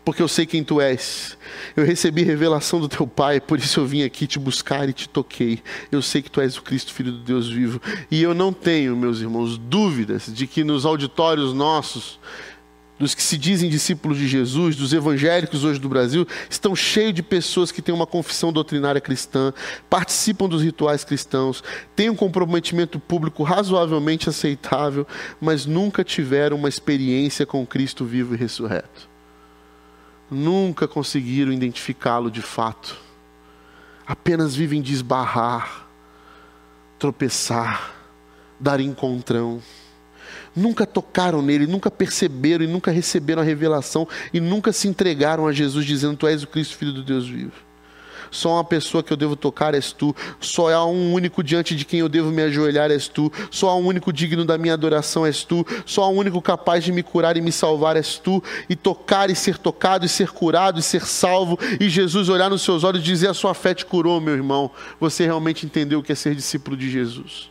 porque 0.06 0.22
eu 0.22 0.28
sei 0.28 0.46
quem 0.46 0.62
tu 0.62 0.80
és. 0.80 1.36
Eu 1.74 1.84
recebi 1.84 2.22
revelação 2.22 2.78
do 2.78 2.88
teu 2.88 3.08
Pai, 3.08 3.40
por 3.40 3.58
isso 3.58 3.80
eu 3.80 3.84
vim 3.84 4.04
aqui 4.04 4.24
te 4.24 4.38
buscar 4.38 4.88
e 4.88 4.92
te 4.92 5.08
toquei. 5.08 5.60
Eu 5.90 6.00
sei 6.00 6.22
que 6.22 6.30
tu 6.30 6.40
és 6.40 6.56
o 6.56 6.62
Cristo, 6.62 6.94
Filho 6.94 7.10
do 7.10 7.18
Deus 7.18 7.48
vivo. 7.48 7.82
E 8.08 8.22
eu 8.22 8.32
não 8.32 8.52
tenho, 8.52 8.96
meus 8.96 9.20
irmãos, 9.20 9.58
dúvidas 9.58 10.32
de 10.32 10.46
que 10.46 10.62
nos 10.62 10.86
auditórios 10.86 11.52
nossos, 11.52 12.20
dos 13.00 13.16
que 13.16 13.22
se 13.22 13.36
dizem 13.36 13.68
discípulos 13.68 14.16
de 14.16 14.28
Jesus, 14.28 14.76
dos 14.76 14.92
evangélicos 14.92 15.64
hoje 15.64 15.80
do 15.80 15.88
Brasil, 15.88 16.24
estão 16.48 16.76
cheios 16.76 17.12
de 17.12 17.22
pessoas 17.24 17.72
que 17.72 17.82
têm 17.82 17.92
uma 17.92 18.06
confissão 18.06 18.52
doutrinária 18.52 19.00
cristã, 19.00 19.52
participam 19.90 20.48
dos 20.48 20.62
rituais 20.62 21.02
cristãos, 21.02 21.64
têm 21.96 22.10
um 22.10 22.14
comprometimento 22.14 23.00
público 23.00 23.42
razoavelmente 23.42 24.28
aceitável, 24.28 25.04
mas 25.40 25.66
nunca 25.66 26.04
tiveram 26.04 26.56
uma 26.56 26.68
experiência 26.68 27.44
com 27.44 27.66
Cristo 27.66 28.04
vivo 28.04 28.36
e 28.36 28.38
ressurreto 28.38 29.15
nunca 30.30 30.88
conseguiram 30.88 31.52
identificá-lo 31.52 32.30
de 32.30 32.42
fato. 32.42 32.96
Apenas 34.06 34.54
vivem 34.54 34.80
de 34.80 34.92
esbarrar, 34.92 35.86
tropeçar, 36.98 37.92
dar 38.58 38.80
encontrão. 38.80 39.60
Nunca 40.54 40.86
tocaram 40.86 41.42
nele, 41.42 41.66
nunca 41.66 41.90
perceberam 41.90 42.64
e 42.64 42.68
nunca 42.68 42.90
receberam 42.90 43.42
a 43.42 43.44
revelação 43.44 44.08
e 44.32 44.40
nunca 44.40 44.72
se 44.72 44.88
entregaram 44.88 45.46
a 45.46 45.52
Jesus 45.52 45.84
dizendo: 45.84 46.16
Tu 46.16 46.26
és 46.26 46.42
o 46.42 46.46
Cristo, 46.46 46.76
Filho 46.76 46.92
do 46.92 47.02
Deus 47.02 47.28
vivo. 47.28 47.65
Só 48.30 48.54
uma 48.54 48.64
pessoa 48.64 49.02
que 49.02 49.12
eu 49.12 49.16
devo 49.16 49.36
tocar 49.36 49.74
és 49.74 49.92
tu. 49.92 50.14
Só 50.40 50.72
há 50.72 50.86
um 50.86 51.12
único 51.12 51.42
diante 51.42 51.74
de 51.74 51.84
quem 51.84 52.00
eu 52.00 52.08
devo 52.08 52.30
me 52.30 52.42
ajoelhar 52.42 52.90
és 52.90 53.08
tu. 53.08 53.32
Só 53.50 53.70
há 53.70 53.76
um 53.76 53.86
único 53.86 54.12
digno 54.12 54.44
da 54.44 54.58
minha 54.58 54.74
adoração 54.74 55.26
és 55.26 55.44
tu. 55.44 55.66
Só 55.84 56.02
há 56.04 56.08
um 56.08 56.16
único 56.16 56.40
capaz 56.40 56.84
de 56.84 56.92
me 56.92 57.02
curar 57.02 57.36
e 57.36 57.40
me 57.40 57.52
salvar 57.52 57.96
és 57.96 58.18
tu. 58.18 58.42
E 58.68 58.76
tocar 58.76 59.30
e 59.30 59.34
ser 59.34 59.58
tocado 59.58 60.04
e 60.06 60.08
ser 60.08 60.30
curado 60.30 60.78
e 60.78 60.82
ser 60.82 61.04
salvo. 61.04 61.58
E 61.80 61.88
Jesus 61.88 62.28
olhar 62.28 62.50
nos 62.50 62.62
seus 62.62 62.84
olhos 62.84 63.00
e 63.00 63.04
dizer: 63.04 63.28
A 63.28 63.34
sua 63.34 63.54
fé 63.54 63.74
te 63.74 63.84
curou, 63.84 64.20
meu 64.20 64.34
irmão. 64.34 64.70
Você 65.00 65.24
realmente 65.24 65.66
entendeu 65.66 66.00
o 66.00 66.02
que 66.02 66.12
é 66.12 66.14
ser 66.14 66.34
discípulo 66.34 66.76
de 66.76 66.90
Jesus. 66.90 67.50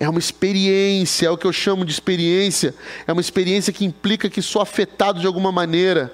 É 0.00 0.08
uma 0.08 0.18
experiência, 0.18 1.26
é 1.26 1.30
o 1.30 1.36
que 1.36 1.46
eu 1.46 1.52
chamo 1.52 1.84
de 1.84 1.90
experiência. 1.90 2.74
É 3.06 3.12
uma 3.12 3.20
experiência 3.20 3.72
que 3.72 3.84
implica 3.84 4.30
que 4.30 4.40
sou 4.40 4.62
afetado 4.62 5.18
de 5.20 5.26
alguma 5.26 5.50
maneira 5.50 6.12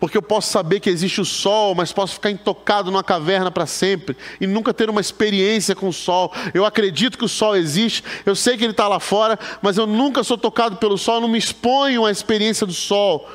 porque 0.00 0.16
eu 0.16 0.22
posso 0.22 0.50
saber 0.50 0.80
que 0.80 0.88
existe 0.88 1.20
o 1.20 1.24
sol, 1.24 1.74
mas 1.74 1.92
posso 1.92 2.14
ficar 2.14 2.30
intocado 2.30 2.90
numa 2.90 3.02
caverna 3.02 3.50
para 3.50 3.66
sempre 3.66 4.16
e 4.40 4.46
nunca 4.46 4.72
ter 4.72 4.88
uma 4.88 5.00
experiência 5.00 5.74
com 5.74 5.88
o 5.88 5.92
sol. 5.92 6.32
Eu 6.54 6.64
acredito 6.64 7.18
que 7.18 7.24
o 7.24 7.28
sol 7.28 7.56
existe, 7.56 8.04
eu 8.24 8.36
sei 8.36 8.56
que 8.56 8.64
ele 8.64 8.72
está 8.72 8.86
lá 8.86 9.00
fora, 9.00 9.38
mas 9.60 9.76
eu 9.76 9.86
nunca 9.86 10.22
sou 10.22 10.38
tocado 10.38 10.76
pelo 10.76 10.96
sol, 10.96 11.16
eu 11.16 11.20
não 11.22 11.28
me 11.28 11.38
exponho 11.38 12.06
à 12.06 12.10
experiência 12.10 12.66
do 12.66 12.72
sol. 12.72 13.28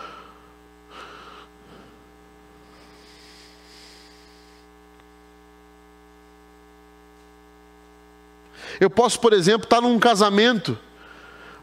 Eu 8.80 8.89
posso, 8.89 9.20
por 9.20 9.34
exemplo, 9.34 9.66
estar 9.66 9.82
num 9.82 9.99
casamento 9.99 10.78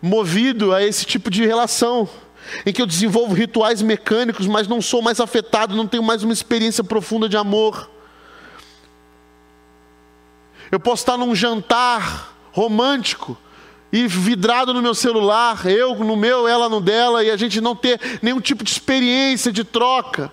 movido 0.01 0.73
a 0.73 0.83
esse 0.83 1.05
tipo 1.05 1.31
de 1.31 1.45
relação 1.45 2.09
em 2.65 2.73
que 2.73 2.81
eu 2.81 2.87
desenvolvo 2.87 3.35
rituais 3.35 3.83
mecânicos, 3.83 4.47
mas 4.47 4.69
não 4.69 4.81
sou 4.81 5.03
mais 5.03 5.21
afetado, 5.21 5.77
não 5.77 5.87
tenho 5.87 6.03
mais 6.03 6.23
uma 6.23 6.33
experiência 6.33 6.83
profunda 6.83 7.29
de 7.29 7.37
amor. 7.37 7.91
Eu 10.71 10.79
posso 10.79 11.03
estar 11.03 11.17
num 11.17 11.35
jantar 11.35 12.35
romântico 12.53 13.37
e 13.93 14.07
vidrado 14.07 14.73
no 14.73 14.83
meu 14.83 14.95
celular, 14.95 15.67
eu 15.67 15.95
no 15.97 16.17
meu, 16.17 16.47
ela 16.47 16.69
no 16.69 16.81
dela, 16.81 17.25
e 17.25 17.31
a 17.31 17.37
gente 17.37 17.61
não 17.61 17.75
ter 17.75 18.01
nenhum 18.23 18.41
tipo 18.41 18.63
de 18.63 18.71
experiência 18.71 19.53
de 19.53 19.65
troca. 19.65 20.31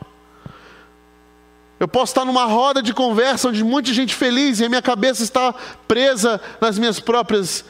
Eu 1.79 1.87
posso 1.87 2.11
estar 2.11 2.25
numa 2.25 2.45
roda 2.45 2.81
de 2.81 2.93
conversa 2.93 3.49
onde 3.49 3.63
muita 3.63 3.93
gente 3.93 4.13
feliz 4.15 4.59
e 4.59 4.65
a 4.65 4.69
minha 4.69 4.81
cabeça 4.81 5.23
está 5.23 5.53
presa 5.87 6.41
nas 6.59 6.77
minhas 6.77 6.99
próprias 6.99 7.63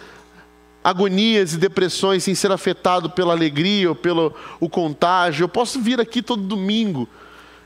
agonias 0.83 1.53
e 1.53 1.57
depressões 1.57 2.23
sem 2.23 2.33
ser 2.33 2.51
afetado 2.51 3.09
pela 3.09 3.33
alegria 3.33 3.89
ou 3.89 3.95
pelo 3.95 4.33
o 4.59 4.69
contágio. 4.69 5.43
Eu 5.43 5.49
posso 5.49 5.81
vir 5.81 5.99
aqui 5.99 6.21
todo 6.21 6.41
domingo. 6.41 7.07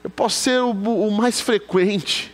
Eu 0.04 0.10
posso 0.10 0.38
ser 0.38 0.62
o, 0.62 0.72
o 0.72 1.12
mais 1.12 1.40
frequente. 1.40 2.32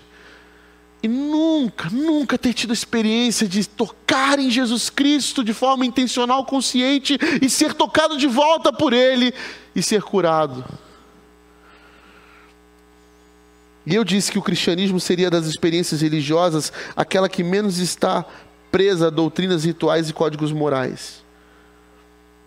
E 1.02 1.08
nunca, 1.08 1.90
nunca 1.90 2.38
ter 2.38 2.54
tido 2.54 2.72
a 2.72 2.74
experiência 2.74 3.48
de 3.48 3.68
tocar 3.68 4.40
em 4.40 4.50
Jesus 4.50 4.90
Cristo 4.90 5.44
de 5.44 5.54
forma 5.54 5.86
intencional, 5.86 6.46
consciente 6.46 7.18
e 7.42 7.50
ser 7.50 7.74
tocado 7.74 8.18
de 8.18 8.28
volta 8.28 8.74
por 8.74 8.94
Ele 8.94 9.34
e 9.76 9.84
ser 9.84 10.02
curado. 10.02 10.66
E 13.86 13.96
eu 13.96 14.04
disse 14.04 14.32
que 14.32 14.40
o 14.40 14.42
cristianismo 14.42 15.00
seria 15.00 15.30
das 15.30 15.46
experiências 15.46 16.02
religiosas 16.02 16.74
aquela 16.94 17.30
que 17.30 17.42
menos 17.42 17.78
está 17.80 18.26
presa 18.78 19.08
a 19.08 19.10
doutrinas 19.10 19.64
rituais 19.64 20.08
e 20.08 20.14
códigos 20.14 20.52
morais. 20.52 21.24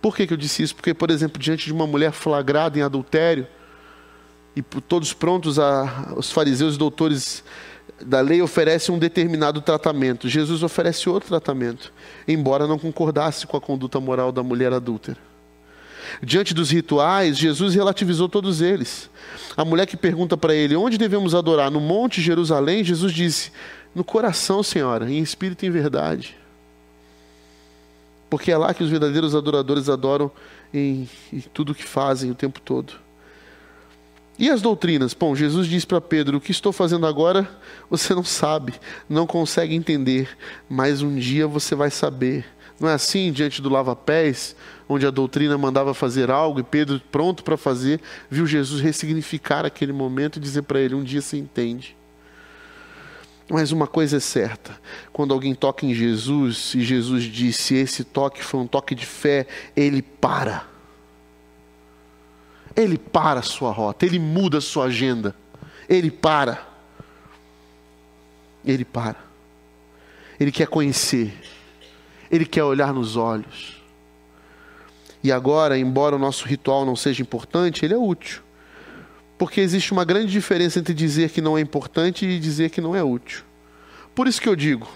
Por 0.00 0.14
que, 0.14 0.28
que 0.28 0.32
eu 0.32 0.36
disse 0.36 0.62
isso? 0.62 0.76
Porque, 0.76 0.94
por 0.94 1.10
exemplo, 1.10 1.42
diante 1.42 1.64
de 1.64 1.72
uma 1.72 1.88
mulher 1.88 2.12
flagrada 2.12 2.78
em 2.78 2.82
adultério, 2.82 3.48
e 4.54 4.62
todos 4.62 5.12
prontos, 5.12 5.58
a, 5.58 6.12
os 6.16 6.30
fariseus 6.30 6.76
e 6.76 6.78
doutores 6.78 7.42
da 8.00 8.20
lei 8.20 8.40
oferecem 8.40 8.94
um 8.94 8.98
determinado 8.98 9.60
tratamento. 9.60 10.28
Jesus 10.28 10.62
oferece 10.62 11.10
outro 11.10 11.28
tratamento, 11.28 11.92
embora 12.28 12.64
não 12.64 12.78
concordasse 12.78 13.44
com 13.44 13.56
a 13.56 13.60
conduta 13.60 13.98
moral 13.98 14.30
da 14.30 14.44
mulher 14.44 14.72
adúltera. 14.72 15.18
Diante 16.22 16.54
dos 16.54 16.70
rituais, 16.70 17.36
Jesus 17.36 17.74
relativizou 17.74 18.28
todos 18.28 18.60
eles. 18.60 19.10
A 19.56 19.64
mulher 19.64 19.86
que 19.86 19.96
pergunta 19.96 20.36
para 20.36 20.54
ele: 20.54 20.76
onde 20.76 20.96
devemos 20.96 21.34
adorar? 21.34 21.72
No 21.72 21.80
Monte 21.80 22.20
Jerusalém? 22.20 22.84
Jesus 22.84 23.12
disse: 23.12 23.50
no 23.94 24.04
coração, 24.04 24.62
Senhora, 24.62 25.10
em 25.10 25.18
espírito 25.18 25.64
e 25.64 25.68
em 25.68 25.70
verdade. 25.70 26.36
Porque 28.28 28.52
é 28.52 28.56
lá 28.56 28.72
que 28.72 28.84
os 28.84 28.90
verdadeiros 28.90 29.34
adoradores 29.34 29.88
adoram 29.88 30.30
em, 30.72 31.08
em 31.32 31.40
tudo 31.52 31.72
o 31.72 31.74
que 31.74 31.84
fazem 31.84 32.30
o 32.30 32.34
tempo 32.34 32.60
todo. 32.60 32.94
E 34.38 34.48
as 34.48 34.62
doutrinas? 34.62 35.12
Bom, 35.12 35.34
Jesus 35.34 35.66
diz 35.66 35.84
para 35.84 36.00
Pedro: 36.00 36.38
O 36.38 36.40
que 36.40 36.52
estou 36.52 36.72
fazendo 36.72 37.06
agora 37.06 37.50
você 37.90 38.14
não 38.14 38.24
sabe, 38.24 38.72
não 39.08 39.26
consegue 39.26 39.74
entender, 39.74 40.30
mas 40.68 41.02
um 41.02 41.16
dia 41.16 41.46
você 41.46 41.74
vai 41.74 41.90
saber. 41.90 42.46
Não 42.80 42.88
é 42.88 42.94
assim 42.94 43.30
diante 43.30 43.60
do 43.60 43.68
lava-pés, 43.68 44.56
onde 44.88 45.06
a 45.06 45.10
doutrina 45.10 45.58
mandava 45.58 45.92
fazer 45.92 46.30
algo 46.30 46.60
e 46.60 46.62
Pedro, 46.62 46.98
pronto 47.12 47.44
para 47.44 47.58
fazer, 47.58 48.00
viu 48.30 48.46
Jesus 48.46 48.80
ressignificar 48.80 49.66
aquele 49.66 49.92
momento 49.92 50.38
e 50.38 50.40
dizer 50.40 50.62
para 50.62 50.80
ele: 50.80 50.94
Um 50.94 51.04
dia 51.04 51.20
você 51.20 51.36
entende. 51.36 51.99
Mas 53.50 53.72
uma 53.72 53.88
coisa 53.88 54.18
é 54.18 54.20
certa: 54.20 54.80
quando 55.12 55.34
alguém 55.34 55.54
toca 55.56 55.84
em 55.84 55.92
Jesus 55.92 56.72
e 56.74 56.82
Jesus 56.82 57.24
disse 57.24 57.74
esse 57.74 58.04
toque 58.04 58.44
foi 58.44 58.60
um 58.60 58.66
toque 58.66 58.94
de 58.94 59.04
fé, 59.04 59.46
ele 59.76 60.00
para. 60.00 60.70
Ele 62.76 62.96
para 62.96 63.40
a 63.40 63.42
sua 63.42 63.72
rota, 63.72 64.06
ele 64.06 64.20
muda 64.20 64.58
a 64.58 64.60
sua 64.60 64.84
agenda. 64.84 65.34
Ele 65.88 66.10
para. 66.10 66.64
Ele 68.64 68.84
para. 68.84 69.16
Ele 70.38 70.52
quer 70.52 70.68
conhecer. 70.68 71.36
Ele 72.30 72.46
quer 72.46 72.62
olhar 72.62 72.94
nos 72.94 73.16
olhos. 73.16 73.82
E 75.24 75.32
agora, 75.32 75.76
embora 75.76 76.14
o 76.14 76.18
nosso 76.18 76.46
ritual 76.46 76.86
não 76.86 76.94
seja 76.94 77.20
importante, 77.20 77.84
ele 77.84 77.94
é 77.94 77.98
útil. 77.98 78.40
Porque 79.40 79.62
existe 79.62 79.90
uma 79.90 80.04
grande 80.04 80.30
diferença 80.30 80.78
entre 80.78 80.92
dizer 80.92 81.30
que 81.30 81.40
não 81.40 81.56
é 81.56 81.62
importante 81.62 82.26
e 82.26 82.38
dizer 82.38 82.68
que 82.68 82.78
não 82.78 82.94
é 82.94 83.02
útil. 83.02 83.40
Por 84.14 84.28
isso 84.28 84.38
que 84.38 84.46
eu 84.46 84.54
digo, 84.54 84.86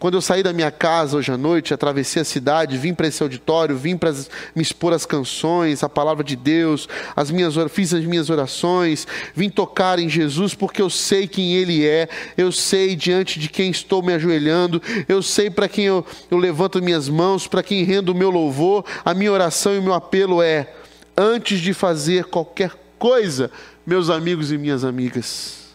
Quando 0.00 0.14
eu 0.14 0.20
saí 0.20 0.42
da 0.42 0.52
minha 0.52 0.72
casa 0.72 1.16
hoje 1.16 1.30
à 1.30 1.36
noite, 1.36 1.72
atravessei 1.72 2.22
a 2.22 2.24
cidade, 2.24 2.76
vim 2.76 2.92
para 2.92 3.06
esse 3.06 3.22
auditório, 3.22 3.76
vim 3.76 3.96
para 3.96 4.10
me 4.52 4.60
expor 4.60 4.92
as 4.92 5.06
canções, 5.06 5.84
a 5.84 5.88
palavra 5.88 6.24
de 6.24 6.34
Deus, 6.34 6.88
as 7.14 7.30
minhas 7.30 7.54
fiz 7.70 7.94
as 7.94 8.04
minhas 8.04 8.28
orações, 8.28 9.06
vim 9.32 9.48
tocar 9.48 10.00
em 10.00 10.08
Jesus 10.08 10.56
porque 10.56 10.82
eu 10.82 10.90
sei 10.90 11.28
quem 11.28 11.54
Ele 11.54 11.86
é, 11.86 12.08
eu 12.36 12.50
sei 12.50 12.96
diante 12.96 13.38
de 13.38 13.48
quem 13.48 13.70
estou 13.70 14.02
me 14.02 14.12
ajoelhando, 14.12 14.82
eu 15.08 15.22
sei 15.22 15.48
para 15.48 15.68
quem 15.68 15.84
eu, 15.84 16.04
eu 16.28 16.36
levanto 16.36 16.82
minhas 16.82 17.08
mãos, 17.08 17.46
para 17.46 17.62
quem 17.62 17.84
rendo 17.84 18.08
o 18.08 18.14
meu 18.16 18.28
louvor, 18.28 18.84
a 19.04 19.14
minha 19.14 19.30
oração 19.30 19.72
e 19.72 19.78
o 19.78 19.82
meu 19.84 19.94
apelo 19.94 20.42
é: 20.42 20.68
antes 21.16 21.60
de 21.60 21.72
fazer 21.72 22.24
qualquer 22.24 22.81
coisa, 23.02 23.50
meus 23.84 24.08
amigos 24.08 24.52
e 24.52 24.56
minhas 24.56 24.84
amigas, 24.84 25.74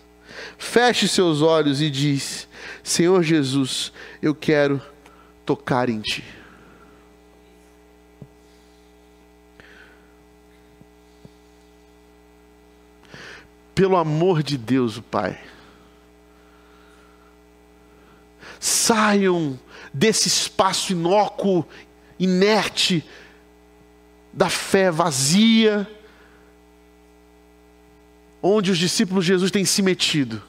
feche 0.57 1.09
seus 1.09 1.41
olhos 1.41 1.81
e 1.81 1.89
diz: 1.89 2.47
Senhor 2.81 3.21
Jesus, 3.21 3.91
eu 4.21 4.33
quero 4.33 4.81
tocar 5.45 5.89
em 5.89 5.99
Ti. 5.99 6.23
Pelo 13.75 13.97
amor 13.97 14.41
de 14.41 14.57
Deus, 14.57 14.95
o 14.95 15.01
Pai, 15.01 15.37
saiam 18.57 19.59
desse 19.93 20.29
espaço 20.29 20.93
inócuo, 20.93 21.67
inerte, 22.17 23.03
da 24.31 24.49
fé 24.49 24.89
vazia, 24.89 25.85
onde 28.41 28.71
os 28.71 28.77
discípulos 28.77 29.25
de 29.25 29.31
Jesus 29.31 29.51
têm 29.51 29.65
se 29.65 29.81
metido 29.81 30.41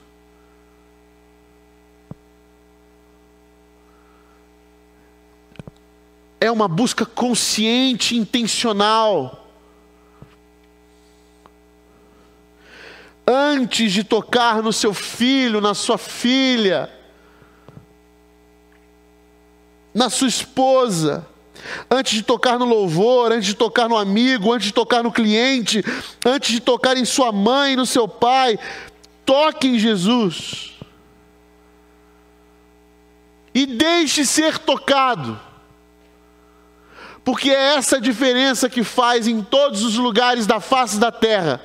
é 6.41 6.51
uma 6.51 6.68
busca 6.68 7.05
consciente, 7.05 8.16
intencional. 8.16 9.47
Antes 13.26 13.93
de 13.93 14.05
tocar 14.05 14.62
no 14.62 14.72
seu 14.72 14.95
filho, 14.95 15.61
na 15.61 15.74
sua 15.74 15.99
filha, 15.99 16.91
na 19.93 20.09
sua 20.09 20.28
esposa, 20.28 21.26
antes 21.90 22.14
de 22.14 22.22
tocar 22.22 22.59
no 22.59 22.64
louvor, 22.64 23.32
antes 23.32 23.46
de 23.46 23.54
tocar 23.54 23.88
no 23.88 23.96
amigo, 23.96 24.52
antes 24.52 24.68
de 24.68 24.72
tocar 24.72 25.02
no 25.02 25.12
cliente, 25.12 25.84
antes 26.24 26.50
de 26.50 26.61
tocar 26.61 26.96
em 26.96 27.04
sua 27.04 27.32
mãe, 27.32 27.76
no 27.76 27.86
seu 27.86 28.06
pai, 28.06 28.59
toque 29.24 29.68
em 29.68 29.78
Jesus. 29.78 30.72
E 33.54 33.66
deixe 33.66 34.24
ser 34.24 34.59
tocado 34.59 35.40
porque 37.28 37.50
é 37.50 37.74
essa 37.74 38.00
diferença 38.00 38.70
que 38.70 38.82
faz 38.82 39.28
em 39.28 39.42
todos 39.42 39.82
os 39.84 39.96
lugares 39.96 40.46
da 40.46 40.61
face 40.61 40.98
da 40.98 41.12
terra. 41.12 41.61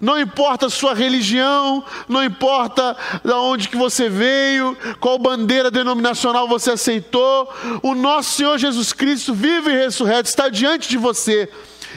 Não 0.00 0.18
importa 0.18 0.66
a 0.66 0.70
sua 0.70 0.94
religião, 0.94 1.84
não 2.08 2.22
importa 2.22 2.96
de 3.24 3.32
onde 3.32 3.68
que 3.68 3.76
você 3.76 4.08
veio, 4.08 4.76
qual 5.00 5.18
bandeira 5.18 5.70
denominacional 5.70 6.46
você 6.46 6.72
aceitou, 6.72 7.52
o 7.82 7.94
nosso 7.94 8.36
Senhor 8.36 8.58
Jesus 8.58 8.92
Cristo, 8.92 9.34
vivo 9.34 9.70
e 9.70 9.76
ressurreto, 9.76 10.28
está 10.28 10.48
diante 10.48 10.88
de 10.88 10.96
você. 10.96 11.50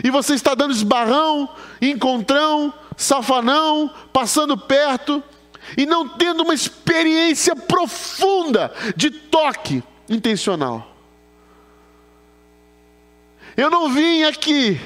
E 0.04 0.10
você 0.10 0.34
está 0.34 0.56
dando 0.56 0.72
esbarrão, 0.72 1.48
encontrão, 1.82 2.74
safanão, 2.98 3.92
passando 4.12 4.58
perto, 4.58 5.24
e 5.78 5.86
não 5.86 6.08
tendo 6.08 6.44
uma 6.44 6.56
experiência 6.56 7.56
profunda 7.56 8.74
de 8.96 9.12
toque 9.12 9.84
intencional. 10.10 10.88
Eu 13.56 13.70
não 13.70 13.90
vim 13.90 14.24
aqui 14.24 14.82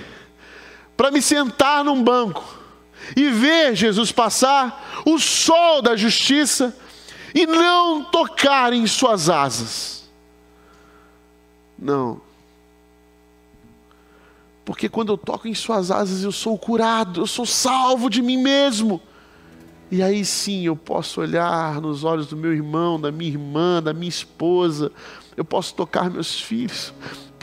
para 0.97 1.11
me 1.11 1.21
sentar 1.21 1.83
num 1.83 2.03
banco 2.03 2.64
e 3.15 3.29
ver 3.29 3.75
Jesus 3.75 4.11
passar 4.11 5.03
o 5.05 5.19
sol 5.19 5.81
da 5.81 5.95
justiça 5.95 6.75
e 7.33 7.45
não 7.45 8.03
tocar 8.05 8.71
em 8.71 8.87
suas 8.87 9.29
asas. 9.29 10.09
Não. 11.77 12.21
Porque 14.63 14.89
quando 14.89 15.13
eu 15.13 15.17
toco 15.17 15.47
em 15.47 15.53
suas 15.53 15.91
asas, 15.91 16.23
eu 16.23 16.31
sou 16.31 16.57
curado, 16.57 17.21
eu 17.21 17.27
sou 17.27 17.45
salvo 17.45 18.09
de 18.09 18.21
mim 18.21 18.37
mesmo. 18.37 19.01
E 19.91 20.01
aí 20.01 20.25
sim 20.25 20.65
eu 20.65 20.75
posso 20.75 21.21
olhar 21.21 21.79
nos 21.79 22.03
olhos 22.03 22.27
do 22.27 22.35
meu 22.35 22.51
irmão, 22.51 22.99
da 22.99 23.11
minha 23.11 23.29
irmã, 23.29 23.81
da 23.83 23.93
minha 23.93 24.09
esposa, 24.09 24.91
eu 25.37 25.45
posso 25.45 25.75
tocar 25.75 26.09
meus 26.09 26.39
filhos, 26.39 26.93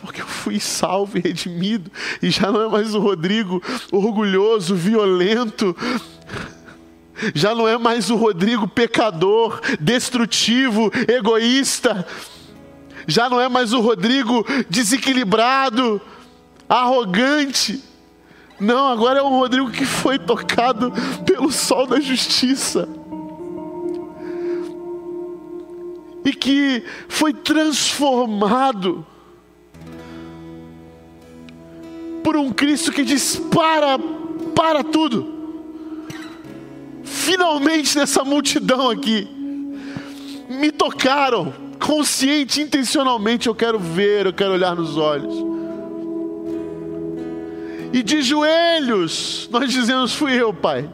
porque 0.03 0.21
eu 0.21 0.27
fui 0.27 0.59
salvo 0.59 1.17
e 1.17 1.21
redimido, 1.21 1.91
e 2.21 2.29
já 2.29 2.51
não 2.51 2.61
é 2.61 2.69
mais 2.69 2.93
o 2.95 2.99
Rodrigo 2.99 3.63
orgulhoso, 3.91 4.75
violento, 4.75 5.75
já 7.35 7.55
não 7.55 7.69
é 7.69 7.79
mais 7.79 8.11
o 8.11 8.17
Rodrigo 8.17 8.67
pecador, 8.67 9.61
destrutivo, 9.81 10.91
egoísta, 11.09 12.05
já 13.07 13.31
não 13.31 13.41
é 13.41 13.49
mais 13.49 13.73
o 13.73 13.81
Rodrigo 13.81 14.45
desequilibrado, 14.69 16.01
arrogante. 16.69 17.83
Não, 18.59 18.89
agora 18.89 19.21
é 19.21 19.23
um 19.23 19.39
Rodrigo 19.39 19.71
que 19.71 19.85
foi 19.85 20.19
tocado 20.19 20.93
pelo 21.25 21.51
sol 21.51 21.87
da 21.87 22.01
justiça. 22.01 22.89
E 26.25 26.33
que 26.33 26.85
foi 27.09 27.33
transformado 27.33 29.05
por 32.23 32.37
um 32.37 32.53
Cristo 32.53 32.93
que 32.93 33.05
diz: 33.05 33.37
para, 33.37 33.99
para 34.55 34.83
tudo. 34.83 35.41
Finalmente 37.05 37.97
nessa 37.97 38.25
multidão 38.25 38.91
aqui, 38.91 39.29
me 40.49 40.71
tocaram, 40.71 41.53
consciente, 41.79 42.61
intencionalmente. 42.61 43.49
Eu 43.49 43.55
quero 43.55 43.79
ver, 43.79 44.27
eu 44.27 44.33
quero 44.33 44.53
olhar 44.53 44.75
nos 44.75 44.97
olhos. 44.97 45.35
E 47.93 48.03
de 48.03 48.23
joelhos, 48.23 49.49
nós 49.53 49.71
dizemos: 49.71 50.15
Fui 50.15 50.33
eu, 50.33 50.53
Pai. 50.55 50.89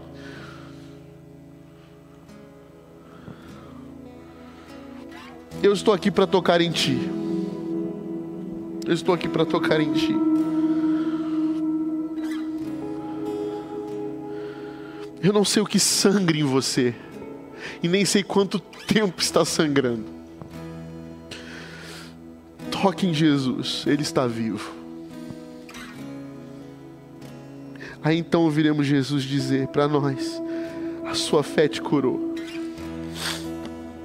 Eu 5.62 5.72
estou 5.72 5.92
aqui 5.92 6.10
para 6.10 6.26
tocar 6.26 6.60
em 6.60 6.70
Ti. 6.70 6.96
Eu 8.86 8.94
estou 8.94 9.14
aqui 9.14 9.28
para 9.28 9.44
tocar 9.44 9.80
em 9.80 9.92
Ti. 9.92 10.14
Eu 15.22 15.32
não 15.32 15.44
sei 15.44 15.62
o 15.62 15.66
que 15.66 15.80
sangra 15.80 16.36
em 16.36 16.44
você, 16.44 16.94
e 17.82 17.88
nem 17.88 18.04
sei 18.04 18.22
quanto 18.22 18.60
tempo 18.60 19.20
está 19.20 19.44
sangrando. 19.44 20.04
Toque 22.70 23.06
em 23.06 23.14
Jesus, 23.14 23.84
Ele 23.86 24.02
está 24.02 24.26
vivo. 24.26 24.78
Aí 28.02 28.16
então 28.16 28.42
ouviremos 28.42 28.86
Jesus 28.86 29.24
dizer 29.24 29.66
para 29.68 29.88
nós: 29.88 30.40
A 31.04 31.14
sua 31.14 31.42
fé 31.42 31.66
te 31.66 31.82
curou, 31.82 32.34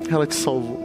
ela 0.09 0.25
te 0.25 0.35
salvou. 0.35 0.82